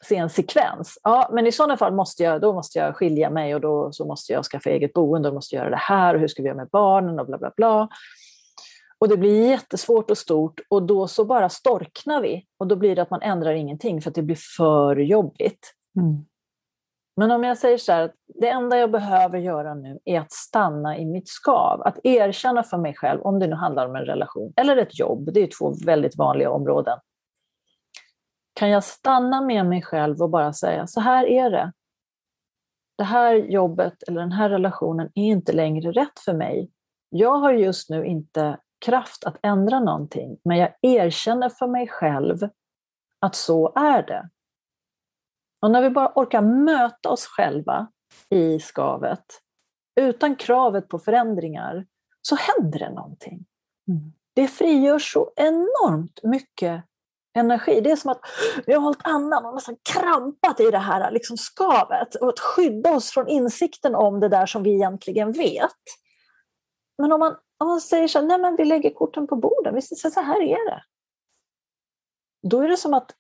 se 0.05 0.17
en 0.17 0.31
sekvens. 0.31 0.99
Ja, 1.03 1.31
men 1.33 1.47
i 1.47 1.53
sådana 1.53 1.77
fall 1.77 1.95
måste 1.95 2.23
jag, 2.23 2.41
då 2.41 2.53
måste 2.53 2.79
jag 2.79 2.97
skilja 2.97 3.31
mig 3.31 3.55
och 3.55 3.61
då 3.61 3.93
så 3.93 4.07
måste 4.07 4.33
jag 4.33 4.45
skaffa 4.45 4.71
eget 4.71 4.93
boende 4.93 5.29
och 5.29 5.35
måste 5.35 5.57
göra 5.57 5.71
det 5.71 5.77
här 5.77 6.15
och 6.15 6.21
hur 6.21 6.29
ska 6.29 6.43
vi 6.43 6.49
göra 6.49 6.57
med 6.57 6.69
barnen 6.73 7.19
och 7.19 7.27
bla 7.27 7.39
bla 7.39 7.53
bla. 7.57 7.89
Och 8.99 9.09
det 9.09 9.17
blir 9.17 9.49
jättesvårt 9.49 10.11
och 10.11 10.19
stort 10.19 10.61
och 10.71 10.83
då 10.83 11.09
så 11.09 11.25
bara 11.25 11.49
storknar 11.49 12.21
vi 12.21 12.47
och 12.59 12.67
då 12.67 12.77
blir 12.77 12.97
det 12.97 13.03
att 13.03 13.11
man 13.11 13.23
ändrar 13.23 13.53
ingenting 13.53 14.03
för 14.03 14.11
att 14.11 14.15
det 14.15 14.23
blir 14.23 14.39
för 14.57 14.97
jobbigt. 14.97 15.73
Mm. 15.99 16.25
Men 17.17 17.31
om 17.31 17.45
jag 17.45 17.59
säger 17.59 17.79
så 17.79 17.93
här, 17.93 18.13
det 18.41 18.49
enda 18.49 18.79
jag 18.79 18.91
behöver 18.91 19.39
göra 19.39 19.75
nu 19.75 19.99
är 20.05 20.21
att 20.21 20.33
stanna 20.33 20.99
i 20.99 21.05
mitt 21.05 21.29
skav, 21.29 21.83
att 21.83 21.99
erkänna 22.03 22.63
för 22.63 22.79
mig 22.79 22.95
själv, 22.95 23.23
om 23.23 23.39
det 23.39 23.47
nu 23.47 23.57
handlar 23.57 23.87
om 23.87 23.97
en 23.97 24.05
relation 24.05 24.53
eller 24.57 24.77
ett 24.77 24.99
jobb, 24.99 25.31
det 25.33 25.41
är 25.41 25.49
två 25.59 25.75
väldigt 25.87 26.17
vanliga 26.17 26.51
områden. 26.51 26.99
Kan 28.57 28.71
jag 28.71 28.85
stanna 28.85 29.41
med 29.41 29.67
mig 29.67 29.83
själv 29.83 30.23
och 30.23 30.31
bara 30.31 30.53
säga, 30.53 30.87
så 30.87 31.01
här 31.01 31.27
är 31.27 31.51
det. 31.51 31.73
Det 32.99 33.05
här 33.05 33.35
jobbet 33.35 34.03
eller 34.03 34.21
den 34.21 34.33
här 34.33 34.51
relationen 34.51 35.11
är 35.15 35.25
inte 35.25 35.53
längre 35.53 35.93
rätt 35.93 36.19
för 36.25 36.35
mig. 36.35 36.71
Jag 37.09 37.39
har 37.39 37.53
just 37.53 37.91
nu 37.91 38.07
inte 38.07 38.59
kraft 38.85 39.25
att 39.25 39.37
ändra 39.43 39.81
någonting, 39.81 40.39
men 40.45 40.57
jag 40.57 40.73
erkänner 40.83 41.49
för 41.49 41.67
mig 41.67 41.89
själv 41.89 42.39
att 43.21 43.35
så 43.35 43.73
är 43.77 44.03
det. 44.03 44.31
Och 45.63 45.71
när 45.71 45.83
vi 45.83 45.91
bara 45.91 46.13
orkar 46.15 46.43
möta 46.43 47.11
oss 47.11 47.27
själva 47.27 47.87
i 48.31 48.61
skavet, 48.61 49.25
utan 50.01 50.37
kravet 50.37 50.89
på 50.89 50.99
förändringar, 50.99 51.87
så 52.23 52.37
händer 52.37 52.79
det 52.79 52.91
någonting. 52.91 53.47
Mm. 53.89 54.13
Det 54.35 54.49
frigör 54.49 54.99
så 54.99 55.33
enormt 55.37 56.21
mycket 56.23 56.85
energi. 57.37 57.81
Det 57.81 57.91
är 57.91 57.97
som 57.97 58.11
att 58.11 58.21
vi 58.67 58.73
har 58.73 58.81
hållit 58.81 59.07
andan 59.07 59.47
och 59.47 59.55
nästan 59.55 59.77
krampat 59.93 60.61
i 60.61 60.71
det 60.71 60.79
här 60.79 61.11
liksom 61.11 61.37
skavet 61.37 62.15
och 62.15 62.29
att 62.29 62.41
skydda 62.41 62.95
oss 62.97 63.11
från 63.11 63.29
insikten 63.29 63.95
om 63.95 64.21
det 64.21 64.29
där 64.29 64.47
som 64.47 64.63
vi 64.63 64.75
egentligen 64.75 65.33
vet. 65.33 65.83
Men 66.99 67.13
om 67.13 67.21
man, 67.21 67.37
om 67.59 67.69
man 67.69 67.81
säger 67.81 68.09
så 68.09 68.23
nej 68.23 68.39
men 68.39 68.57
vi 68.57 68.65
lägger 68.65 68.91
korten 68.91 69.27
på 69.27 69.37
bordet, 69.37 69.75
vi 69.75 69.83
säger 69.83 70.11
så 70.11 70.21
här 70.21 70.41
är 70.43 70.71
det. 70.71 70.83
Då 72.49 72.61
är 72.61 72.69
det 72.69 72.77
som 72.77 72.95
att 72.95 73.11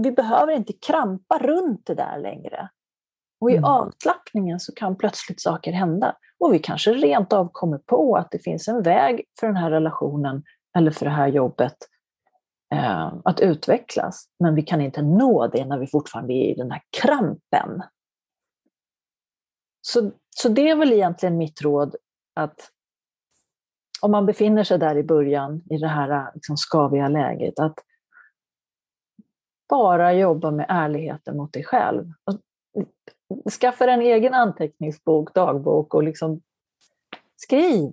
vi 0.00 0.12
behöver 0.12 0.52
inte 0.52 0.72
krampa 0.72 1.38
runt 1.38 1.86
det 1.86 1.94
där 1.94 2.18
längre. 2.18 2.68
Och 3.40 3.50
i 3.50 3.56
mm. 3.56 3.64
avslappningen 3.64 4.60
så 4.60 4.74
kan 4.74 4.96
plötsligt 4.96 5.40
saker 5.40 5.72
hända. 5.72 6.16
Och 6.38 6.54
vi 6.54 6.58
kanske 6.58 6.92
rent 6.92 7.32
av 7.32 7.48
kommer 7.52 7.78
på 7.78 8.16
att 8.16 8.30
det 8.30 8.38
finns 8.38 8.68
en 8.68 8.82
väg 8.82 9.24
för 9.40 9.46
den 9.46 9.56
här 9.56 9.70
relationen 9.70 10.42
eller 10.76 10.90
för 10.90 11.04
det 11.04 11.12
här 11.12 11.28
jobbet 11.28 11.76
att 13.24 13.40
utvecklas. 13.40 14.28
Men 14.38 14.54
vi 14.54 14.62
kan 14.62 14.80
inte 14.80 15.02
nå 15.02 15.46
det 15.46 15.64
när 15.64 15.78
vi 15.78 15.86
fortfarande 15.86 16.32
är 16.32 16.50
i 16.50 16.54
den 16.54 16.70
här 16.70 16.82
krampen. 17.02 17.82
Så, 19.80 20.10
så 20.30 20.48
det 20.48 20.68
är 20.68 20.76
väl 20.76 20.92
egentligen 20.92 21.36
mitt 21.36 21.62
råd 21.62 21.96
att 22.34 22.70
om 24.02 24.10
man 24.10 24.26
befinner 24.26 24.64
sig 24.64 24.78
där 24.78 24.96
i 24.96 25.02
början 25.02 25.62
i 25.70 25.76
det 25.76 25.88
här 25.88 26.30
liksom 26.34 26.56
skaviga 26.56 27.08
läget, 27.08 27.58
att 27.58 27.78
bara 29.68 30.12
jobba 30.12 30.50
med 30.50 30.66
ärligheten 30.68 31.36
mot 31.36 31.52
dig 31.52 31.64
själv. 31.64 32.12
Skaffa 33.60 33.90
en 33.90 34.00
egen 34.00 34.34
anteckningsbok, 34.34 35.34
dagbok 35.34 35.94
och 35.94 36.02
liksom 36.02 36.40
skriv. 37.36 37.92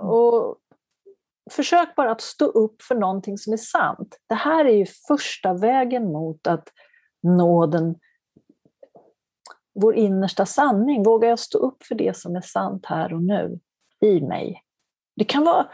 Och 0.00 0.56
försök 1.52 1.94
bara 1.94 2.10
att 2.10 2.20
stå 2.20 2.44
upp 2.44 2.82
för 2.82 2.94
någonting 2.94 3.38
som 3.38 3.52
är 3.52 3.56
sant. 3.56 4.18
Det 4.28 4.34
här 4.34 4.64
är 4.64 4.74
ju 4.74 4.86
första 4.86 5.54
vägen 5.54 6.12
mot 6.12 6.46
att 6.46 6.68
nå 7.22 7.66
den, 7.66 7.94
vår 9.74 9.94
innersta 9.94 10.46
sanning. 10.46 11.02
Vågar 11.02 11.28
jag 11.28 11.38
stå 11.38 11.58
upp 11.58 11.82
för 11.82 11.94
det 11.94 12.16
som 12.16 12.36
är 12.36 12.40
sant 12.40 12.86
här 12.86 13.12
och 13.12 13.22
nu 13.22 13.58
i 14.00 14.20
mig? 14.20 14.62
Det 15.16 15.24
kan 15.24 15.44
vara 15.44 15.66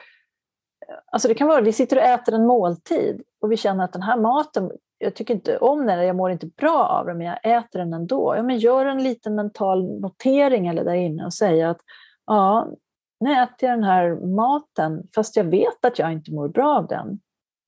Alltså 1.12 1.28
det 1.28 1.34
kan 1.34 1.48
vara 1.48 1.60
vi 1.60 1.72
sitter 1.72 1.96
och 1.96 2.02
äter 2.02 2.34
en 2.34 2.46
måltid 2.46 3.22
och 3.40 3.52
vi 3.52 3.56
känner 3.56 3.84
att 3.84 3.92
den 3.92 4.02
här 4.02 4.16
maten, 4.16 4.70
jag 4.98 5.14
tycker 5.14 5.34
inte 5.34 5.58
om 5.58 5.86
den, 5.86 6.06
jag 6.06 6.16
mår 6.16 6.30
inte 6.30 6.46
bra 6.46 6.86
av 6.86 7.06
den, 7.06 7.18
men 7.18 7.26
jag 7.26 7.38
äter 7.42 7.78
den 7.78 7.92
ändå. 7.92 8.34
Ja, 8.36 8.42
men 8.42 8.58
gör 8.58 8.86
en 8.86 9.02
liten 9.02 9.34
mental 9.34 10.00
notering 10.00 10.66
eller 10.66 10.84
där 10.84 10.94
inne 10.94 11.24
och 11.24 11.34
säg 11.34 11.62
att 11.62 11.80
ja, 12.26 12.68
nu 13.20 13.32
äter 13.32 13.68
jag 13.68 13.78
den 13.78 13.84
här 13.84 14.14
maten 14.14 15.08
fast 15.14 15.36
jag 15.36 15.44
vet 15.44 15.84
att 15.84 15.98
jag 15.98 16.12
inte 16.12 16.32
mår 16.32 16.48
bra 16.48 16.76
av 16.76 16.86
den. 16.86 17.20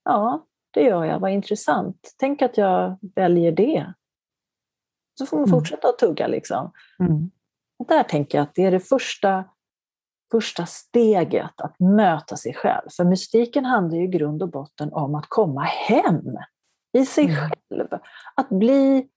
Ja, 0.04 0.46
det 0.70 0.82
gör 0.82 1.04
jag, 1.04 1.20
vad 1.20 1.30
intressant. 1.30 2.14
Tänk 2.18 2.42
att 2.42 2.58
jag 2.58 2.98
väljer 3.14 3.52
det. 3.52 3.94
Så 5.18 5.26
får 5.26 5.36
man 5.36 5.48
mm. 5.48 5.60
fortsätta 5.60 5.88
att 5.88 5.98
tugga 5.98 6.26
liksom. 6.26 6.72
Mm. 6.98 7.30
Där 7.88 8.02
tänker 8.02 8.38
jag 8.38 8.42
att 8.42 8.54
det 8.54 8.64
är 8.64 8.70
det 8.70 8.80
första, 8.80 9.44
första 10.30 10.66
steget, 10.66 11.60
att 11.60 11.80
möta 11.80 12.36
sig 12.36 12.54
själv. 12.54 12.88
För 12.96 13.04
mystiken 13.04 13.64
handlar 13.64 13.98
ju 13.98 14.04
i 14.04 14.06
grund 14.06 14.42
och 14.42 14.50
botten 14.50 14.92
om 14.92 15.14
att 15.14 15.26
komma 15.28 15.62
hem 15.62 16.38
i 16.98 17.06
sig 17.06 17.24
mm. 17.24 17.36
själv. 17.36 17.88
Att 18.34 18.48
bli, 18.48 19.08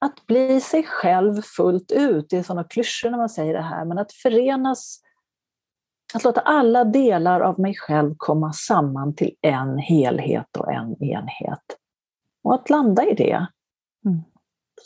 att 0.00 0.26
bli 0.26 0.60
sig 0.60 0.82
själv 0.82 1.42
fullt 1.42 1.92
ut. 1.92 2.30
Det 2.30 2.36
är 2.36 2.42
sådana 2.42 2.64
klyschor 2.64 3.10
när 3.10 3.18
man 3.18 3.28
säger 3.28 3.54
det 3.54 3.62
här, 3.62 3.84
men 3.84 3.98
att 3.98 4.12
förenas 4.12 5.03
att 6.14 6.24
låta 6.24 6.40
alla 6.40 6.84
delar 6.84 7.40
av 7.40 7.60
mig 7.60 7.74
själv 7.74 8.14
komma 8.16 8.52
samman 8.52 9.14
till 9.14 9.36
en 9.40 9.78
helhet 9.78 10.56
och 10.56 10.72
en 10.72 11.02
enhet. 11.02 11.78
Och 12.42 12.54
att 12.54 12.70
landa 12.70 13.04
i 13.04 13.14
det. 13.14 13.46
Mm. 14.04 14.22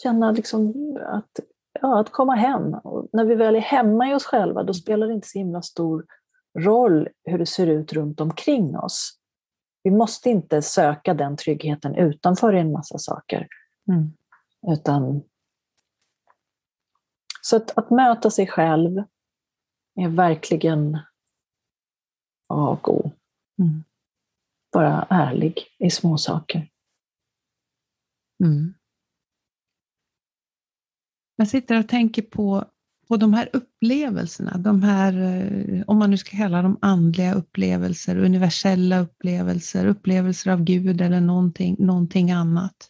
Känna 0.03 0.31
liksom 0.31 0.73
att, 1.07 1.41
ja, 1.81 2.01
att 2.01 2.13
komma 2.13 2.35
hem. 2.35 2.75
Och 2.75 3.09
när 3.13 3.25
vi 3.25 3.35
väl 3.35 3.57
är 3.57 3.61
hemma 3.61 4.11
i 4.11 4.15
oss 4.15 4.25
själva, 4.25 4.63
då 4.63 4.75
spelar 4.75 5.07
det 5.07 5.15
inte 5.15 5.29
så 5.29 5.39
himla 5.39 5.63
stor 5.63 6.07
roll 6.59 7.09
hur 7.25 7.39
det 7.39 7.47
ser 7.47 7.67
ut 7.67 7.93
runt 7.93 8.21
omkring 8.21 8.79
oss. 8.79 9.19
Vi 9.83 9.91
måste 9.91 10.31
inte 10.31 10.63
söka 10.63 11.15
den 11.15 11.37
tryggheten 11.37 11.95
utanför 11.95 12.55
i 12.55 12.61
en 12.61 12.73
massa 12.73 12.99
saker. 12.99 13.47
Mm. 13.89 14.13
Utan, 14.73 15.23
så 17.43 17.57
att, 17.57 17.79
att 17.79 17.91
möta 17.91 18.31
sig 18.31 18.47
själv 18.47 19.03
är 19.95 20.09
verkligen 20.09 20.99
A 22.49 22.69
och 22.69 22.89
O. 22.95 23.13
Mm. 23.59 23.85
Bara 24.73 25.07
ärlig 25.11 25.59
i 25.79 25.91
små 25.91 26.19
saker. 26.19 26.69
Mm. 28.45 28.75
Jag 31.37 31.49
sitter 31.49 31.79
och 31.79 31.89
tänker 31.89 32.23
på, 32.23 32.65
på 33.09 33.17
de 33.17 33.35
här 33.35 33.49
upplevelserna, 33.53 34.59
de 34.59 34.83
här, 34.83 35.13
eh, 35.21 35.83
om 35.87 35.99
man 35.99 36.11
nu 36.11 36.17
ska 36.17 36.37
kalla 36.37 36.63
dem 36.63 36.79
andliga 36.81 37.35
upplevelser, 37.35 38.17
universella 38.19 38.99
upplevelser, 38.99 39.87
upplevelser 39.87 40.51
av 40.51 40.65
Gud 40.65 41.01
eller 41.01 41.21
någonting, 41.21 41.77
någonting 41.79 42.31
annat. 42.31 42.89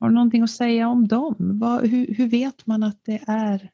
Har 0.00 0.08
du 0.08 0.14
någonting 0.14 0.42
att 0.42 0.50
säga 0.50 0.88
om 0.88 1.08
dem? 1.08 1.36
Vad, 1.38 1.86
hur, 1.86 2.14
hur 2.14 2.26
vet 2.28 2.66
man 2.66 2.82
att 2.82 3.04
det 3.04 3.20
är? 3.26 3.70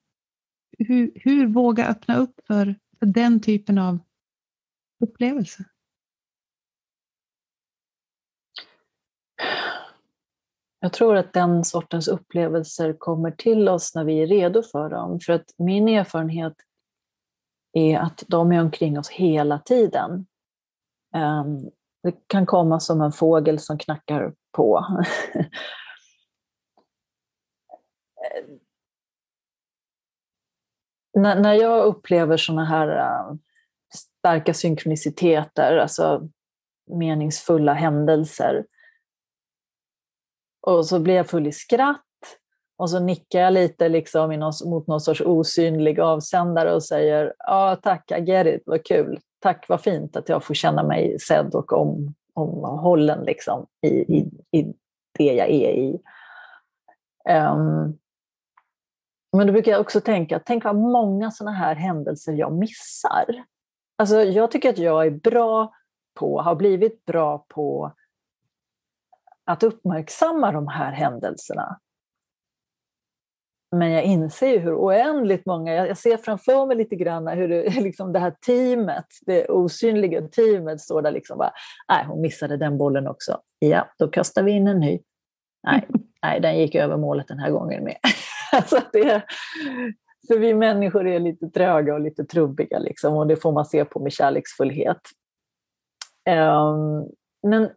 Hur, 0.78 1.12
hur 1.14 1.46
våga 1.46 1.86
öppna 1.86 2.16
upp 2.16 2.40
för 2.46 2.74
den 3.06 3.40
typen 3.40 3.78
av 3.78 3.98
upplevelse? 5.00 5.64
Jag 10.80 10.92
tror 10.92 11.16
att 11.16 11.32
den 11.32 11.64
sortens 11.64 12.08
upplevelser 12.08 12.92
kommer 12.92 13.30
till 13.30 13.68
oss 13.68 13.94
när 13.94 14.04
vi 14.04 14.22
är 14.22 14.26
redo 14.26 14.62
för 14.62 14.90
dem. 14.90 15.20
För 15.20 15.32
att 15.32 15.54
min 15.56 15.88
erfarenhet 15.88 16.54
är 17.72 17.98
att 17.98 18.24
de 18.28 18.52
är 18.52 18.60
omkring 18.60 18.98
oss 18.98 19.08
hela 19.08 19.58
tiden. 19.58 20.26
Ehm, 21.14 21.58
det 22.02 22.14
kan 22.26 22.46
komma 22.46 22.80
som 22.80 23.00
en 23.00 23.12
fågel 23.12 23.58
som 23.58 23.78
knackar 23.78 24.34
på. 24.52 24.86
när 31.22 31.54
jag 31.54 31.84
upplever 31.84 32.36
sådana 32.36 32.64
här 32.64 32.88
äh, 32.88 33.34
starka 34.18 34.54
synkroniciteter, 34.54 35.76
alltså 35.76 36.28
meningsfulla 36.90 37.72
händelser, 37.72 38.64
och 40.60 40.86
så 40.86 40.98
blir 40.98 41.14
jag 41.14 41.26
full 41.26 41.46
i 41.46 41.52
skratt 41.52 42.04
och 42.78 42.90
så 42.90 43.00
nickar 43.00 43.40
jag 43.40 43.52
lite 43.52 43.88
liksom 43.88 44.30
någon, 44.30 44.52
mot 44.64 44.86
någon 44.86 45.00
sorts 45.00 45.20
osynlig 45.20 46.00
avsändare 46.00 46.74
och 46.74 46.84
säger 46.84 47.34
ja 47.38 47.76
tack, 47.82 48.10
I 48.10 48.20
get 48.20 48.46
it, 48.46 48.62
vad 48.66 48.84
kul, 48.84 49.20
tack 49.38 49.68
vad 49.68 49.80
fint 49.80 50.16
att 50.16 50.28
jag 50.28 50.44
får 50.44 50.54
känna 50.54 50.82
mig 50.82 51.18
sedd 51.20 51.54
och 51.54 51.72
om, 51.72 52.14
omhållen 52.34 53.24
liksom, 53.24 53.66
i, 53.82 53.88
i, 53.88 54.30
i 54.50 54.74
det 55.18 55.34
jag 55.34 55.50
är 55.50 55.70
i. 55.70 56.00
Um, 57.30 57.98
men 59.36 59.46
då 59.46 59.52
brukar 59.52 59.72
jag 59.72 59.80
också 59.80 60.00
tänka, 60.00 60.40
tänk 60.44 60.64
vad 60.64 60.76
många 60.76 61.30
sådana 61.30 61.56
här 61.56 61.74
händelser 61.74 62.32
jag 62.32 62.52
missar. 62.52 63.44
Alltså 63.98 64.22
jag 64.22 64.50
tycker 64.50 64.70
att 64.70 64.78
jag 64.78 65.06
är 65.06 65.10
bra 65.10 65.72
på, 66.14 66.40
har 66.40 66.54
blivit 66.54 67.04
bra 67.04 67.46
på 67.48 67.92
att 69.44 69.62
uppmärksamma 69.62 70.52
de 70.52 70.68
här 70.68 70.92
händelserna. 70.92 71.80
Men 73.76 73.90
jag 73.90 74.04
inser 74.04 74.48
ju 74.48 74.58
hur 74.58 74.74
oändligt 74.74 75.46
många, 75.46 75.74
jag 75.74 75.98
ser 75.98 76.16
framför 76.16 76.66
mig 76.66 76.76
lite 76.76 76.96
grann 76.96 77.28
hur 77.28 77.48
det, 77.48 77.70
liksom 77.80 78.12
det 78.12 78.18
här 78.18 78.30
teamet, 78.46 79.06
det 79.26 79.48
osynliga 79.48 80.28
teamet 80.28 80.80
står 80.80 81.02
där 81.02 81.12
liksom 81.12 81.38
bara, 81.38 81.52
nej 81.88 82.04
hon 82.06 82.20
missade 82.20 82.56
den 82.56 82.78
bollen 82.78 83.08
också. 83.08 83.40
Ja, 83.58 83.88
då 83.98 84.08
kastar 84.08 84.42
vi 84.42 84.52
in 84.52 84.68
en 84.68 84.80
ny. 84.80 85.00
Nej, 85.66 85.88
nej 86.22 86.40
den 86.40 86.58
gick 86.58 86.74
över 86.74 86.96
målet 86.96 87.28
den 87.28 87.38
här 87.38 87.50
gången 87.50 87.84
med. 87.84 87.96
alltså 88.60 88.80
det, 88.92 89.22
för 90.28 90.38
vi 90.38 90.54
människor 90.54 91.06
är 91.06 91.20
lite 91.20 91.48
tröga 91.48 91.94
och 91.94 92.00
lite 92.00 92.24
trubbiga 92.24 92.78
liksom, 92.78 93.14
och 93.14 93.26
det 93.26 93.36
får 93.36 93.52
man 93.52 93.64
se 93.64 93.84
på 93.84 94.00
med 94.00 94.12
kärleksfullhet. 94.12 95.00
Um, 96.30 97.08
men 97.42 97.70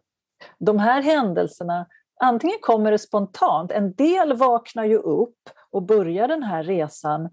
de 0.58 0.78
här 0.78 1.02
händelserna, 1.02 1.86
antingen 2.20 2.58
kommer 2.60 2.90
det 2.90 2.98
spontant, 2.98 3.72
en 3.72 3.94
del 3.94 4.32
vaknar 4.36 4.84
ju 4.84 4.96
upp 4.96 5.38
och 5.70 5.82
börjar 5.82 6.28
den 6.28 6.42
här 6.42 6.62
resan 6.62 7.30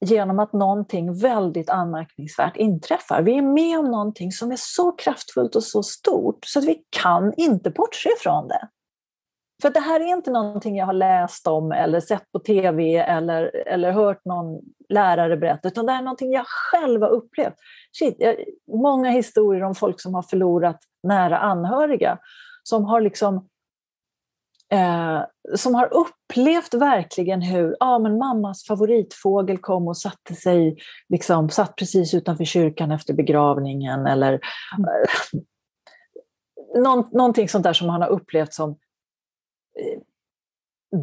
genom 0.00 0.38
att 0.38 0.52
någonting 0.52 1.20
väldigt 1.20 1.70
anmärkningsvärt 1.70 2.56
inträffar. 2.56 3.22
Vi 3.22 3.38
är 3.38 3.42
med 3.42 3.78
om 3.78 3.90
någonting 3.90 4.32
som 4.32 4.52
är 4.52 4.58
så 4.58 4.92
kraftfullt 4.92 5.56
och 5.56 5.64
så 5.64 5.82
stort 5.82 6.44
så 6.46 6.58
att 6.58 6.64
vi 6.64 6.82
kan 6.90 7.34
inte 7.36 7.70
bortse 7.70 8.10
från 8.18 8.48
det. 8.48 8.68
För 9.62 9.70
det 9.70 9.80
här 9.80 10.00
är 10.00 10.06
inte 10.06 10.30
någonting 10.30 10.76
jag 10.76 10.86
har 10.86 10.92
läst 10.92 11.46
om 11.46 11.72
eller 11.72 12.00
sett 12.00 12.32
på 12.32 12.38
tv 12.38 12.96
eller, 12.96 13.66
eller 13.66 13.92
hört 13.92 14.24
någon 14.24 14.60
lärare 14.88 15.36
berätta, 15.36 15.68
utan 15.68 15.86
det 15.86 15.92
är 15.92 16.02
någonting 16.02 16.32
jag 16.32 16.46
själv 16.46 17.02
har 17.02 17.08
upplevt. 17.08 17.54
Shit, 17.98 18.16
jag, 18.18 18.36
många 18.72 19.10
historier 19.10 19.62
om 19.62 19.74
folk 19.74 20.00
som 20.00 20.14
har 20.14 20.22
förlorat 20.22 20.78
nära 21.02 21.38
anhöriga, 21.38 22.18
som 22.62 22.84
har 22.84 23.00
liksom 23.00 23.48
eh, 24.72 25.22
som 25.56 25.74
har 25.74 25.94
upplevt 25.94 26.74
verkligen 26.74 27.42
hur 27.42 27.76
ah, 27.80 27.98
men 27.98 28.18
mammas 28.18 28.66
favoritfågel 28.66 29.58
kom 29.58 29.88
och 29.88 29.96
satte 29.96 30.34
sig, 30.34 30.76
liksom, 31.08 31.50
satt 31.50 31.76
precis 31.76 32.14
utanför 32.14 32.44
kyrkan 32.44 32.90
efter 32.90 33.14
begravningen 33.14 34.06
eller 34.06 34.32
eh, 34.32 35.40
någon, 36.82 37.04
någonting 37.12 37.48
sånt 37.48 37.64
där 37.64 37.72
som 37.72 37.88
han 37.88 38.02
har 38.02 38.08
upplevt 38.08 38.54
som 38.54 38.70
eh, 38.70 38.76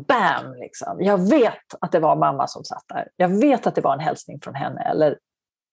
bam, 0.07 0.53
liksom. 0.53 0.97
jag 1.01 1.29
vet 1.29 1.75
att 1.81 1.91
det 1.91 1.99
var 1.99 2.15
mamma 2.15 2.47
som 2.47 2.63
satt 2.63 2.85
där. 2.87 3.09
Jag 3.15 3.29
vet 3.29 3.67
att 3.67 3.75
det 3.75 3.81
var 3.81 3.93
en 3.93 3.99
hälsning 3.99 4.39
från 4.41 4.55
henne, 4.55 4.81
eller 4.81 5.17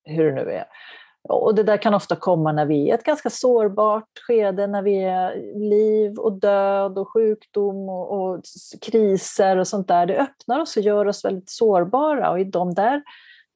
hur 0.05 0.24
det 0.24 0.44
nu 0.44 0.50
är. 0.50 0.64
Och 1.28 1.55
det 1.55 1.62
där 1.62 1.76
kan 1.76 1.94
ofta 1.94 2.16
komma 2.16 2.53
när 2.53 2.66
vi 2.66 2.82
är 2.82 2.86
i 2.86 2.90
ett 2.90 3.05
ganska 3.05 3.30
sårbart 3.30 4.09
skede, 4.26 4.66
när 4.66 4.82
vi 4.82 5.03
är 5.03 5.59
liv 5.59 6.18
och 6.18 6.32
död 6.32 6.98
och 6.98 7.12
sjukdom 7.12 7.88
och, 7.88 8.20
och, 8.20 8.40
kriser 8.82 9.57
och 9.57 9.68
sånt 9.68 9.88
där. 9.88 10.07
Det 10.07 10.18
öppnar 10.18 10.61
oss 10.61 10.76
och 10.76 10.82
gör 10.82 11.07
oss 11.07 11.24
väldigt 11.24 11.50
sårbara 11.50 12.30
och 12.30 12.40
i 12.40 12.44
de 12.44 12.74
där 12.74 13.03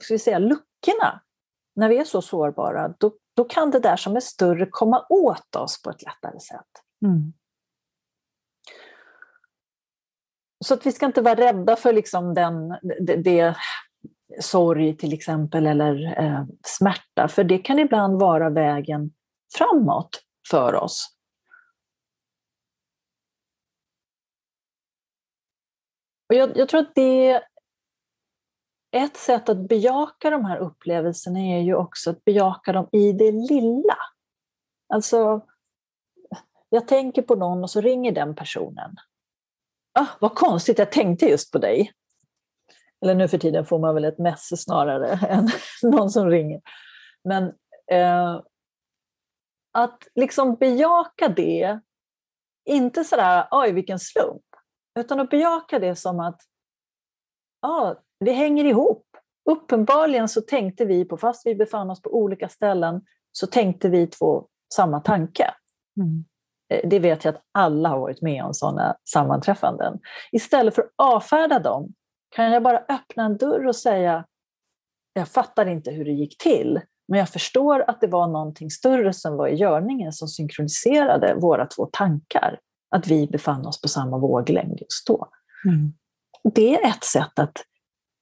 ska 0.03 0.15
vi 0.15 0.19
säga, 0.19 0.39
luckorna, 0.39 1.21
när 1.77 1.89
vi 1.89 1.99
är 1.99 2.05
så 2.05 2.23
sårbara, 2.23 2.95
då, 2.99 3.13
då 3.37 3.45
kan 3.45 3.71
det 3.71 3.81
där 3.81 3.97
som 3.97 4.17
är 4.17 4.21
större 4.21 4.67
komma 4.71 5.07
åt 5.09 5.57
oss 5.57 5.83
på 5.83 5.91
ett 5.91 6.03
lättare 6.03 6.41
sätt. 6.41 6.71
Mm. 7.05 7.33
Så 10.65 10.75
att 10.75 10.87
vi 10.87 10.93
ska 10.93 11.07
inte 11.07 11.23
vara 11.23 11.35
rädda 11.35 11.77
för 11.77 11.93
liksom 11.93 12.35
den, 12.35 12.69
det, 13.01 13.17
det 13.17 13.57
sorg 14.41 14.97
till 14.97 15.13
exempel 15.13 15.67
eller 15.67 16.23
eh, 16.23 16.45
smärta, 16.63 17.29
för 17.29 17.45
det 17.45 17.59
kan 17.59 17.79
ibland 17.79 18.21
vara 18.21 18.51
vägen 18.51 19.11
framåt 19.55 20.23
för 20.51 20.75
oss. 20.75 21.17
Och 26.29 26.35
jag, 26.35 26.57
jag 26.57 26.69
tror 26.69 26.81
att 26.81 26.95
det 26.95 27.43
ett 28.97 29.17
sätt 29.17 29.49
att 29.49 29.69
bejaka 29.69 30.31
de 30.31 30.45
här 30.45 30.59
upplevelserna 30.59 31.41
är 31.41 31.61
ju 31.61 31.75
också 31.75 32.11
att 32.11 32.25
bejaka 32.25 32.73
dem 32.73 32.89
i 32.93 33.13
det 33.13 33.33
lilla. 33.33 33.97
Alltså, 34.89 35.47
jag 36.69 36.89
tänker 36.89 37.23
på 37.23 37.35
någon 37.35 37.63
och 37.63 37.71
så 37.71 37.81
ringer 37.81 38.13
den 38.13 38.35
personen. 38.35 38.97
Ah, 39.99 40.07
vad 40.21 40.35
konstigt, 40.35 40.79
jag 40.79 40.93
tänkte 40.93 41.27
just 41.27 41.53
på 41.53 41.59
dig. 41.59 41.93
Eller 43.03 43.15
nu 43.15 43.29
för 43.29 43.39
tiden 43.39 43.67
får 43.67 43.79
man 43.79 43.95
väl 43.95 44.05
ett 44.05 44.19
mess 44.19 44.63
snarare 44.63 45.09
än 45.29 45.49
någon 45.83 46.11
som 46.11 46.31
ringer. 46.31 46.61
Men 47.25 47.45
eh, 47.91 48.41
att 49.73 50.09
liksom 50.15 50.55
bejaka 50.55 51.29
det, 51.29 51.81
inte 52.65 53.05
sådär 53.05 53.49
oj 53.51 53.73
vilken 53.73 53.99
slump, 53.99 54.43
utan 54.99 55.21
att 55.21 55.31
bejaka 55.31 55.79
det 55.79 55.97
som 55.97 56.21
att 56.21 56.41
ja, 57.63 58.03
vi 58.19 58.33
hänger 58.33 58.65
ihop. 58.65 59.07
Uppenbarligen 59.51 60.29
så 60.29 60.41
tänkte 60.41 60.85
vi 60.85 61.05
på, 61.05 61.17
fast 61.17 61.47
vi 61.47 61.55
befann 61.55 61.91
oss 61.91 62.03
på 62.03 62.15
olika 62.15 62.49
ställen, 62.49 63.03
så 63.33 63.47
tänkte 63.47 63.89
vi 63.89 64.07
två 64.07 64.49
samma 64.75 65.01
tanke. 65.01 65.55
Mm. 66.01 66.25
Eh, 66.69 66.89
det 66.89 66.99
vet 66.99 67.25
jag 67.25 67.35
att 67.35 67.43
alla 67.55 67.89
har 67.89 67.99
varit 67.99 68.23
med 68.23 68.45
om 68.45 68.55
sådana 68.55 68.97
sammanträffanden. 69.05 69.99
Istället 70.33 70.75
för 70.75 70.83
att 70.83 70.93
avfärda 70.97 71.59
dem 71.59 71.93
kan 72.37 72.53
jag 72.53 72.63
bara 72.63 72.79
öppna 72.79 73.25
en 73.25 73.37
dörr 73.37 73.67
och 73.67 73.77
säga, 73.77 74.25
jag 75.13 75.29
fattar 75.29 75.67
inte 75.67 75.91
hur 75.91 76.05
det 76.05 76.13
gick 76.13 76.39
till, 76.39 76.81
men 77.09 77.19
jag 77.19 77.29
förstår 77.29 77.85
att 77.91 78.01
det 78.01 78.07
var 78.07 78.27
någonting 78.27 78.71
större 78.71 79.13
som 79.13 79.37
var 79.37 79.49
i 79.49 79.55
görningen 79.55 80.13
som 80.13 80.29
synkroniserade 80.29 81.35
våra 81.35 81.67
två 81.67 81.87
tankar. 81.93 82.59
Att 82.91 83.07
vi 83.07 83.27
befann 83.27 83.67
oss 83.67 83.83
på 83.83 83.89
samma 83.89 84.19
våglängd 84.19 84.81
just 84.81 85.07
då. 85.07 85.29
Mm. 85.65 85.93
Det 86.55 86.75
är 86.75 86.89
ett 86.89 87.05
sätt 87.05 87.39
att, 87.39 87.57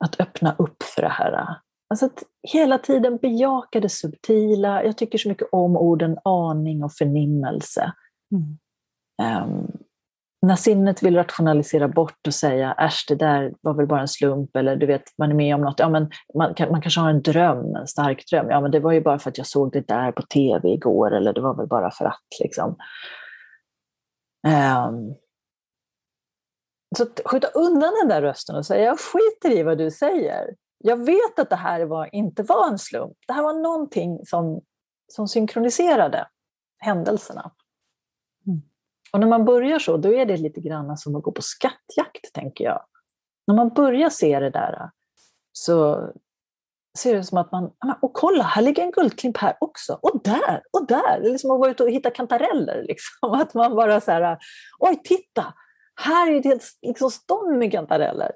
att 0.05 0.21
öppna 0.21 0.55
upp 0.59 0.83
för 0.83 1.03
det 1.03 1.09
här. 1.09 1.47
Alltså 1.91 2.07
att 2.07 2.23
hela 2.43 2.79
tiden 2.79 3.17
bejaka 3.17 3.81
det 3.81 3.89
subtila. 3.89 4.85
Jag 4.85 4.97
tycker 4.97 5.19
så 5.19 5.29
mycket 5.29 5.49
om 5.53 5.77
orden 5.77 6.19
aning 6.25 6.85
och 6.85 6.93
förnimmelse. 6.93 7.93
Mm. 8.35 8.59
Um, 9.45 9.85
när 10.47 10.57
sinnet 10.57 11.03
vill 11.03 11.17
rationalisera 11.17 11.89
bort 11.89 12.27
och 12.27 12.35
säga 12.35 12.73
äsch, 12.73 13.05
det 13.09 13.15
där 13.15 13.55
var 13.61 13.75
väl 13.75 13.87
bara 13.87 14.01
en 14.01 14.09
slump 14.09 14.57
eller 14.57 14.77
du 14.77 14.87
vet, 14.87 15.03
man 15.19 15.31
är 15.31 15.35
med 15.35 15.55
om 15.55 15.61
något, 15.61 15.79
ja, 15.79 15.89
men 15.89 16.11
man, 16.35 16.55
man 16.71 16.83
kanske 16.83 17.01
har 17.01 17.11
en 17.11 17.23
dröm, 17.23 17.75
en 17.75 17.87
stark 17.87 18.27
dröm, 18.31 18.51
ja 18.51 18.61
men 18.61 18.71
det 18.71 18.81
var 18.81 18.93
ju 18.93 19.01
bara 19.01 19.19
för 19.19 19.31
att 19.31 19.39
jag 19.39 19.47
såg 19.47 19.73
det 19.73 19.89
där 19.89 20.13
på 20.13 20.23
tv 20.23 20.69
igår 20.69 21.15
eller 21.15 21.33
det 21.33 21.41
var 21.41 21.57
väl 21.57 21.67
bara 21.67 21.91
för 21.91 22.05
att 22.05 22.27
liksom. 22.43 22.77
Um, 24.47 25.15
så 26.97 27.07
skjuta 27.25 27.49
undan 27.49 27.93
den 28.01 28.09
där 28.09 28.23
rösten 28.23 28.57
och 28.57 28.67
säga 28.67 28.85
jag 28.85 28.99
skiter 29.01 29.59
i 29.59 29.63
vad 29.63 29.79
du 29.79 29.91
säger. 29.91 30.55
Jag 30.79 31.05
vet 31.05 31.39
att 31.39 31.51
det 31.51 31.57
här 31.57 31.85
var, 31.85 32.15
inte 32.15 32.43
var 32.43 32.69
en 32.69 32.79
slump. 32.79 33.17
Det 33.27 33.33
här 33.33 33.43
var 33.43 33.53
någonting 33.53 34.21
som, 34.27 34.61
som 35.13 35.29
synkroniserade 35.29 36.27
händelserna. 36.79 37.53
Och 39.15 39.21
när 39.21 39.27
man 39.27 39.45
börjar 39.45 39.79
så, 39.79 39.97
då 39.97 40.15
är 40.15 40.27
det 40.27 40.37
lite 40.37 40.61
grann 40.61 40.97
som 40.97 41.17
att 41.17 41.23
gå 41.23 41.33
på 41.33 41.43
skattjakt, 41.43 42.33
tänker 42.33 42.65
jag. 42.65 42.87
När 43.47 43.55
man 43.55 43.69
börjar 43.69 44.11
se 44.11 44.41
det 44.41 44.51
där 44.51 44.91
så 45.53 46.09
ser 46.99 47.15
det 47.15 47.25
som 47.25 47.39
att 47.39 47.53
man, 47.53 47.73
och 48.03 48.15
kolla, 48.15 48.43
här 48.43 48.63
ligger 48.63 48.83
en 48.83 48.91
guldklimp 48.91 49.37
här 49.37 49.57
också, 49.61 49.99
och 50.03 50.21
där, 50.25 50.63
och 50.73 50.87
där. 50.87 51.21
Det 51.21 51.29
är 51.29 51.33
liksom 51.33 51.51
att 51.51 51.61
gå 51.61 51.69
ut 51.69 51.81
och 51.81 51.91
hitta 51.91 52.11
kantareller. 52.11 52.83
Liksom. 52.83 53.33
Att 53.41 53.55
man 53.55 53.77
bara 53.77 54.01
så 54.01 54.11
här, 54.11 54.39
oj 54.79 55.01
titta, 55.05 55.55
Här 55.95 56.33
är 56.33 56.39
ett 56.39 56.45
helt 56.45 56.65
liksom, 56.83 57.11
stånd 57.11 57.59
med 57.59 57.73
kantareller. 57.73 58.33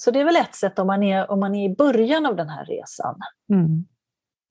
Så 0.00 0.10
det 0.10 0.20
är 0.20 0.24
väl 0.24 0.36
ett 0.36 0.54
sätt 0.54 0.78
om 0.78 0.86
man 0.86 1.02
är, 1.02 1.30
om 1.30 1.40
man 1.40 1.54
är 1.54 1.70
i 1.70 1.76
början 1.76 2.26
av 2.26 2.36
den 2.36 2.48
här 2.48 2.64
resan. 2.64 3.20
Mm. 3.52 3.84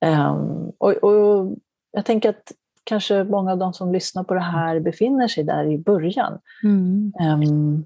Um, 0.05 0.71
och, 0.77 0.91
och, 0.91 1.57
jag 1.91 2.05
tänker 2.05 2.29
att 2.29 2.51
kanske 2.91 3.23
många 3.23 3.51
av 3.51 3.57
de 3.57 3.73
som 3.73 3.93
lyssnar 3.93 4.23
på 4.23 4.33
det 4.33 4.39
här 4.39 4.79
befinner 4.79 5.27
sig 5.27 5.43
där 5.43 5.65
i 5.65 5.77
början. 5.77 6.39
Mm. 6.63 7.13
Um, 7.19 7.83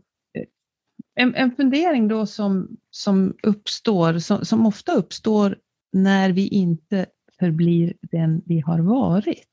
en, 1.16 1.36
en 1.36 1.52
fundering 1.52 2.08
då 2.08 2.26
som, 2.26 2.78
som 2.90 3.34
uppstår, 3.44 4.20
som, 4.20 4.46
som 4.46 4.66
ofta 4.66 4.92
uppstår 4.92 5.58
när 5.94 6.32
vi 6.32 6.48
inte 6.48 7.06
förblir 7.40 7.94
den 8.02 8.42
vi 8.46 8.60
har 8.60 8.80
varit. 8.80 9.48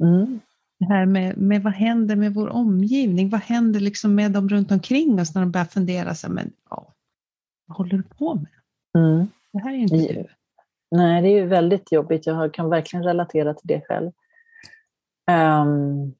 Mm. 0.00 0.40
Det 0.78 0.86
här 0.86 1.06
med, 1.06 1.36
med 1.36 1.62
vad 1.62 1.72
händer 1.72 2.16
med 2.16 2.34
vår 2.34 2.48
omgivning? 2.48 3.30
Vad 3.30 3.40
händer 3.40 3.80
liksom 3.80 4.14
med 4.14 4.32
dem 4.32 4.48
runt 4.48 4.72
omkring 4.72 5.20
oss 5.20 5.34
när 5.34 5.42
de 5.42 5.50
börjar 5.50 5.64
fundera, 5.64 6.14
så, 6.14 6.30
men, 6.30 6.52
ja, 6.70 6.94
vad 7.66 7.76
håller 7.76 7.96
du 7.96 8.02
på 8.02 8.34
med? 8.34 8.52
Mm. 9.04 9.26
Det 9.52 9.58
här 9.58 9.72
är 9.72 9.76
inte 9.76 9.96
du. 9.96 10.26
Nej, 10.90 11.22
det 11.22 11.28
är 11.28 11.36
ju 11.42 11.46
väldigt 11.46 11.92
jobbigt. 11.92 12.26
Jag 12.26 12.54
kan 12.54 12.70
verkligen 12.70 13.04
relatera 13.04 13.54
till 13.54 13.68
det 13.68 13.80
själv. 13.88 14.10
Um, 15.32 16.14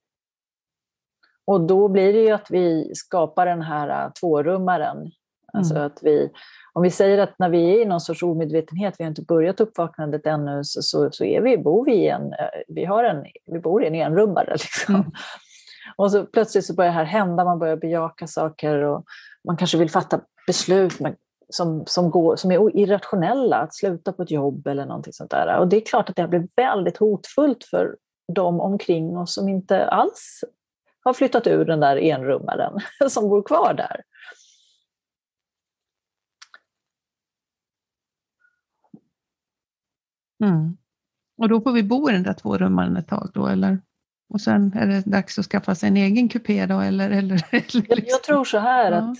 och 1.46 1.60
då 1.60 1.88
blir 1.88 2.12
det 2.12 2.18
ju 2.18 2.30
att 2.30 2.50
vi 2.50 2.94
skapar 2.94 3.46
den 3.46 3.62
här 3.62 4.06
uh, 4.06 4.12
tvårummaren. 4.12 5.10
Alltså 5.52 5.74
mm. 5.74 5.86
att 5.86 5.98
vi, 6.02 6.30
om 6.72 6.82
vi 6.82 6.90
säger 6.90 7.18
att 7.18 7.38
när 7.38 7.48
vi 7.48 7.70
är 7.70 7.82
i 7.82 7.84
någon 7.84 8.00
sorts 8.00 8.22
omedvetenhet, 8.22 8.94
vi 8.98 9.04
har 9.04 9.08
inte 9.08 9.22
börjat 9.22 9.60
uppvaknandet 9.60 10.26
ännu, 10.26 10.64
så, 10.64 10.82
så, 10.82 11.08
så 11.12 11.24
är 11.24 11.40
vi, 11.40 11.58
bor 11.58 11.84
vi 11.84 11.94
i 11.94 12.08
en, 12.08 12.22
uh, 12.22 12.62
vi 12.68 12.84
har 12.84 13.04
en, 13.04 13.24
vi 13.46 13.58
bor 13.58 13.84
i 13.84 13.86
en 13.86 13.94
enrummare. 13.94 14.50
Liksom. 14.52 14.94
Mm. 14.94 15.10
Och 15.96 16.12
så 16.12 16.24
plötsligt 16.24 16.66
så 16.66 16.74
börjar 16.74 16.90
det 16.90 16.98
här 16.98 17.04
hända, 17.04 17.44
man 17.44 17.58
börjar 17.58 17.76
bejaka 17.76 18.26
saker 18.26 18.78
och 18.78 19.04
man 19.46 19.56
kanske 19.56 19.78
vill 19.78 19.90
fatta 19.90 20.20
beslut 20.46 21.00
som, 21.48 21.84
som, 21.86 22.10
går, 22.10 22.36
som 22.36 22.50
är 22.50 22.76
irrationella, 22.76 23.56
att 23.56 23.74
sluta 23.74 24.12
på 24.12 24.22
ett 24.22 24.30
jobb 24.30 24.66
eller 24.66 24.86
någonting 24.86 25.12
sånt 25.12 25.30
där. 25.30 25.58
Och 25.58 25.68
det 25.68 25.76
är 25.76 25.80
klart 25.80 26.08
att 26.08 26.16
det 26.16 26.28
blir 26.28 26.48
väldigt 26.56 26.96
hotfullt 26.96 27.64
för 27.64 27.96
de 28.32 28.60
omkring 28.60 29.16
oss 29.16 29.34
som 29.34 29.48
inte 29.48 29.86
alls 29.86 30.44
har 31.04 31.12
flyttat 31.14 31.46
ur 31.46 31.64
den 31.64 31.80
där 31.80 31.96
enrummaren, 31.96 32.80
som 33.10 33.28
bor 33.28 33.42
kvar 33.42 33.74
där. 33.74 34.02
Mm. 40.44 40.76
Och 41.36 41.48
då 41.48 41.60
får 41.60 41.72
vi 41.72 41.82
bo 41.82 42.10
i 42.10 42.12
den 42.12 42.22
där 42.22 42.32
tvårummaren 42.32 42.96
ett 42.96 43.08
tag 43.08 43.30
då, 43.34 43.46
eller? 43.46 43.78
Och 44.28 44.40
sen 44.40 44.72
är 44.72 44.86
det 44.86 45.00
dags 45.00 45.38
att 45.38 45.44
skaffa 45.44 45.74
sig 45.74 45.88
en 45.88 45.96
egen 45.96 46.28
kupé 46.28 46.66
då, 46.66 46.80
eller? 46.80 47.10
eller, 47.10 47.44
eller 47.50 47.60
liksom. 47.60 47.82
jag, 47.88 48.22
tror 48.22 48.44
så 48.44 48.58
här 48.58 48.92
att, 48.92 49.16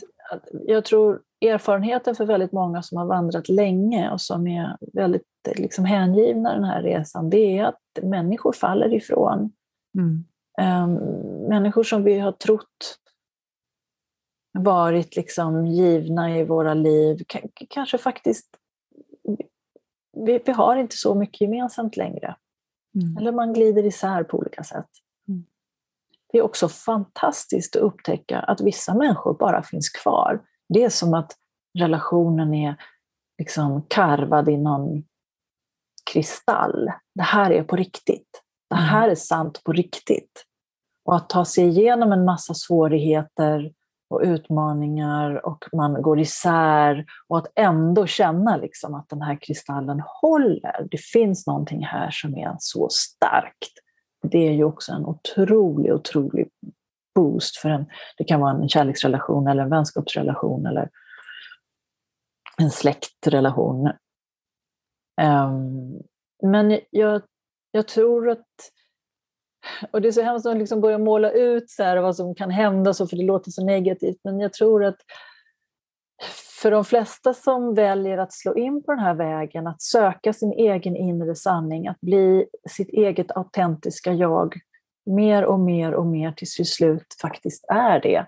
jag 0.67 0.85
tror 0.85 1.23
erfarenheten 1.41 2.15
för 2.15 2.27
väldigt 2.27 2.53
många 2.53 2.83
som 2.83 2.99
har 2.99 3.07
vandrat 3.07 3.49
länge 3.49 4.11
och 4.11 4.21
som 4.21 4.47
är 4.47 4.77
väldigt 4.93 5.23
liksom, 5.57 5.85
hängivna 5.85 6.55
den 6.55 6.65
här 6.65 6.83
resan, 6.83 7.31
det 7.31 7.59
är 7.59 7.65
att 7.65 7.81
människor 8.03 8.53
faller 8.53 8.95
ifrån. 8.95 9.53
Mm. 9.99 10.25
Um, 10.61 10.95
människor 11.49 11.83
som 11.83 12.05
vi 12.05 12.19
har 12.19 12.33
trott 12.33 12.99
varit 14.59 15.17
liksom 15.17 15.67
givna 15.67 16.39
i 16.39 16.45
våra 16.45 16.75
liv, 16.75 17.25
kanske 17.69 17.99
faktiskt, 17.99 18.49
vi, 20.27 20.43
vi 20.47 20.53
har 20.53 20.77
inte 20.77 20.97
så 20.97 21.15
mycket 21.15 21.41
gemensamt 21.41 21.97
längre. 21.97 22.37
Mm. 22.95 23.17
Eller 23.17 23.33
man 23.33 23.53
glider 23.53 23.87
isär 23.87 24.25
på 24.25 24.39
olika 24.39 24.65
sätt. 24.65 24.89
Det 26.35 26.39
är 26.39 26.43
också 26.43 26.69
fantastiskt 26.69 27.77
att 27.77 27.83
upptäcka 27.83 28.39
att 28.39 28.61
vissa 28.61 28.95
människor 28.95 29.35
bara 29.35 29.63
finns 29.63 29.89
kvar. 29.89 30.41
Det 30.69 30.85
är 30.85 30.89
som 30.89 31.15
att 31.15 31.33
relationen 31.79 32.55
är 32.55 32.77
liksom 33.39 33.83
karvad 33.89 34.49
i 34.49 34.57
någon 34.57 35.05
kristall. 36.13 36.91
Det 37.15 37.23
här 37.23 37.51
är 37.51 37.65
på 37.65 37.77
riktigt. 37.77 38.43
Det 38.71 38.77
mm. 38.77 38.89
här 38.89 39.09
är 39.09 39.15
sant 39.15 39.65
på 39.65 39.73
riktigt. 39.73 40.45
Och 41.05 41.17
att 41.17 41.29
ta 41.29 41.45
sig 41.45 41.69
igenom 41.69 42.13
en 42.13 42.25
massa 42.25 42.55
svårigheter 42.55 43.73
och 44.11 44.21
utmaningar 44.25 45.47
och 45.47 45.65
man 45.73 46.03
går 46.03 46.21
isär 46.21 47.05
och 47.29 47.39
att 47.39 47.53
ändå 47.57 48.07
känna 48.07 48.57
liksom 48.57 48.95
att 48.95 49.09
den 49.09 49.23
här 49.23 49.39
kristallen 49.41 50.03
håller. 50.21 50.89
Det 50.91 51.01
finns 51.01 51.47
någonting 51.47 51.85
här 51.85 52.11
som 52.11 52.37
är 52.37 52.57
så 52.59 52.89
starkt. 52.91 53.84
Det 54.31 54.49
är 54.49 54.53
ju 54.53 54.65
också 54.65 54.93
en 54.93 55.07
otrolig, 55.07 55.95
otrolig 55.95 56.49
boost 57.15 57.57
för 57.57 57.69
en, 57.69 57.87
det 58.17 58.25
kan 58.25 58.41
vara 58.41 58.53
en 58.53 58.69
kärleksrelation 58.69 59.47
eller 59.47 59.63
en 59.63 59.71
vänskapsrelation 59.71 60.67
eller 60.67 60.91
en 62.59 62.71
släktrelation. 62.71 63.91
Um, 65.23 66.03
men 66.43 66.81
jag, 66.91 67.23
jag 67.71 67.89
tror 67.89 68.31
att 68.31 68.47
och 69.91 70.01
det 70.01 70.09
är 70.09 70.13
så 70.13 70.23
hemskt 70.23 70.47
att 70.47 70.57
liksom 70.57 70.81
börja 70.81 70.99
måla 70.99 71.31
ut 71.31 71.71
så 71.71 71.83
här 71.83 71.97
vad 71.97 72.17
som 72.17 72.35
kan 72.35 72.51
hända, 72.51 72.95
så, 72.95 73.07
för 73.07 73.17
det 73.17 73.25
låter 73.25 73.51
så 73.51 73.65
negativt, 73.65 74.19
men 74.25 74.41
jag 74.41 74.53
tror 74.53 74.85
att 74.85 74.97
för 76.63 76.71
de 76.71 76.85
flesta 76.85 77.35
som 77.35 77.75
väljer 77.75 78.19
att 78.19 78.33
slå 78.33 78.55
in 78.57 78.83
på 78.83 78.93
den 78.93 79.01
här 79.01 79.15
vägen, 79.15 79.67
att 79.67 79.83
söka 79.83 80.33
sin 80.33 80.53
egen 80.53 80.97
inre 80.97 81.35
sanning, 81.35 81.89
att 81.89 82.01
bli 82.01 82.47
sitt 82.71 82.89
eget 82.89 83.37
autentiska 83.37 84.13
jag, 84.13 84.55
mer 85.07 85.45
och 85.45 85.61
mer 85.61 85.95
och 85.95 86.07
mer 86.07 86.33
tills 86.33 86.61
vi 86.61 86.65
slut 86.65 87.17
faktiskt 87.23 87.65
är 87.69 88.01
det, 88.01 88.27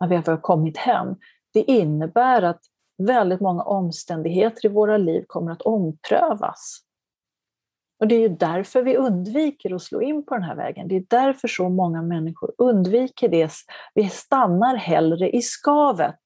när 0.00 0.08
vi 0.08 0.16
har 0.16 0.40
kommit 0.40 0.76
hem. 0.76 1.16
Det 1.52 1.60
innebär 1.60 2.42
att 2.42 2.60
väldigt 2.98 3.40
många 3.40 3.62
omständigheter 3.62 4.66
i 4.66 4.68
våra 4.68 4.96
liv 4.96 5.24
kommer 5.26 5.52
att 5.52 5.62
omprövas. 5.62 6.78
Och 8.00 8.08
det 8.08 8.14
är 8.14 8.20
ju 8.20 8.28
därför 8.28 8.82
vi 8.82 8.96
undviker 8.96 9.74
att 9.74 9.82
slå 9.82 10.02
in 10.02 10.26
på 10.26 10.34
den 10.34 10.42
här 10.42 10.56
vägen. 10.56 10.88
Det 10.88 10.96
är 10.96 11.04
därför 11.08 11.48
så 11.48 11.68
många 11.68 12.02
människor 12.02 12.52
undviker 12.58 13.28
det. 13.28 13.50
Vi 13.94 14.08
stannar 14.08 14.76
hellre 14.76 15.30
i 15.30 15.42
skavet, 15.42 16.20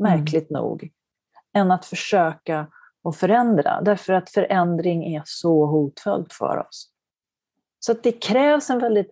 Mm. 0.00 0.12
märkligt 0.12 0.50
mm. 0.50 0.62
nog, 0.62 0.90
än 1.54 1.70
att 1.70 1.86
försöka 1.86 2.66
att 3.04 3.16
förändra. 3.16 3.80
Därför 3.80 4.12
att 4.12 4.30
förändring 4.30 5.14
är 5.14 5.22
så 5.24 5.66
hotfullt 5.66 6.32
för 6.32 6.66
oss. 6.68 6.90
Så 7.78 7.92
det 7.92 8.12
krävs 8.12 8.70
en 8.70 8.78
väldigt 8.78 9.10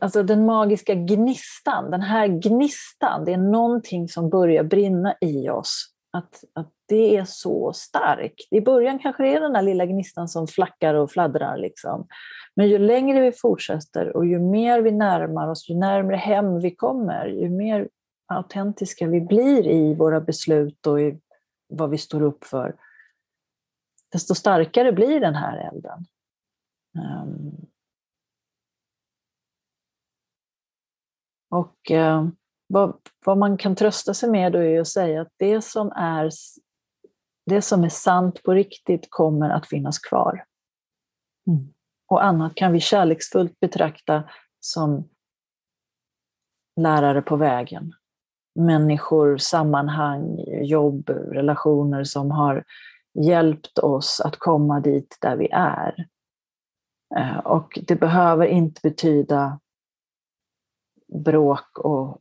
Alltså 0.00 0.22
den 0.22 0.46
magiska 0.46 0.94
gnistan, 0.94 1.90
den 1.90 2.00
här 2.00 2.26
gnistan, 2.26 3.24
det 3.24 3.32
är 3.32 3.36
någonting 3.36 4.08
som 4.08 4.30
börjar 4.30 4.64
brinna 4.64 5.14
i 5.20 5.50
oss. 5.50 5.86
Att, 6.12 6.44
att 6.52 6.70
det 6.88 7.16
är 7.16 7.24
så 7.24 7.72
starkt. 7.72 8.48
I 8.50 8.60
början 8.60 8.98
kanske 8.98 9.22
det 9.22 9.34
är 9.34 9.40
den 9.40 9.52
där 9.52 9.62
lilla 9.62 9.86
gnistan 9.86 10.28
som 10.28 10.46
flackar 10.46 10.94
och 10.94 11.10
fladdrar. 11.10 11.56
Liksom. 11.56 12.06
Men 12.54 12.68
ju 12.68 12.78
längre 12.78 13.20
vi 13.20 13.32
fortsätter 13.32 14.16
och 14.16 14.26
ju 14.26 14.38
mer 14.38 14.82
vi 14.82 14.90
närmar 14.90 15.48
oss, 15.48 15.68
ju 15.68 15.74
närmare 15.74 16.16
hem 16.16 16.60
vi 16.60 16.74
kommer, 16.74 17.26
ju 17.26 17.48
mer 17.48 17.88
autentiska 18.30 19.06
vi 19.06 19.20
blir 19.20 19.66
i 19.66 19.94
våra 19.94 20.20
beslut 20.20 20.86
och 20.86 21.00
i 21.00 21.20
vad 21.68 21.90
vi 21.90 21.98
står 21.98 22.22
upp 22.22 22.44
för, 22.44 22.76
desto 24.12 24.34
starkare 24.34 24.92
blir 24.92 25.20
den 25.20 25.34
här 25.34 25.68
elden. 25.68 26.04
Um, 26.98 27.66
och 31.50 31.90
uh, 31.90 32.28
vad, 32.66 32.96
vad, 33.24 33.38
man 33.38 33.56
kan 33.56 33.76
trösta 33.76 34.14
sig 34.14 34.30
med 34.30 34.52
då 34.52 34.58
är 34.58 34.80
att 34.80 34.88
säga 34.88 35.20
att 35.20 35.32
det 35.36 35.62
som 35.62 35.92
är 35.92 36.30
det 37.46 37.62
som 37.62 37.84
är 37.84 37.88
sant 37.88 38.42
på 38.42 38.54
riktigt 38.54 39.06
kommer 39.10 39.50
att 39.50 39.68
finnas 39.68 39.98
kvar. 39.98 40.44
Mm. 41.46 41.74
Och 42.06 42.24
annat 42.24 42.54
kan 42.54 42.72
vi 42.72 42.80
kärleksfullt 42.80 43.60
betrakta 43.60 44.30
som 44.60 45.08
lärare 46.80 47.22
på 47.22 47.36
vägen. 47.36 47.92
Människor, 48.54 49.36
sammanhang, 49.36 50.44
jobb, 50.62 51.08
relationer 51.08 52.04
som 52.04 52.30
har 52.30 52.64
hjälpt 53.14 53.78
oss 53.78 54.20
att 54.20 54.36
komma 54.38 54.80
dit 54.80 55.18
där 55.20 55.36
vi 55.36 55.48
är. 55.52 56.06
Eh, 57.16 57.38
och 57.38 57.78
det 57.86 57.96
behöver 57.96 58.46
inte 58.46 58.80
betyda 58.82 59.60
bråk 61.24 61.78
och, 61.78 62.18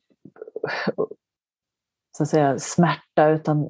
så 2.17 2.23
att 2.23 2.29
säga, 2.29 2.59
smärta, 2.59 3.29
utan 3.29 3.69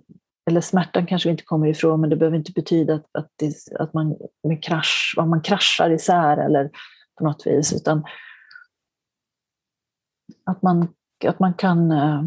eller 0.49 0.61
smärtan 0.61 1.05
kanske 1.05 1.29
vi 1.29 1.31
inte 1.31 1.43
kommer 1.43 1.67
ifrån, 1.67 2.01
men 2.01 2.09
det 2.09 2.15
behöver 2.15 2.37
inte 2.37 2.51
betyda 2.51 2.93
att, 2.93 3.05
att, 3.11 3.31
det, 3.35 3.53
att 3.79 3.93
man, 3.93 4.17
med 4.43 4.63
krasch, 4.63 5.15
man 5.17 5.41
kraschar 5.41 5.89
isär 5.89 6.37
eller 6.37 6.69
på 7.15 7.23
något 7.23 7.47
vis, 7.47 7.73
utan 7.73 8.05
att 10.45 10.61
man, 10.61 10.87
att 11.25 11.39
man 11.39 11.53
kan 11.53 11.91
eh, 11.91 12.23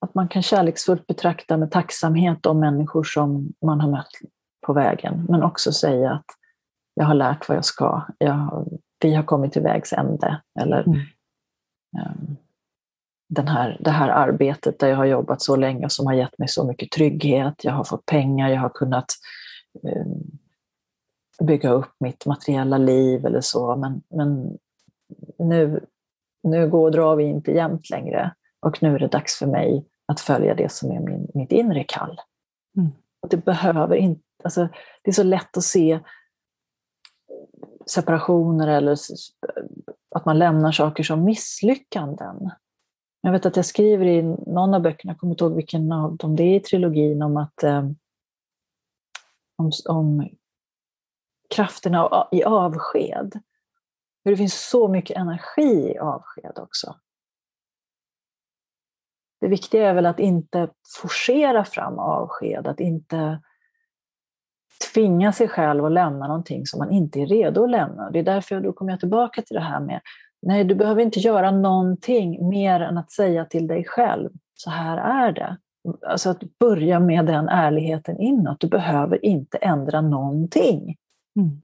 att 0.00 0.14
man 0.14 0.28
kan 0.28 0.42
kärleksfullt 0.42 1.06
betrakta 1.06 1.56
med 1.56 1.70
tacksamhet 1.70 2.42
de 2.42 2.60
människor 2.60 3.02
som 3.02 3.52
man 3.64 3.80
har 3.80 3.90
mött 3.90 4.10
på 4.66 4.72
vägen, 4.72 5.26
men 5.28 5.42
också 5.42 5.72
säga 5.72 6.12
att 6.12 6.26
jag 6.94 7.04
har 7.04 7.14
lärt 7.14 7.48
vad 7.48 7.56
jag 7.56 7.64
ska. 7.64 8.06
Jag, 8.18 8.68
vi 9.00 9.14
har 9.14 9.22
kommit 9.22 9.52
till 9.52 9.62
vägs 9.62 9.92
ände. 9.92 10.42
Eller 10.60 10.80
mm. 10.80 10.98
um, 12.06 12.36
den 13.28 13.48
här, 13.48 13.76
det 13.80 13.90
här 13.90 14.08
arbetet 14.08 14.78
där 14.78 14.88
jag 14.88 14.96
har 14.96 15.04
jobbat 15.04 15.42
så 15.42 15.56
länge 15.56 15.84
och 15.84 15.92
som 15.92 16.06
har 16.06 16.14
gett 16.14 16.38
mig 16.38 16.48
så 16.48 16.66
mycket 16.66 16.90
trygghet. 16.90 17.64
Jag 17.64 17.72
har 17.72 17.84
fått 17.84 18.06
pengar, 18.06 18.48
jag 18.48 18.60
har 18.60 18.68
kunnat 18.68 19.06
um, 19.82 20.38
bygga 21.46 21.70
upp 21.70 21.92
mitt 22.00 22.26
materiella 22.26 22.78
liv 22.78 23.26
eller 23.26 23.40
så. 23.40 23.76
Men, 23.76 24.02
men 24.08 24.58
nu, 25.38 25.86
nu 26.42 26.68
går 26.68 26.84
och 26.84 26.92
drar 26.92 27.16
vi 27.16 27.24
inte 27.24 27.52
jämt 27.52 27.90
längre. 27.90 28.34
Och 28.60 28.82
nu 28.82 28.94
är 28.94 28.98
det 28.98 29.08
dags 29.08 29.38
för 29.38 29.46
mig 29.46 29.84
att 30.06 30.20
följa 30.20 30.54
det 30.54 30.72
som 30.72 30.90
är 30.90 31.00
min, 31.00 31.28
mitt 31.34 31.52
inre 31.52 31.84
kall. 31.84 32.20
Mm. 32.76 32.90
Och 33.22 33.28
det 33.28 33.36
behöver 33.36 33.96
inte, 33.96 34.22
alltså, 34.44 34.68
det 35.02 35.10
är 35.10 35.14
så 35.14 35.22
lätt 35.22 35.56
att 35.56 35.64
se 35.64 36.00
separationer 37.86 38.68
eller 38.68 38.96
att 40.10 40.24
man 40.24 40.38
lämnar 40.38 40.72
saker 40.72 41.02
som 41.02 41.24
misslyckanden. 41.24 42.50
Jag 43.20 43.32
vet 43.32 43.46
att 43.46 43.56
jag 43.56 43.66
skriver 43.66 44.06
i 44.06 44.22
någon 44.22 44.74
av 44.74 44.82
böckerna, 44.82 45.12
jag 45.12 45.20
kommer 45.20 45.32
inte 45.32 45.44
ihåg 45.44 45.54
vilken 45.54 45.92
av 45.92 46.16
dem 46.16 46.36
det 46.36 46.42
är 46.42 46.56
i 46.56 46.60
trilogin, 46.60 47.22
om 47.22 47.36
att 47.36 47.62
eh, 47.62 47.90
om, 49.56 49.70
om 49.88 50.28
kraften 51.50 51.94
i 52.32 52.44
avsked. 52.44 53.40
Hur 54.24 54.30
det 54.30 54.36
finns 54.36 54.68
så 54.68 54.88
mycket 54.88 55.16
energi 55.16 55.92
i 55.94 55.98
avsked 55.98 56.58
också. 56.58 56.96
Det 59.40 59.48
viktiga 59.48 59.90
är 59.90 59.94
väl 59.94 60.06
att 60.06 60.20
inte 60.20 60.68
forcera 61.02 61.64
fram 61.64 61.98
avsked, 61.98 62.66
att 62.66 62.80
inte 62.80 63.40
tvinga 64.92 65.32
sig 65.32 65.48
själv 65.48 65.84
att 65.84 65.92
lämna 65.92 66.26
någonting 66.26 66.66
som 66.66 66.78
man 66.78 66.90
inte 66.90 67.20
är 67.20 67.26
redo 67.26 67.64
att 67.64 67.70
lämna. 67.70 68.10
Det 68.10 68.18
är 68.18 68.22
därför 68.22 68.54
jag, 68.54 68.64
då 68.64 68.72
kommer 68.72 68.92
jag 68.92 69.00
tillbaka 69.00 69.42
till 69.42 69.54
det 69.54 69.62
här 69.62 69.80
med, 69.80 70.00
nej 70.42 70.64
du 70.64 70.74
behöver 70.74 71.02
inte 71.02 71.20
göra 71.20 71.50
någonting 71.50 72.48
mer 72.48 72.80
än 72.80 72.98
att 72.98 73.10
säga 73.10 73.44
till 73.44 73.66
dig 73.66 73.84
själv, 73.84 74.30
så 74.54 74.70
här 74.70 74.96
är 74.96 75.32
det. 75.32 75.56
Alltså 76.06 76.30
att 76.30 76.58
börja 76.58 77.00
med 77.00 77.26
den 77.26 77.48
ärligheten 77.48 78.20
inåt, 78.20 78.60
du 78.60 78.68
behöver 78.68 79.24
inte 79.24 79.58
ändra 79.58 80.00
någonting. 80.00 80.96
Mm. 81.36 81.62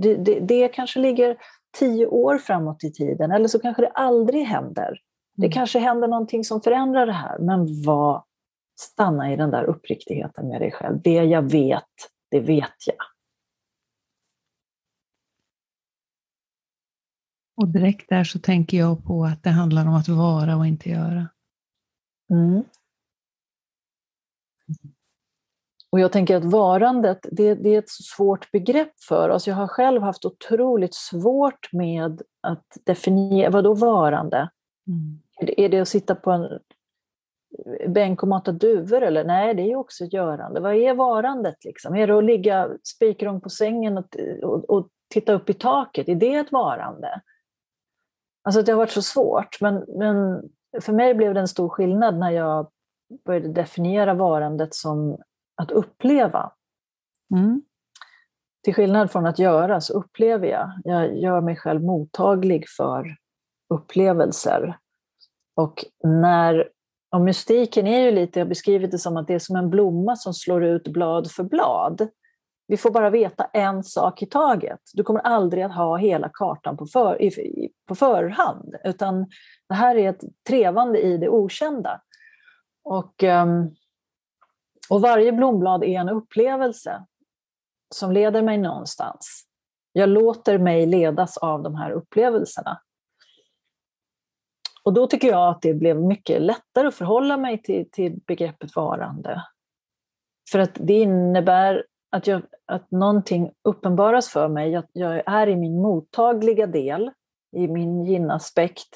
Det, 0.00 0.14
det, 0.14 0.40
det 0.40 0.68
kanske 0.68 1.00
ligger 1.00 1.36
tio 1.78 2.06
år 2.06 2.38
framåt 2.38 2.84
i 2.84 2.92
tiden, 2.92 3.32
eller 3.32 3.48
så 3.48 3.58
kanske 3.58 3.82
det 3.82 3.88
aldrig 3.88 4.44
händer. 4.44 5.00
Det 5.36 5.46
mm. 5.46 5.52
kanske 5.52 5.78
händer 5.78 6.08
någonting 6.08 6.44
som 6.44 6.60
förändrar 6.60 7.06
det 7.06 7.12
här, 7.12 7.38
men 7.38 7.82
vad, 7.82 8.22
stanna 8.80 9.32
i 9.32 9.36
den 9.36 9.50
där 9.50 9.64
uppriktigheten 9.64 10.48
med 10.48 10.60
dig 10.60 10.72
själv. 10.72 11.00
Det 11.02 11.24
jag 11.24 11.50
vet, 11.50 11.84
det 12.30 12.40
vet 12.40 12.86
jag. 12.86 13.06
Och 17.56 17.68
direkt 17.68 18.08
där 18.08 18.24
så 18.24 18.38
tänker 18.38 18.78
jag 18.78 19.04
på 19.04 19.24
att 19.24 19.42
det 19.42 19.50
handlar 19.50 19.86
om 19.86 19.94
att 19.94 20.08
vara 20.08 20.56
och 20.56 20.66
inte 20.66 20.90
göra. 20.90 21.28
Mm. 22.30 22.64
Och 25.90 26.00
jag 26.00 26.12
tänker 26.12 26.36
att 26.36 26.44
varandet, 26.44 27.18
det, 27.32 27.54
det, 27.54 27.74
är 27.74 27.78
ett 27.78 27.90
svårt 27.90 28.50
begrepp 28.50 29.00
för 29.00 29.28
oss. 29.28 29.46
Jag 29.46 29.54
har 29.54 29.68
själv 29.68 30.02
haft 30.02 30.24
otroligt 30.24 30.94
svårt 30.94 31.72
med 31.72 32.22
att 32.40 32.76
definiera, 32.84 33.50
vad 33.50 33.64
då 33.64 33.74
varande? 33.74 34.50
Mm. 34.86 35.20
Är 35.40 35.68
det 35.68 35.80
att 35.80 35.88
sitta 35.88 36.14
på 36.14 36.30
en 36.30 36.60
bänk 37.88 38.22
och 38.22 38.28
mata 38.28 38.52
duvor 38.52 39.02
eller? 39.02 39.24
Nej, 39.24 39.54
det 39.54 39.62
är 39.62 39.76
också 39.76 40.04
ett 40.04 40.12
görande. 40.12 40.60
Vad 40.60 40.74
är 40.74 40.94
varandet 40.94 41.64
liksom? 41.64 41.96
Är 41.96 42.06
det 42.06 42.18
att 42.18 42.24
ligga 42.24 42.70
spikrång 42.82 43.40
på 43.40 43.48
sängen 43.48 43.98
och, 43.98 44.16
och, 44.42 44.70
och, 44.70 44.88
titta 45.14 45.32
upp 45.32 45.50
i 45.50 45.54
taket? 45.54 46.08
Är 46.08 46.14
det 46.14 46.34
ett 46.34 46.52
varande? 46.52 47.20
Alltså 48.44 48.62
det 48.62 48.72
har 48.72 48.76
varit 48.76 48.90
så 48.90 49.02
svårt, 49.02 49.60
men, 49.60 49.84
men 49.88 50.42
för 50.80 50.92
mig 50.92 51.14
blev 51.14 51.34
det 51.34 51.40
en 51.40 51.48
stor 51.48 51.68
skillnad 51.68 52.18
när 52.18 52.30
jag 52.30 52.70
började 53.24 53.48
definiera 53.48 54.14
varandet 54.14 54.74
som 54.74 55.18
att 55.56 55.70
uppleva. 55.70 56.52
Mm. 57.34 57.62
Till 58.64 58.74
skillnad 58.74 59.10
från 59.10 59.26
att 59.26 59.38
göra 59.38 59.80
så 59.80 59.92
upplever 59.92 60.46
jag. 60.46 60.72
Jag 60.84 61.16
gör 61.16 61.40
mig 61.40 61.56
själv 61.56 61.82
mottaglig 61.82 62.64
för 62.76 63.16
upplevelser. 63.74 64.78
Och 65.56 65.84
när 66.04 66.68
och 67.10 67.20
mystiken 67.20 67.86
är 67.86 68.00
ju 68.00 68.10
lite, 68.10 68.38
jag 68.38 68.46
har 68.46 68.48
beskrivit 68.48 68.90
det 68.90 68.98
som 68.98 69.16
att 69.16 69.26
det 69.26 69.34
är 69.34 69.38
som 69.38 69.56
en 69.56 69.70
blomma 69.70 70.16
som 70.16 70.34
slår 70.34 70.64
ut 70.64 70.88
blad 70.88 71.30
för 71.30 71.44
blad. 71.44 72.08
Vi 72.68 72.76
får 72.76 72.90
bara 72.90 73.10
veta 73.10 73.44
en 73.44 73.84
sak 73.84 74.22
i 74.22 74.26
taget. 74.26 74.80
Du 74.94 75.02
kommer 75.02 75.20
aldrig 75.20 75.64
att 75.64 75.74
ha 75.74 75.96
hela 75.96 76.30
kartan 76.32 76.76
på, 76.76 76.86
för, 76.86 77.18
på 77.88 77.94
förhand, 77.94 78.74
utan 78.84 79.26
det 79.68 79.74
här 79.74 79.96
är 79.96 80.10
ett 80.10 80.24
trevande 80.48 81.00
i 81.00 81.18
det 81.18 81.28
okända. 81.28 82.00
Och, 82.84 83.22
ehm, 83.22 83.70
och 84.90 85.00
varje 85.00 85.32
blomblad 85.32 85.84
är 85.84 86.00
en 86.00 86.08
upplevelse 86.08 87.04
som 87.94 88.12
leder 88.12 88.42
mig 88.42 88.58
någonstans. 88.58 89.46
Jag 89.92 90.08
låter 90.08 90.58
mig 90.58 90.86
ledas 90.86 91.36
av 91.36 91.62
de 91.62 91.74
här 91.74 91.90
upplevelserna. 91.90 92.80
Och 94.86 94.92
då 94.92 95.06
tycker 95.06 95.28
jag 95.28 95.48
att 95.48 95.62
det 95.62 95.74
blev 95.74 96.00
mycket 96.00 96.42
lättare 96.42 96.86
att 96.86 96.94
förhålla 96.94 97.36
mig 97.36 97.62
till, 97.62 97.90
till 97.90 98.20
begreppet 98.26 98.76
varande. 98.76 99.42
För 100.50 100.58
att 100.58 100.70
det 100.74 100.92
innebär 100.92 101.84
att, 102.10 102.26
jag, 102.26 102.42
att 102.66 102.90
någonting 102.90 103.50
uppenbaras 103.64 104.28
för 104.28 104.48
mig, 104.48 104.70
Jag, 104.70 104.84
jag 104.92 105.22
är 105.26 105.46
i 105.46 105.56
min 105.56 105.82
mottagliga 105.82 106.66
del, 106.66 107.10
i 107.56 107.68
min 107.68 108.04
ginaspekt. 108.04 108.88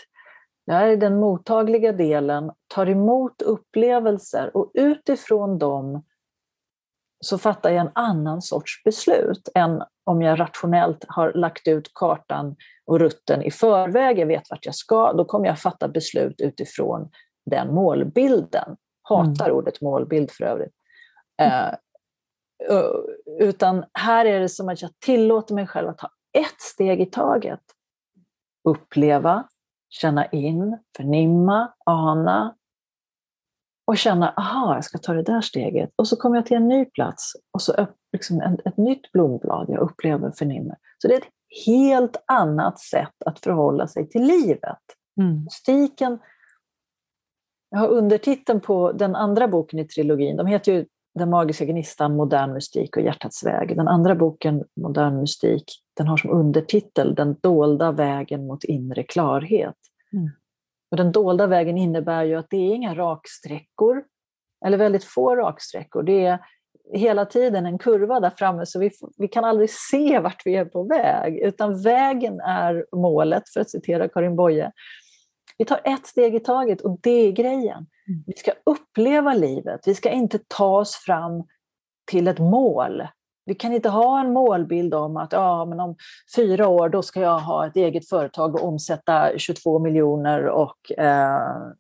Jag 0.65 0.77
är 0.77 0.89
i 0.89 0.97
den 0.97 1.21
mottagliga 1.21 1.93
delen, 1.93 2.53
tar 2.75 2.89
emot 2.89 3.43
upplevelser 3.43 4.57
och 4.57 4.71
utifrån 4.75 5.59
dem 5.59 6.03
så 7.21 7.39
fattar 7.39 7.71
jag 7.71 7.81
en 7.81 7.93
annan 7.95 8.43
sorts 8.43 8.85
beslut 8.85 9.49
än 9.55 9.83
om 10.11 10.23
jag 10.23 10.41
rationellt 10.41 11.05
har 11.09 11.33
lagt 11.33 11.69
ut 11.69 11.91
kartan 11.95 12.57
och 12.87 13.01
rutten 13.01 13.43
i 13.43 13.51
förväg, 13.51 14.19
jag 14.19 14.27
vet 14.27 14.51
vart 14.51 14.67
jag 14.67 14.75
ska, 14.75 15.13
då 15.13 15.25
kommer 15.25 15.47
jag 15.47 15.59
fatta 15.59 15.89
beslut 15.89 16.41
utifrån 16.41 17.11
den 17.51 17.75
målbilden. 17.75 18.77
Hatar 19.03 19.45
mm. 19.45 19.57
ordet 19.57 19.81
målbild 19.81 20.31
för 20.31 20.45
övrigt. 20.45 20.75
Eh, 21.43 21.75
utan 23.41 23.85
här 23.95 24.25
är 24.25 24.41
det 24.41 24.49
som 24.49 24.69
att 24.69 24.83
jag 24.83 24.91
tillåter 24.99 25.55
mig 25.55 25.67
själv 25.67 25.89
att 25.89 25.99
ta 25.99 26.09
ett 26.39 26.61
steg 26.61 27.01
i 27.01 27.07
taget. 27.07 27.61
Uppleva, 28.69 29.49
känna 29.89 30.27
in, 30.27 30.79
förnimma, 30.97 31.73
ana, 31.87 32.55
och 33.87 33.99
känna, 33.99 34.31
aha, 34.31 34.75
jag 34.75 34.85
ska 34.85 34.99
ta 34.99 35.13
det 35.13 35.23
där 35.23 35.41
steget. 35.41 35.91
Och 35.97 36.09
så 36.09 36.17
kommer 36.17 36.37
jag 36.37 36.47
till 36.47 36.57
en 36.57 36.69
ny 36.69 36.85
plats 36.85 37.33
och 37.53 37.63
så 37.63 37.73
liksom 38.13 38.41
en, 38.41 38.59
ett 38.65 38.77
nytt 38.77 39.13
blomblad 39.13 39.67
jag 39.69 39.81
upplever, 39.81 40.31
förnimmer. 40.31 40.77
Så 40.99 41.09
det 41.09 41.15
är 41.15 41.19
ett 41.19 41.33
helt 41.67 42.17
annat 42.27 42.79
sätt 42.79 43.23
att 43.27 43.41
förhålla 43.41 43.87
sig 43.87 44.09
till 44.09 44.23
livet. 44.23 44.79
Mm. 45.21 45.45
Mystiken, 45.45 46.19
jag 47.71 47.79
har 47.79 47.89
undertiteln 47.89 48.61
på 48.61 48.93
den 48.93 49.17
andra 49.17 49.49
boken 49.49 49.79
i 49.79 49.85
trilogin, 49.85 50.37
de 50.37 50.47
heter 50.47 50.73
ju 50.73 50.87
Den 51.15 51.31
magiska 51.31 51.65
gnistan, 51.65 52.17
modern 52.17 52.53
mystik 52.53 52.97
och 52.97 53.03
hjärtats 53.03 53.45
väg. 53.45 53.77
Den 53.77 53.89
andra 53.89 54.15
boken, 54.15 54.65
Modern 54.81 55.21
mystik, 55.21 55.65
den 55.97 56.07
har 56.07 56.17
som 56.17 56.31
undertitel 56.31 57.15
Den 57.15 57.37
dolda 57.41 57.93
vägen 57.93 58.47
mot 58.47 58.65
inre 58.65 59.03
klarhet. 59.03 59.77
Mm. 60.13 60.31
Och 60.91 60.97
den 60.97 61.13
dolda 61.13 61.47
vägen 61.47 61.79
innebär 61.79 62.25
ju 62.25 62.35
att 62.35 62.51
det 62.51 62.57
är 62.57 62.75
inga 62.75 62.95
raksträckor, 62.95 64.05
eller 64.67 64.79
väldigt 64.79 65.05
få 65.05 65.37
raksträckor. 65.37 66.03
Det 66.03 66.25
är 66.25 66.39
hela 66.93 67.25
tiden 67.25 67.67
en 67.67 67.79
kurva 67.79 68.21
där 68.21 68.31
framme 68.31 68.67
så 68.67 68.79
vi, 68.79 68.91
vi 69.17 69.29
kan 69.29 69.45
aldrig 69.45 69.71
se 69.71 70.19
vart 70.19 70.43
vi 70.45 70.57
är 70.57 70.65
på 70.65 70.83
väg, 70.83 71.39
utan 71.39 71.83
vägen 71.83 72.41
är 72.41 72.87
målet, 72.97 73.49
för 73.49 73.61
att 73.61 73.71
citera 73.71 74.09
Karin 74.09 74.37
Boye. 74.37 74.73
Vi 75.59 75.65
tar 75.65 75.81
ett 75.85 76.07
steg 76.07 76.35
i 76.35 76.41
taget 76.41 76.81
och 76.81 76.99
det 77.03 77.11
är 77.11 77.33
grejen. 77.33 77.87
Mm. 78.09 78.25
Vi 78.27 78.33
ska 78.37 78.53
uppleva 78.65 79.35
livet, 79.35 79.81
vi 79.87 79.95
ska 79.95 80.11
inte 80.11 80.39
ta 80.49 80.79
oss 80.79 80.95
fram 80.95 81.45
till 82.11 82.29
ett 82.29 82.39
mål. 82.39 83.03
Vi 83.45 83.55
kan 83.55 83.73
inte 83.73 83.89
ha 83.89 84.21
en 84.21 84.33
målbild 84.33 84.95
om 84.95 85.17
att 85.17 85.33
ja, 85.33 85.65
men 85.65 85.81
om 85.81 85.97
fyra 86.37 86.69
år 86.69 86.89
då 86.89 87.03
ska 87.03 87.21
jag 87.21 87.39
ha 87.39 87.67
ett 87.67 87.77
eget 87.77 88.09
företag 88.09 88.55
och 88.55 88.65
omsätta 88.65 89.39
22 89.39 89.79
miljoner 89.79 90.47
och 90.47 90.93
eh, 90.99 91.73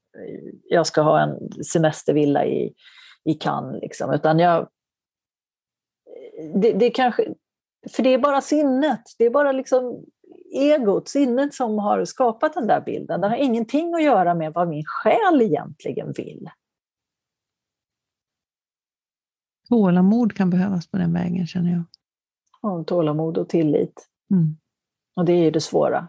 jag 0.68 0.86
ska 0.86 1.02
ha 1.02 1.20
en 1.20 1.64
semestervilla 1.64 2.44
i, 2.44 2.72
i 3.24 3.34
Cannes. 3.34 3.82
Liksom. 3.82 4.12
Utan 4.12 4.38
jag, 4.38 4.68
det, 6.54 6.72
det 6.72 6.90
kanske, 6.90 7.34
för 7.90 8.02
det 8.02 8.14
är 8.14 8.18
bara 8.18 8.40
sinnet, 8.40 9.00
det 9.18 9.24
är 9.24 9.30
bara 9.30 9.52
liksom 9.52 10.04
egot, 10.52 11.08
sinnet 11.08 11.54
som 11.54 11.78
har 11.78 12.04
skapat 12.04 12.54
den 12.54 12.66
där 12.66 12.80
bilden. 12.80 13.20
Den 13.20 13.30
har 13.30 13.38
ingenting 13.38 13.94
att 13.94 14.02
göra 14.02 14.34
med 14.34 14.52
vad 14.52 14.68
min 14.68 14.84
själ 14.86 15.42
egentligen 15.42 16.12
vill. 16.12 16.50
Tålamod 19.68 20.36
kan 20.36 20.50
behövas 20.50 20.90
på 20.90 20.96
den 20.96 21.12
vägen 21.12 21.46
känner 21.46 21.70
jag. 21.70 21.82
Ja, 22.62 22.84
tålamod 22.84 23.38
och 23.38 23.48
tillit. 23.48 24.08
Mm. 24.30 24.56
Och 25.16 25.24
det 25.24 25.32
är 25.32 25.44
ju 25.44 25.50
det 25.50 25.60
svåra, 25.60 26.08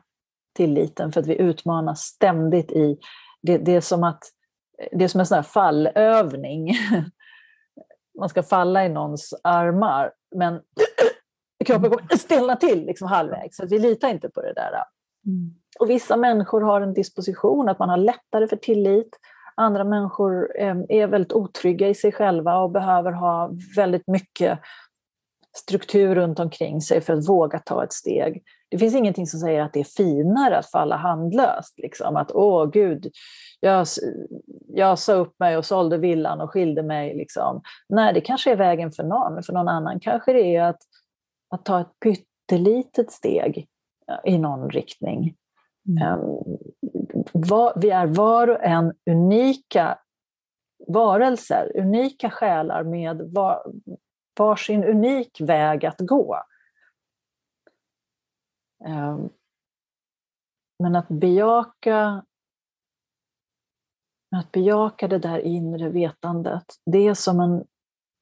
tilliten, 0.56 1.12
för 1.12 1.22
att 1.22 1.28
vi 1.28 1.42
utmanas 1.42 2.00
ständigt 2.00 2.72
i... 2.72 2.98
Det, 3.42 3.58
det 3.58 3.76
är 3.76 3.82
som 3.82 4.04
att 4.04 4.24
det 4.92 5.04
är 5.04 5.08
som 5.08 5.20
en 5.20 5.26
sån 5.26 5.44
fallövning. 5.44 6.72
Man 8.20 8.30
ska 8.30 8.44
falla 8.44 8.86
i 8.86 8.90
någons 8.90 9.34
armar, 9.44 10.12
men 10.36 10.62
kroppen 11.66 11.92
kommer 11.92 12.18
stelna 12.18 12.56
till 12.56 12.86
liksom 12.86 13.08
halvvägs, 13.08 13.58
så 13.58 13.66
vi 13.66 13.80
litar 13.80 14.10
inte 14.10 14.30
på 14.30 14.42
det 14.42 14.54
där. 14.54 14.72
Mm. 15.26 15.54
Och 15.80 15.90
vissa 15.90 16.18
människor 16.18 16.62
har 16.62 16.82
en 16.82 16.94
disposition 16.94 17.70
att 17.70 17.80
man 17.80 17.90
har 17.90 17.98
lättare 17.98 18.48
för 18.48 18.56
tillit. 18.56 19.20
Andra 19.56 19.84
människor 19.84 20.60
eh, 20.60 20.76
är 20.90 21.08
väldigt 21.08 21.34
otrygga 21.34 21.90
i 21.90 21.96
sig 21.96 22.12
själva 22.12 22.58
och 22.58 22.72
behöver 22.72 23.12
ha 23.12 23.52
väldigt 23.76 24.08
mycket 24.08 24.60
struktur 25.58 26.16
runt 26.16 26.40
omkring 26.40 26.82
sig 26.82 27.02
för 27.02 27.14
att 27.14 27.30
våga 27.30 27.60
ta 27.60 27.84
ett 27.84 27.94
steg. 27.94 28.44
Det 28.72 28.78
finns 28.78 28.96
ingenting 28.96 29.28
som 29.28 29.40
säger 29.40 29.62
att 29.62 29.74
det 29.74 29.80
är 29.80 29.84
finare 29.84 30.58
att 30.58 30.72
falla 30.72 30.96
handlöst. 30.96 31.80
Liksom. 31.80 32.16
Att 32.16 32.32
åh 32.32 32.70
gud, 32.70 33.12
jag, 33.60 33.88
jag 34.68 35.00
sa 35.00 35.14
upp 35.14 35.40
mig 35.40 35.58
och 35.58 35.66
sålde 35.66 35.98
villan 35.98 36.42
och 36.42 36.52
skilde 36.52 36.84
mig. 36.84 37.16
Liksom. 37.16 37.62
Nej, 37.90 38.14
det 38.14 38.22
kanske 38.22 38.52
är 38.52 38.56
vägen 38.56 38.92
för 38.92 39.04
någon, 39.04 39.34
men 39.34 39.44
för 39.44 39.54
någon 39.54 39.68
annan 39.68 40.00
kanske 40.00 40.34
det 40.34 40.56
är 40.56 40.64
att, 40.64 40.82
att 41.54 41.66
ta 41.66 41.82
ett 41.82 42.00
pyttelitet 42.04 43.12
steg 43.12 43.68
i 44.24 44.38
någon 44.38 44.70
riktning. 44.70 45.36
Mm. 45.88 46.20
Var, 47.34 47.74
vi 47.76 47.90
är 47.90 48.08
var 48.08 48.48
och 48.48 48.64
en 48.64 48.94
unika 49.10 49.98
varelser, 50.88 51.72
unika 51.76 52.30
själar 52.30 52.84
med 52.84 53.22
var, 53.34 53.72
varsin 54.40 54.84
unik 54.84 55.42
väg 55.42 55.86
att 55.86 56.00
gå. 56.00 56.38
Ehm, 58.86 59.30
men 60.80 60.96
att 60.96 61.08
bejaka, 61.08 62.26
att 64.36 64.52
bejaka 64.52 65.08
det 65.08 65.20
där 65.20 65.40
inre 65.40 65.90
vetandet, 65.90 66.66
det 66.86 67.08
är 67.08 67.14
som 67.14 67.40
en... 67.40 67.64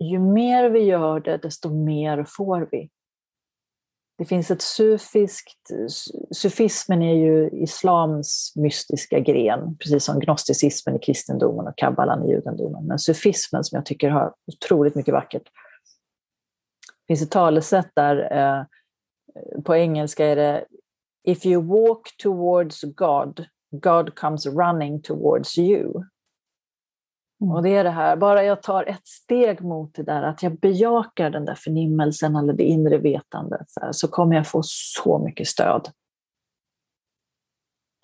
Ju 0.03 0.19
mer 0.19 0.69
vi 0.69 0.79
gör 0.79 1.19
det, 1.19 1.37
desto 1.37 1.69
mer 1.69 2.25
får 2.27 2.67
vi. 2.71 2.89
Det 4.17 4.25
finns 4.25 4.51
ett 4.51 4.61
sufiskt, 4.61 5.69
sufismen 6.31 7.01
är 7.01 7.13
ju 7.13 7.49
islams 7.49 8.53
mystiska 8.55 9.19
gren, 9.19 9.77
precis 9.77 10.03
som 10.03 10.19
gnosticismen 10.19 10.95
i 10.95 10.99
kristendomen 10.99 11.67
och 11.67 11.77
kabbalan 11.77 12.25
i 12.25 12.31
judendomen. 12.31 12.85
Men 12.85 12.99
sufismen 12.99 13.63
som 13.63 13.75
jag 13.75 13.85
tycker 13.85 14.09
har 14.09 14.33
otroligt 14.47 14.95
mycket 14.95 15.13
vackert. 15.13 15.43
Det 15.43 17.13
finns 17.13 17.21
ett 17.21 17.31
talesätt 17.31 17.91
där, 17.95 18.37
eh, 18.37 18.65
på 19.65 19.75
engelska 19.75 20.25
är 20.25 20.35
det 20.35 20.65
If 21.23 21.45
you 21.45 21.63
walk 21.63 22.17
towards 22.17 22.83
God, 22.83 23.45
God 23.71 24.15
comes 24.15 24.45
running 24.45 25.01
towards 25.01 25.57
you. 25.57 26.03
Mm. 27.41 27.55
Och 27.55 27.63
det 27.63 27.69
är 27.69 27.83
det 27.83 27.89
här, 27.89 28.15
bara 28.15 28.43
jag 28.43 28.63
tar 28.63 28.83
ett 28.83 29.07
steg 29.07 29.61
mot 29.61 29.95
det 29.95 30.03
där, 30.03 30.23
att 30.23 30.43
jag 30.43 30.59
bejakar 30.59 31.29
den 31.29 31.45
där 31.45 31.55
förnimmelsen 31.55 32.35
eller 32.35 32.53
det 32.53 32.63
inre 32.63 32.97
vetandet, 32.97 33.71
så, 33.71 33.79
här, 33.79 33.91
så 33.91 34.07
kommer 34.07 34.35
jag 34.35 34.47
få 34.47 34.61
så 34.63 35.19
mycket 35.19 35.47
stöd. 35.47 35.89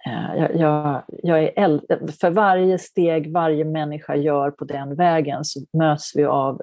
Eh, 0.06 0.36
jag, 0.36 0.56
jag, 0.56 1.04
jag 1.08 1.44
är 1.44 1.82
för 2.12 2.30
varje 2.30 2.80
steg 2.80 3.34
varje 3.34 3.66
människa 3.66 4.16
gör 4.16 4.52
på 4.52 4.66
den 4.66 4.96
vägen 4.96 5.46
så 5.46 5.60
möts 5.74 6.16
vi 6.16 6.26
av 6.26 6.62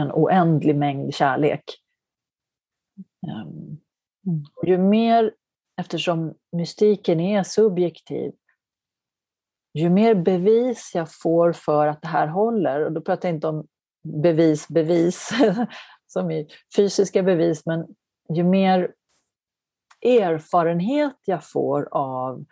en 0.00 0.12
oändlig 0.12 0.76
mängd 0.76 1.14
kärlek. 1.14 1.64
Ehm, 3.28 3.78
mm. 4.26 4.44
Ju 4.66 4.78
mer, 4.78 5.34
eftersom 5.80 6.34
mystiken 6.52 7.20
är 7.20 7.42
subjektiv, 7.42 8.32
ju 9.74 9.90
mer 9.90 10.14
bevis 10.14 10.92
jag 10.94 11.14
får 11.14 11.52
för 11.52 11.86
att 11.86 12.02
det 12.02 12.08
här 12.08 12.26
håller, 12.26 12.84
och 12.84 12.92
då 12.92 13.00
pratar 13.00 13.28
jag 13.28 13.36
inte 13.36 13.48
om 13.48 13.66
bevis, 14.02 14.68
bevis, 14.68 15.30
som 16.06 16.30
i 16.30 16.48
fysiska 16.76 17.22
bevis, 17.22 17.66
men 17.66 17.86
ju 18.34 18.44
mer 18.44 18.94
erfarenhet 20.02 21.16
jag 21.24 21.44
får 21.44 21.88
av 21.92 22.44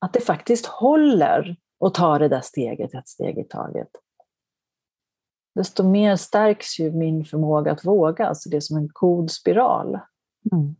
att 0.00 0.12
det 0.12 0.20
faktiskt 0.20 0.66
håller 0.66 1.56
att 1.84 1.94
ta 1.94 2.18
det 2.18 2.28
där 2.28 2.40
steget 2.40 2.94
ett 2.94 3.08
steg 3.08 3.38
i 3.38 3.44
taget, 3.44 3.88
desto 5.54 5.88
mer 5.88 6.16
stärks 6.16 6.80
ju 6.80 6.92
min 6.92 7.24
förmåga 7.24 7.72
att 7.72 7.84
våga. 7.84 8.26
Alltså 8.26 8.48
det 8.48 8.56
är 8.56 8.60
som 8.60 8.76
en 8.76 8.88
god 8.92 9.30
spiral. 9.30 9.98
Mm. 10.52 10.76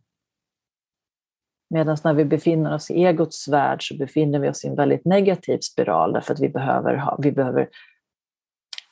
Medan 1.71 1.97
när 2.05 2.14
vi 2.14 2.25
befinner 2.25 2.75
oss 2.75 2.91
i 2.91 3.05
egots 3.05 3.49
värld 3.49 3.89
så 3.89 3.97
befinner 3.97 4.39
vi 4.39 4.49
oss 4.49 4.64
i 4.64 4.68
en 4.68 4.77
väldigt 4.77 5.05
negativ 5.05 5.59
spiral 5.59 6.12
därför 6.12 6.35
att 6.35 6.41
vi 6.41 6.49
behöver, 6.49 6.97
ha, 6.97 7.18
vi 7.23 7.33
behöver, 7.33 7.68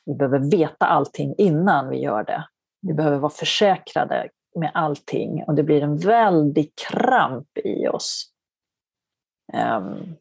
vi 0.05 0.15
behöver 0.15 0.51
veta 0.51 0.85
allting 0.85 1.35
innan 1.37 1.89
vi 1.89 1.97
gör 1.97 2.23
det. 2.23 2.47
Vi 2.81 2.93
behöver 2.93 3.17
vara 3.17 3.31
försäkrade 3.31 4.29
med 4.55 4.71
allting 4.73 5.43
och 5.43 5.55
det 5.55 5.63
blir 5.63 5.83
en 5.83 5.97
väldig 5.97 6.71
kramp 6.89 7.57
i 7.57 7.87
oss. 7.87 8.33
Um, 9.53 10.15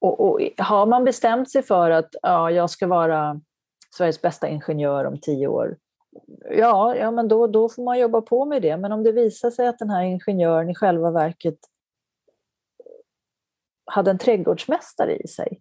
och, 0.00 0.20
och, 0.20 0.40
har 0.58 0.86
man 0.86 1.04
bestämt 1.04 1.50
sig 1.50 1.62
för 1.62 1.90
att 1.90 2.14
ja, 2.22 2.50
jag 2.50 2.70
ska 2.70 2.86
vara 2.86 3.40
Sveriges 3.96 4.22
bästa 4.22 4.48
ingenjör 4.48 5.04
om 5.04 5.20
tio 5.20 5.46
år, 5.46 5.76
ja, 6.50 6.96
ja 6.96 7.10
men 7.10 7.28
då, 7.28 7.46
då 7.46 7.68
får 7.68 7.84
man 7.84 7.98
jobba 7.98 8.20
på 8.20 8.44
med 8.44 8.62
det. 8.62 8.76
Men 8.76 8.92
om 8.92 9.02
det 9.02 9.12
visar 9.12 9.50
sig 9.50 9.68
att 9.68 9.78
den 9.78 9.90
här 9.90 10.02
ingenjören 10.02 10.70
i 10.70 10.74
själva 10.74 11.10
verket 11.10 11.58
hade 13.84 14.10
en 14.10 14.18
trädgårdsmästare 14.18 15.16
i 15.16 15.28
sig. 15.28 15.60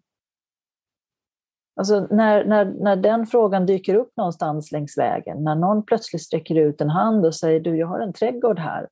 Alltså 1.76 2.08
när, 2.10 2.46
när, 2.46 2.66
när 2.66 2.96
den 2.96 3.28
frågan 3.28 3.66
dyker 3.66 3.96
upp 3.96 4.18
någonstans 4.18 4.72
längs 4.72 4.98
vägen, 4.98 5.44
när 5.44 5.56
någon 5.56 5.86
plötsligt 5.86 6.22
sträcker 6.22 6.56
ut 6.56 6.82
en 6.82 6.90
hand 6.90 7.26
och 7.26 7.36
säger 7.36 7.60
du, 7.60 7.78
jag 7.78 7.88
har 7.88 8.00
en 8.00 8.14
trädgård 8.14 8.60
här. 8.60 8.88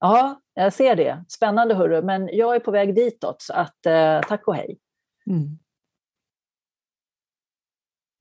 Ja, 0.00 0.40
jag 0.54 0.72
ser 0.72 0.96
det. 0.96 1.24
Spännande 1.28 1.74
hörru, 1.74 2.02
men 2.02 2.28
jag 2.32 2.56
är 2.56 2.60
på 2.60 2.70
väg 2.70 2.94
ditåt, 2.94 3.42
så 3.42 3.52
att, 3.52 3.86
eh, 3.86 4.20
tack 4.20 4.48
och 4.48 4.54
hej. 4.54 4.78
Mm 5.26 5.58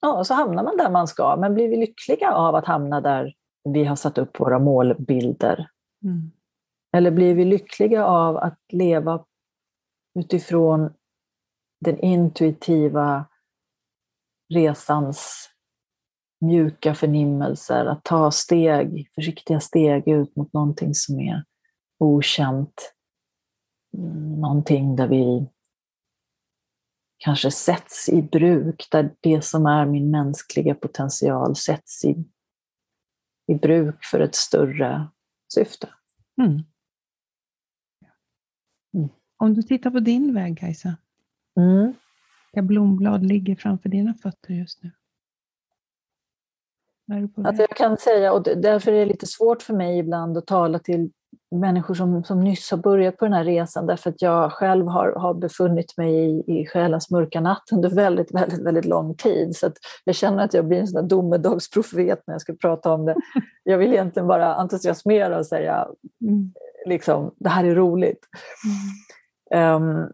ja, 0.01 0.23
så 0.23 0.33
hamnar 0.33 0.63
man 0.63 0.77
där 0.77 0.89
man 0.89 1.07
ska. 1.07 1.35
Men 1.35 1.53
blir 1.53 1.69
vi 1.69 1.77
lyckliga 1.77 2.33
av 2.33 2.55
att 2.55 2.65
hamna 2.65 3.01
där 3.01 3.33
vi 3.63 3.83
har 3.83 3.95
satt 3.95 4.17
upp 4.17 4.39
våra 4.39 4.59
målbilder? 4.59 5.69
Mm. 6.03 6.31
Eller 6.97 7.11
blir 7.11 7.35
vi 7.35 7.45
lyckliga 7.45 8.05
av 8.05 8.37
att 8.37 8.59
leva 8.73 9.25
utifrån 10.19 10.93
den 11.85 11.99
intuitiva 11.99 13.25
resans 14.53 15.49
mjuka 16.41 16.95
förnimmelser, 16.95 17.85
att 17.85 18.03
ta 18.03 18.31
steg, 18.31 19.11
försiktiga 19.15 19.59
steg 19.59 20.07
ut 20.07 20.35
mot 20.35 20.53
någonting 20.53 20.93
som 20.93 21.19
är 21.19 21.43
okänt. 21.99 22.93
Mm, 23.97 24.41
någonting 24.41 24.95
där 24.95 25.07
vi 25.07 25.47
kanske 27.17 27.51
sätts 27.51 28.09
i 28.09 28.21
bruk, 28.21 28.87
där 28.91 29.15
det 29.19 29.41
som 29.41 29.65
är 29.65 29.85
min 29.85 30.11
mänskliga 30.11 30.75
potential 30.75 31.55
sätts 31.55 32.05
i, 32.05 32.25
i 33.47 33.55
bruk 33.55 34.03
för 34.03 34.19
ett 34.19 34.35
större 34.35 35.07
syfte. 35.53 35.89
Mm. 36.41 36.51
Mm. 38.93 39.09
Om 39.37 39.53
du 39.53 39.61
tittar 39.61 39.91
på 39.91 39.99
din 39.99 40.33
väg, 40.33 40.59
Kajsa, 40.59 40.97
mm. 41.57 41.93
vilka 42.51 42.67
blomblad 42.67 43.25
ligger 43.25 43.55
framför 43.55 43.89
dina 43.89 44.13
fötter 44.13 44.53
just 44.53 44.83
nu? 44.83 44.91
Att 47.35 47.59
jag 47.59 47.69
kan 47.69 47.97
säga, 47.97 48.33
och 48.33 48.43
därför 48.43 48.91
är 48.91 48.99
det 48.99 49.05
lite 49.05 49.27
svårt 49.27 49.61
för 49.61 49.73
mig 49.73 49.99
ibland 49.99 50.37
att 50.37 50.47
tala 50.47 50.79
till 50.79 51.11
människor 51.51 51.93
som, 51.93 52.23
som 52.23 52.39
nyss 52.39 52.71
har 52.71 52.77
börjat 52.77 53.17
på 53.17 53.25
den 53.25 53.33
här 53.33 53.43
resan 53.43 53.85
därför 53.85 54.09
att 54.09 54.21
jag 54.21 54.51
själv 54.51 54.87
har, 54.87 55.11
har 55.11 55.33
befunnit 55.33 55.97
mig 55.97 56.15
i, 56.15 56.43
i 56.61 56.65
själens 56.65 57.11
mörka 57.11 57.41
natt 57.41 57.63
under 57.71 57.89
väldigt, 57.89 58.33
väldigt, 58.33 58.65
väldigt 58.65 58.85
lång 58.85 59.15
tid. 59.15 59.55
Så 59.55 59.71
jag 60.03 60.15
känner 60.15 60.43
att 60.43 60.53
jag 60.53 60.67
blir 60.67 60.79
en 60.79 60.87
sån 60.87 61.07
domedagsprofet 61.07 62.23
när 62.27 62.33
jag 62.33 62.41
ska 62.41 62.53
prata 62.53 62.93
om 62.93 63.05
det. 63.05 63.15
Jag 63.63 63.77
vill 63.77 63.93
egentligen 63.93 64.27
bara 64.27 64.55
entusiasmera 64.55 65.37
och 65.37 65.45
säga 65.45 65.87
mm. 66.21 66.53
liksom, 66.85 67.33
det 67.37 67.49
här 67.49 67.63
är 67.63 67.75
roligt. 67.75 68.25
Mm. 69.51 69.83
Um, 69.83 70.09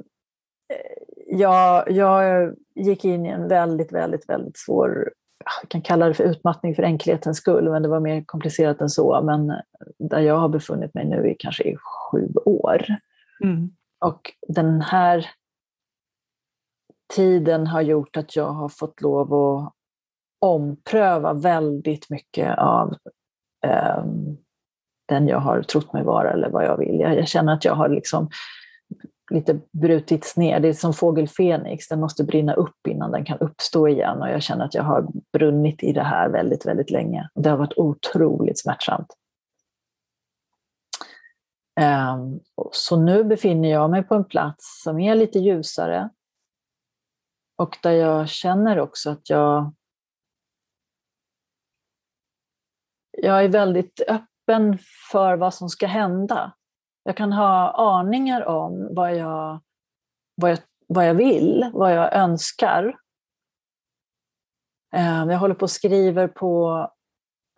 jag, 1.27 1.91
jag 1.91 2.53
gick 2.75 3.05
in 3.05 3.25
i 3.25 3.29
en 3.29 3.47
väldigt, 3.47 3.91
väldigt, 3.91 4.29
väldigt 4.29 4.57
svår 4.57 5.11
jag 5.61 5.69
kan 5.69 5.81
kalla 5.81 6.07
det 6.07 6.13
för 6.13 6.23
utmattning 6.23 6.75
för 6.75 6.83
enkelhetens 6.83 7.37
skull, 7.37 7.69
men 7.69 7.81
det 7.81 7.89
var 7.89 7.99
mer 7.99 8.23
komplicerat 8.25 8.81
än 8.81 8.89
så. 8.89 9.21
Men 9.21 9.53
där 9.99 10.19
jag 10.19 10.37
har 10.37 10.49
befunnit 10.49 10.93
mig 10.93 11.05
nu 11.05 11.29
i 11.29 11.35
kanske 11.39 11.63
i 11.63 11.77
sju 11.77 12.33
år. 12.45 12.85
Mm. 13.43 13.69
Och 13.99 14.31
den 14.47 14.81
här 14.81 15.25
tiden 17.15 17.67
har 17.67 17.81
gjort 17.81 18.17
att 18.17 18.35
jag 18.35 18.49
har 18.49 18.69
fått 18.69 19.01
lov 19.01 19.33
att 19.33 19.73
ompröva 20.39 21.33
väldigt 21.33 22.09
mycket 22.09 22.57
av 22.57 22.95
um, 23.99 24.37
den 25.07 25.27
jag 25.27 25.39
har 25.39 25.61
trott 25.61 25.93
mig 25.93 26.03
vara 26.03 26.31
eller 26.31 26.49
vad 26.49 26.65
jag 26.65 26.77
vill. 26.77 26.99
Jag, 26.99 27.17
jag 27.17 27.27
känner 27.27 27.53
att 27.53 27.65
jag 27.65 27.75
har 27.75 27.89
liksom 27.89 28.29
lite 29.31 29.59
brutits 29.71 30.37
ner. 30.37 30.59
Det 30.59 30.67
är 30.67 30.73
som 30.73 30.93
fågel 30.93 31.27
Fenix, 31.27 31.87
den 31.87 31.99
måste 31.99 32.23
brinna 32.23 32.53
upp 32.53 32.87
innan 32.87 33.11
den 33.11 33.25
kan 33.25 33.37
uppstå 33.39 33.87
igen. 33.87 34.21
Och 34.21 34.29
jag 34.29 34.43
känner 34.43 34.65
att 34.65 34.73
jag 34.73 34.83
har 34.83 35.07
brunnit 35.33 35.83
i 35.83 35.91
det 35.91 36.03
här 36.03 36.29
väldigt, 36.29 36.65
väldigt 36.65 36.91
länge. 36.91 37.29
Det 37.35 37.49
har 37.49 37.57
varit 37.57 37.77
otroligt 37.77 38.59
smärtsamt. 38.59 39.07
Ehm, 41.79 42.39
så 42.71 42.97
nu 42.97 43.23
befinner 43.23 43.69
jag 43.69 43.89
mig 43.89 44.03
på 44.03 44.15
en 44.15 44.25
plats 44.25 44.83
som 44.83 44.99
är 44.99 45.15
lite 45.15 45.39
ljusare. 45.39 46.09
Och 47.57 47.77
där 47.83 47.91
jag 47.91 48.29
känner 48.29 48.79
också 48.79 49.09
att 49.09 49.29
jag 49.29 49.73
jag 53.17 53.43
är 53.43 53.49
väldigt 53.49 54.01
öppen 54.07 54.77
för 55.11 55.37
vad 55.37 55.53
som 55.53 55.69
ska 55.69 55.87
hända. 55.87 56.53
Jag 57.07 57.17
kan 57.17 57.33
ha 57.33 57.71
aningar 57.71 58.45
om 58.45 58.87
vad 58.95 59.15
jag, 59.15 59.59
vad 60.35 60.51
jag, 60.51 60.59
vad 60.87 61.07
jag 61.07 61.13
vill, 61.13 61.69
vad 61.73 61.93
jag 61.93 62.13
önskar. 62.13 62.99
Eh, 64.95 65.25
jag 65.25 65.37
håller 65.37 65.55
på 65.55 65.63
och 65.63 65.71
skriver 65.71 66.27
på 66.27 66.87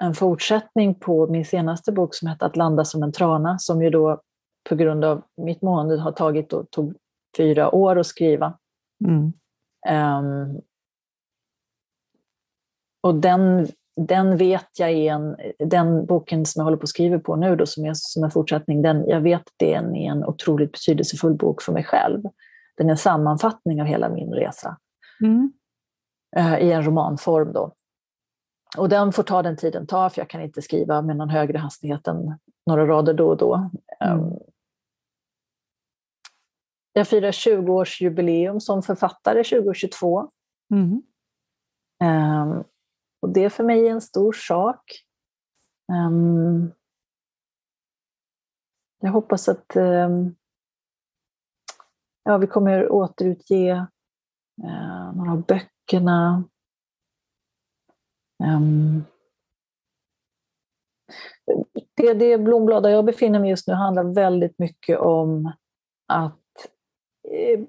en 0.02 0.14
fortsättning 0.14 0.96
på 0.96 1.28
min 1.28 1.46
senaste 1.46 1.92
bok 1.92 2.16
som 2.16 2.28
heter 2.28 2.46
Att 2.46 2.56
landa 2.56 2.86
som 2.86 3.04
en 3.04 3.12
trana, 3.12 3.60
som 3.60 3.82
ju 3.82 3.90
då 3.90 4.22
på 4.70 4.76
grund 4.76 5.06
av 5.06 5.24
mitt 5.38 5.62
mående 5.62 6.00
har 6.00 6.12
tagit 6.12 6.54
och 6.54 6.72
tog 6.72 6.96
fyra 7.38 7.76
år 7.76 7.96
att 8.00 8.08
skriva. 8.08 8.58
Mm. 9.06 9.34
Um, 9.90 10.62
och 13.02 13.16
den 13.16 13.68
den 13.98 14.38
vet 14.38 14.80
jag 14.80 14.90
är 14.90 15.14
en, 15.14 15.36
den 15.60 16.06
boken 16.06 16.46
som 16.46 16.60
jag 16.60 16.64
håller 16.64 16.78
på 16.78 16.84
att 16.84 16.90
skriva 16.90 17.20
på 17.20 17.36
nu 17.36 17.56
då, 17.56 17.66
som 17.66 17.86
är 17.86 17.92
som 17.94 18.24
en 18.24 18.32
fortsättning, 18.32 18.82
den, 18.82 19.08
jag 19.08 19.22
vet 19.22 19.44
den 19.58 19.96
är 19.96 20.12
en 20.12 20.26
otroligt 20.26 20.72
betydelsefull 20.72 21.34
bok 21.34 21.62
för 21.62 21.74
mig 21.74 21.84
själv. 21.84 22.22
Den 22.78 22.88
är 22.88 22.92
en 22.92 22.98
sammanfattning 22.98 23.82
av 23.82 23.88
hela 23.88 24.10
min 24.10 24.34
resa 24.34 24.78
mm. 25.22 25.52
uh, 26.38 26.60
i 26.60 26.72
en 26.72 26.84
romanform. 26.84 27.54
Då. 27.54 27.74
Och 28.78 28.90
den 28.90 29.12
får 29.12 29.24
ta 29.24 29.42
den 29.42 29.58
tiden 29.58 29.88
ta, 29.88 30.10
för 30.10 30.22
jag 30.22 30.30
kan 30.30 30.42
inte 30.42 30.62
skriva 30.62 31.02
med 31.02 31.18
någon 31.18 31.30
högre 31.30 31.58
hastighet 31.58 32.08
än 32.08 32.40
några 32.66 32.88
rader 32.88 33.14
då 33.14 33.28
och 33.28 33.38
då. 33.38 33.70
Mm. 34.00 34.20
Um, 34.20 34.40
jag 36.94 37.08
firar 37.08 37.32
20-årsjubileum 37.32 38.60
som 38.60 38.84
författare 38.84 39.44
2022. 39.44 40.30
Mm. 40.74 41.02
Um, 42.04 42.64
och 43.20 43.30
det 43.30 43.50
för 43.50 43.64
mig 43.64 43.88
är 43.88 43.92
en 43.92 44.02
stor 44.02 44.34
sak. 44.34 45.04
Um, 45.92 46.72
jag 49.00 49.12
hoppas 49.12 49.50
att 49.50 49.76
um, 49.76 50.36
ja, 52.24 52.38
vi 52.38 52.48
kommer 52.48 52.92
återutge 52.92 53.88
uh, 54.64 55.16
några 55.16 55.32
av 55.32 55.46
böckerna. 55.46 56.44
Um, 58.44 59.04
det, 61.96 62.14
det 62.14 62.38
blomblad 62.38 62.84
där 62.84 62.90
jag 62.90 63.06
befinner 63.06 63.40
mig 63.40 63.50
just 63.50 63.68
nu 63.68 63.74
handlar 63.74 64.14
väldigt 64.14 64.60
mycket 64.60 65.00
om 65.00 65.52
att 66.08 66.44
eh, 67.30 67.60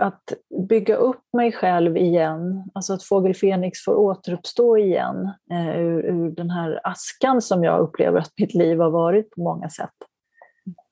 att 0.00 0.32
bygga 0.68 0.96
upp 0.96 1.24
mig 1.32 1.52
själv 1.52 1.96
igen, 1.96 2.70
alltså 2.74 2.92
att 2.92 3.02
Fågel 3.02 3.34
Fenix 3.34 3.84
får 3.84 3.94
återuppstå 3.94 4.78
igen 4.78 5.30
eh, 5.50 5.78
ur, 5.78 6.04
ur, 6.04 6.30
den 6.30 6.50
här 6.50 6.80
askan 6.84 7.42
som 7.42 7.64
jag 7.64 7.80
upplever 7.80 8.18
att 8.18 8.32
mitt 8.36 8.54
liv 8.54 8.80
har 8.80 8.90
varit 8.90 9.30
på 9.30 9.40
många 9.40 9.68
sätt. 9.68 9.94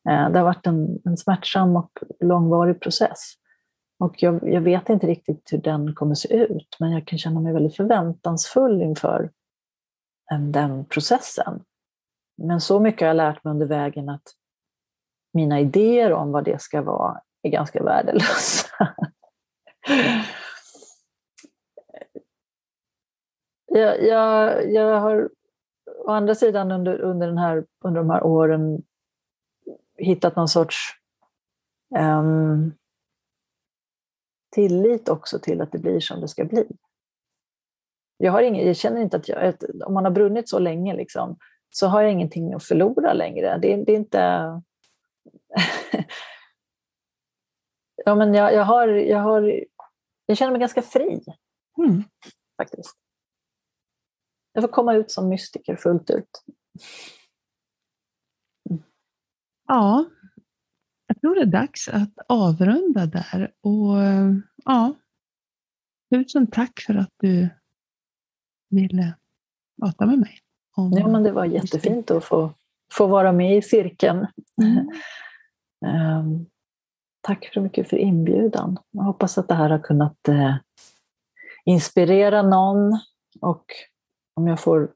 Eh, 0.08 0.30
det 0.30 0.38
har 0.38 0.44
varit 0.44 0.66
en, 0.66 0.98
en 1.04 1.16
smärtsam 1.16 1.76
och 1.76 1.90
långvarig 2.20 2.80
process. 2.80 3.34
Och 3.98 4.22
jag, 4.22 4.52
jag, 4.52 4.60
vet 4.60 4.88
inte 4.88 5.06
riktigt 5.06 5.48
hur 5.52 5.58
den 5.58 5.94
kommer 5.94 6.14
se 6.14 6.36
ut, 6.36 6.76
men 6.80 6.90
jag 6.90 7.06
kan 7.06 7.18
känna 7.18 7.40
mig 7.40 7.52
väldigt 7.52 7.76
förväntansfull 7.76 8.82
inför 8.82 9.30
den 10.52 10.84
processen. 10.84 11.62
Men 12.42 12.60
så 12.60 12.80
mycket 12.80 13.00
har 13.00 13.06
jag 13.06 13.16
lärt 13.16 13.44
mig 13.44 13.50
under 13.50 13.66
vägen 13.66 14.08
att 14.08 14.22
mina 15.32 15.60
idéer 15.60 16.12
om 16.12 16.32
vad 16.32 16.44
det 16.44 16.62
ska 16.62 16.82
vara 16.82 17.20
är 17.46 17.50
ganska 17.50 17.82
värdelösa. 17.82 18.94
jag, 23.66 24.02
jag, 24.02 24.72
jag 24.72 25.00
har 25.00 25.30
å 26.06 26.10
andra 26.10 26.34
sidan 26.34 26.72
under, 26.72 27.00
under, 27.00 27.26
den 27.26 27.38
här, 27.38 27.64
under 27.84 28.00
de 28.00 28.10
här 28.10 28.24
åren 28.24 28.82
hittat 29.98 30.36
någon 30.36 30.48
sorts 30.48 30.76
um, 31.98 32.72
tillit 34.54 35.08
också 35.08 35.38
till 35.38 35.60
att 35.60 35.72
det 35.72 35.78
blir 35.78 36.00
som 36.00 36.20
det 36.20 36.28
ska 36.28 36.44
bli. 36.44 36.66
Jag, 38.16 38.32
har 38.32 38.42
ingen, 38.42 38.66
jag 38.66 38.76
känner 38.76 39.00
inte 39.00 39.16
att 39.16 39.28
jag, 39.28 39.54
om 39.86 39.94
man 39.94 40.04
har 40.04 40.10
brunnit 40.10 40.48
så 40.48 40.58
länge 40.58 40.96
liksom, 40.96 41.38
så 41.70 41.86
har 41.86 42.02
jag 42.02 42.12
ingenting 42.12 42.54
att 42.54 42.64
förlora 42.64 43.12
längre. 43.12 43.58
Det, 43.58 43.76
det 43.76 43.92
är 43.92 43.96
inte... 43.96 44.62
Ja, 48.04 48.14
men 48.14 48.34
jag, 48.34 48.54
jag, 48.54 48.64
har, 48.64 48.88
jag, 48.88 49.18
har, 49.18 49.64
jag 50.26 50.36
känner 50.36 50.52
mig 50.52 50.60
ganska 50.60 50.82
fri, 50.82 51.24
mm. 51.78 52.04
faktiskt. 52.56 52.96
Jag 54.52 54.62
får 54.62 54.68
komma 54.68 54.94
ut 54.94 55.10
som 55.10 55.28
mystiker 55.28 55.76
fullt 55.76 56.10
ut. 56.10 56.44
Mm. 58.70 58.82
Ja, 59.68 60.04
jag 61.06 61.20
tror 61.20 61.34
det 61.34 61.40
är 61.40 61.46
dags 61.46 61.88
att 61.88 62.12
avrunda 62.28 63.06
där. 63.06 63.54
Och 63.60 63.96
ja, 64.64 64.94
tusen 66.14 66.46
tack 66.46 66.80
för 66.86 66.94
att 66.94 67.12
du 67.16 67.48
ville 68.70 69.14
prata 69.82 70.06
med 70.06 70.18
mig. 70.18 70.38
ja, 70.76 71.08
men 71.08 71.22
det 71.22 71.32
var 71.32 71.44
jättefint 71.44 72.10
att 72.10 72.24
få, 72.24 72.54
få 72.92 73.06
vara 73.06 73.32
med 73.32 73.56
i 73.56 73.62
cirkeln. 73.62 74.26
Mm. 74.62 74.88
um, 76.20 76.46
Tack 77.26 77.50
så 77.54 77.60
mycket 77.60 77.88
för 77.88 77.96
inbjudan. 77.96 78.78
Jag 78.90 79.02
hoppas 79.02 79.38
att 79.38 79.48
det 79.48 79.54
här 79.54 79.70
har 79.70 79.78
kunnat 79.78 80.28
eh, 80.28 80.54
inspirera 81.64 82.42
någon 82.42 82.98
och 83.40 83.64
om 84.34 84.46
jag 84.46 84.60
får 84.60 84.92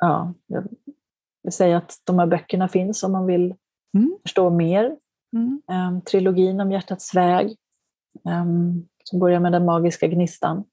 ja, 0.00 0.34
jag 0.46 0.68
vill 1.42 1.52
säga 1.52 1.76
att 1.76 2.02
de 2.04 2.18
här 2.18 2.26
böckerna 2.26 2.68
finns 2.68 3.02
om 3.02 3.12
man 3.12 3.26
vill 3.26 3.54
mm. 3.96 4.18
förstå 4.22 4.50
mer. 4.50 4.96
Mm. 5.36 5.62
Um, 5.68 6.00
trilogin 6.00 6.60
om 6.60 6.72
hjärtats 6.72 7.14
väg, 7.14 7.56
um, 8.24 8.88
som 9.04 9.18
börjar 9.18 9.40
med 9.40 9.52
den 9.52 9.64
magiska 9.64 10.06
gnistan. 10.06 10.64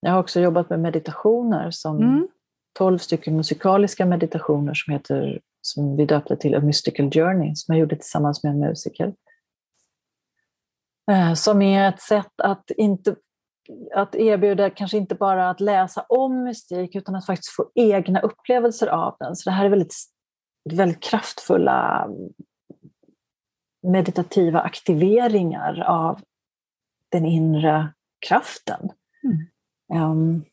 Jag 0.00 0.12
har 0.12 0.20
också 0.20 0.40
jobbat 0.40 0.70
med 0.70 0.80
meditationer 0.80 1.70
som 1.70 1.96
mm. 1.96 2.28
12 2.78 2.98
stycken 2.98 3.36
musikaliska 3.36 4.06
meditationer 4.06 4.74
som 4.74 4.92
heter 4.92 5.40
som 5.66 5.96
vi 5.96 6.06
döpte 6.06 6.36
till 6.36 6.54
A 6.54 6.60
Mystical 6.60 7.10
Journey, 7.10 7.54
som 7.54 7.74
jag 7.74 7.80
gjorde 7.80 7.96
tillsammans 7.96 8.42
med 8.42 8.52
en 8.52 8.60
musiker. 8.60 9.14
Eh, 11.10 11.34
som 11.34 11.62
är 11.62 11.88
ett 11.88 12.00
sätt 12.00 12.40
att, 12.42 12.70
inte, 12.70 13.16
att 13.94 14.14
erbjuda 14.14 14.70
kanske 14.70 14.96
inte 14.96 15.14
bara 15.14 15.50
att 15.50 15.60
läsa 15.60 16.00
om 16.08 16.44
mystik, 16.44 16.94
utan 16.94 17.14
att 17.14 17.26
faktiskt 17.26 17.56
få 17.56 17.70
egna 17.74 18.20
upplevelser 18.20 18.86
av 18.86 19.16
den. 19.18 19.36
Så 19.36 19.50
det 19.50 19.56
här 19.56 19.64
är 19.64 19.70
väldigt, 19.70 19.94
väldigt 20.70 21.02
kraftfulla 21.02 22.08
meditativa 23.82 24.60
aktiveringar 24.60 25.80
av 25.80 26.20
den 27.08 27.24
inre 27.24 27.92
kraften. 28.28 28.90
Mm. 29.24 30.02
Um, 30.02 30.44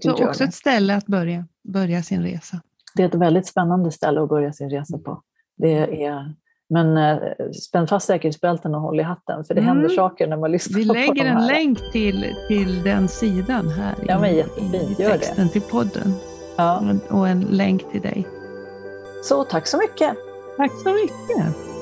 så 0.00 0.12
journey. 0.12 0.28
också 0.28 0.44
ett 0.44 0.54
ställe 0.54 0.96
att 0.96 1.06
börja, 1.06 1.46
börja 1.62 2.02
sin 2.02 2.22
resa. 2.22 2.60
Det 2.94 3.02
är 3.02 3.06
ett 3.06 3.14
väldigt 3.14 3.46
spännande 3.46 3.90
ställe 3.90 4.22
att 4.22 4.28
börja 4.28 4.52
sin 4.52 4.70
resa 4.70 4.98
på. 4.98 5.22
Det 5.56 6.04
är, 6.04 6.34
men 6.70 6.96
eh, 6.96 7.18
spänn 7.62 7.86
fast 7.86 8.06
säkerhetsbälten 8.06 8.74
och 8.74 8.80
håll 8.80 9.00
i 9.00 9.02
hatten, 9.02 9.44
för 9.44 9.54
det 9.54 9.60
mm. 9.60 9.76
händer 9.76 9.88
saker 9.88 10.26
när 10.26 10.36
man 10.36 10.52
lyssnar 10.52 10.78
Vi 10.78 10.86
på 10.86 10.92
lägger 10.92 11.24
en 11.24 11.46
länk 11.46 11.92
till, 11.92 12.34
till 12.48 12.82
den 12.82 13.08
sidan 13.08 13.68
här 13.68 13.94
ja, 14.06 14.18
men 14.20 14.36
jättefint. 14.36 14.90
i 14.90 14.94
texten 14.94 15.48
till 15.48 15.62
podden. 15.62 16.14
Ja. 16.56 16.82
Och 17.10 17.28
en 17.28 17.40
länk 17.40 17.90
till 17.90 18.00
dig. 18.00 18.26
Så 19.24 19.44
tack 19.44 19.66
så 19.66 19.78
mycket. 19.78 20.16
Tack 20.56 20.70
så 20.82 20.88
mycket. 20.92 21.73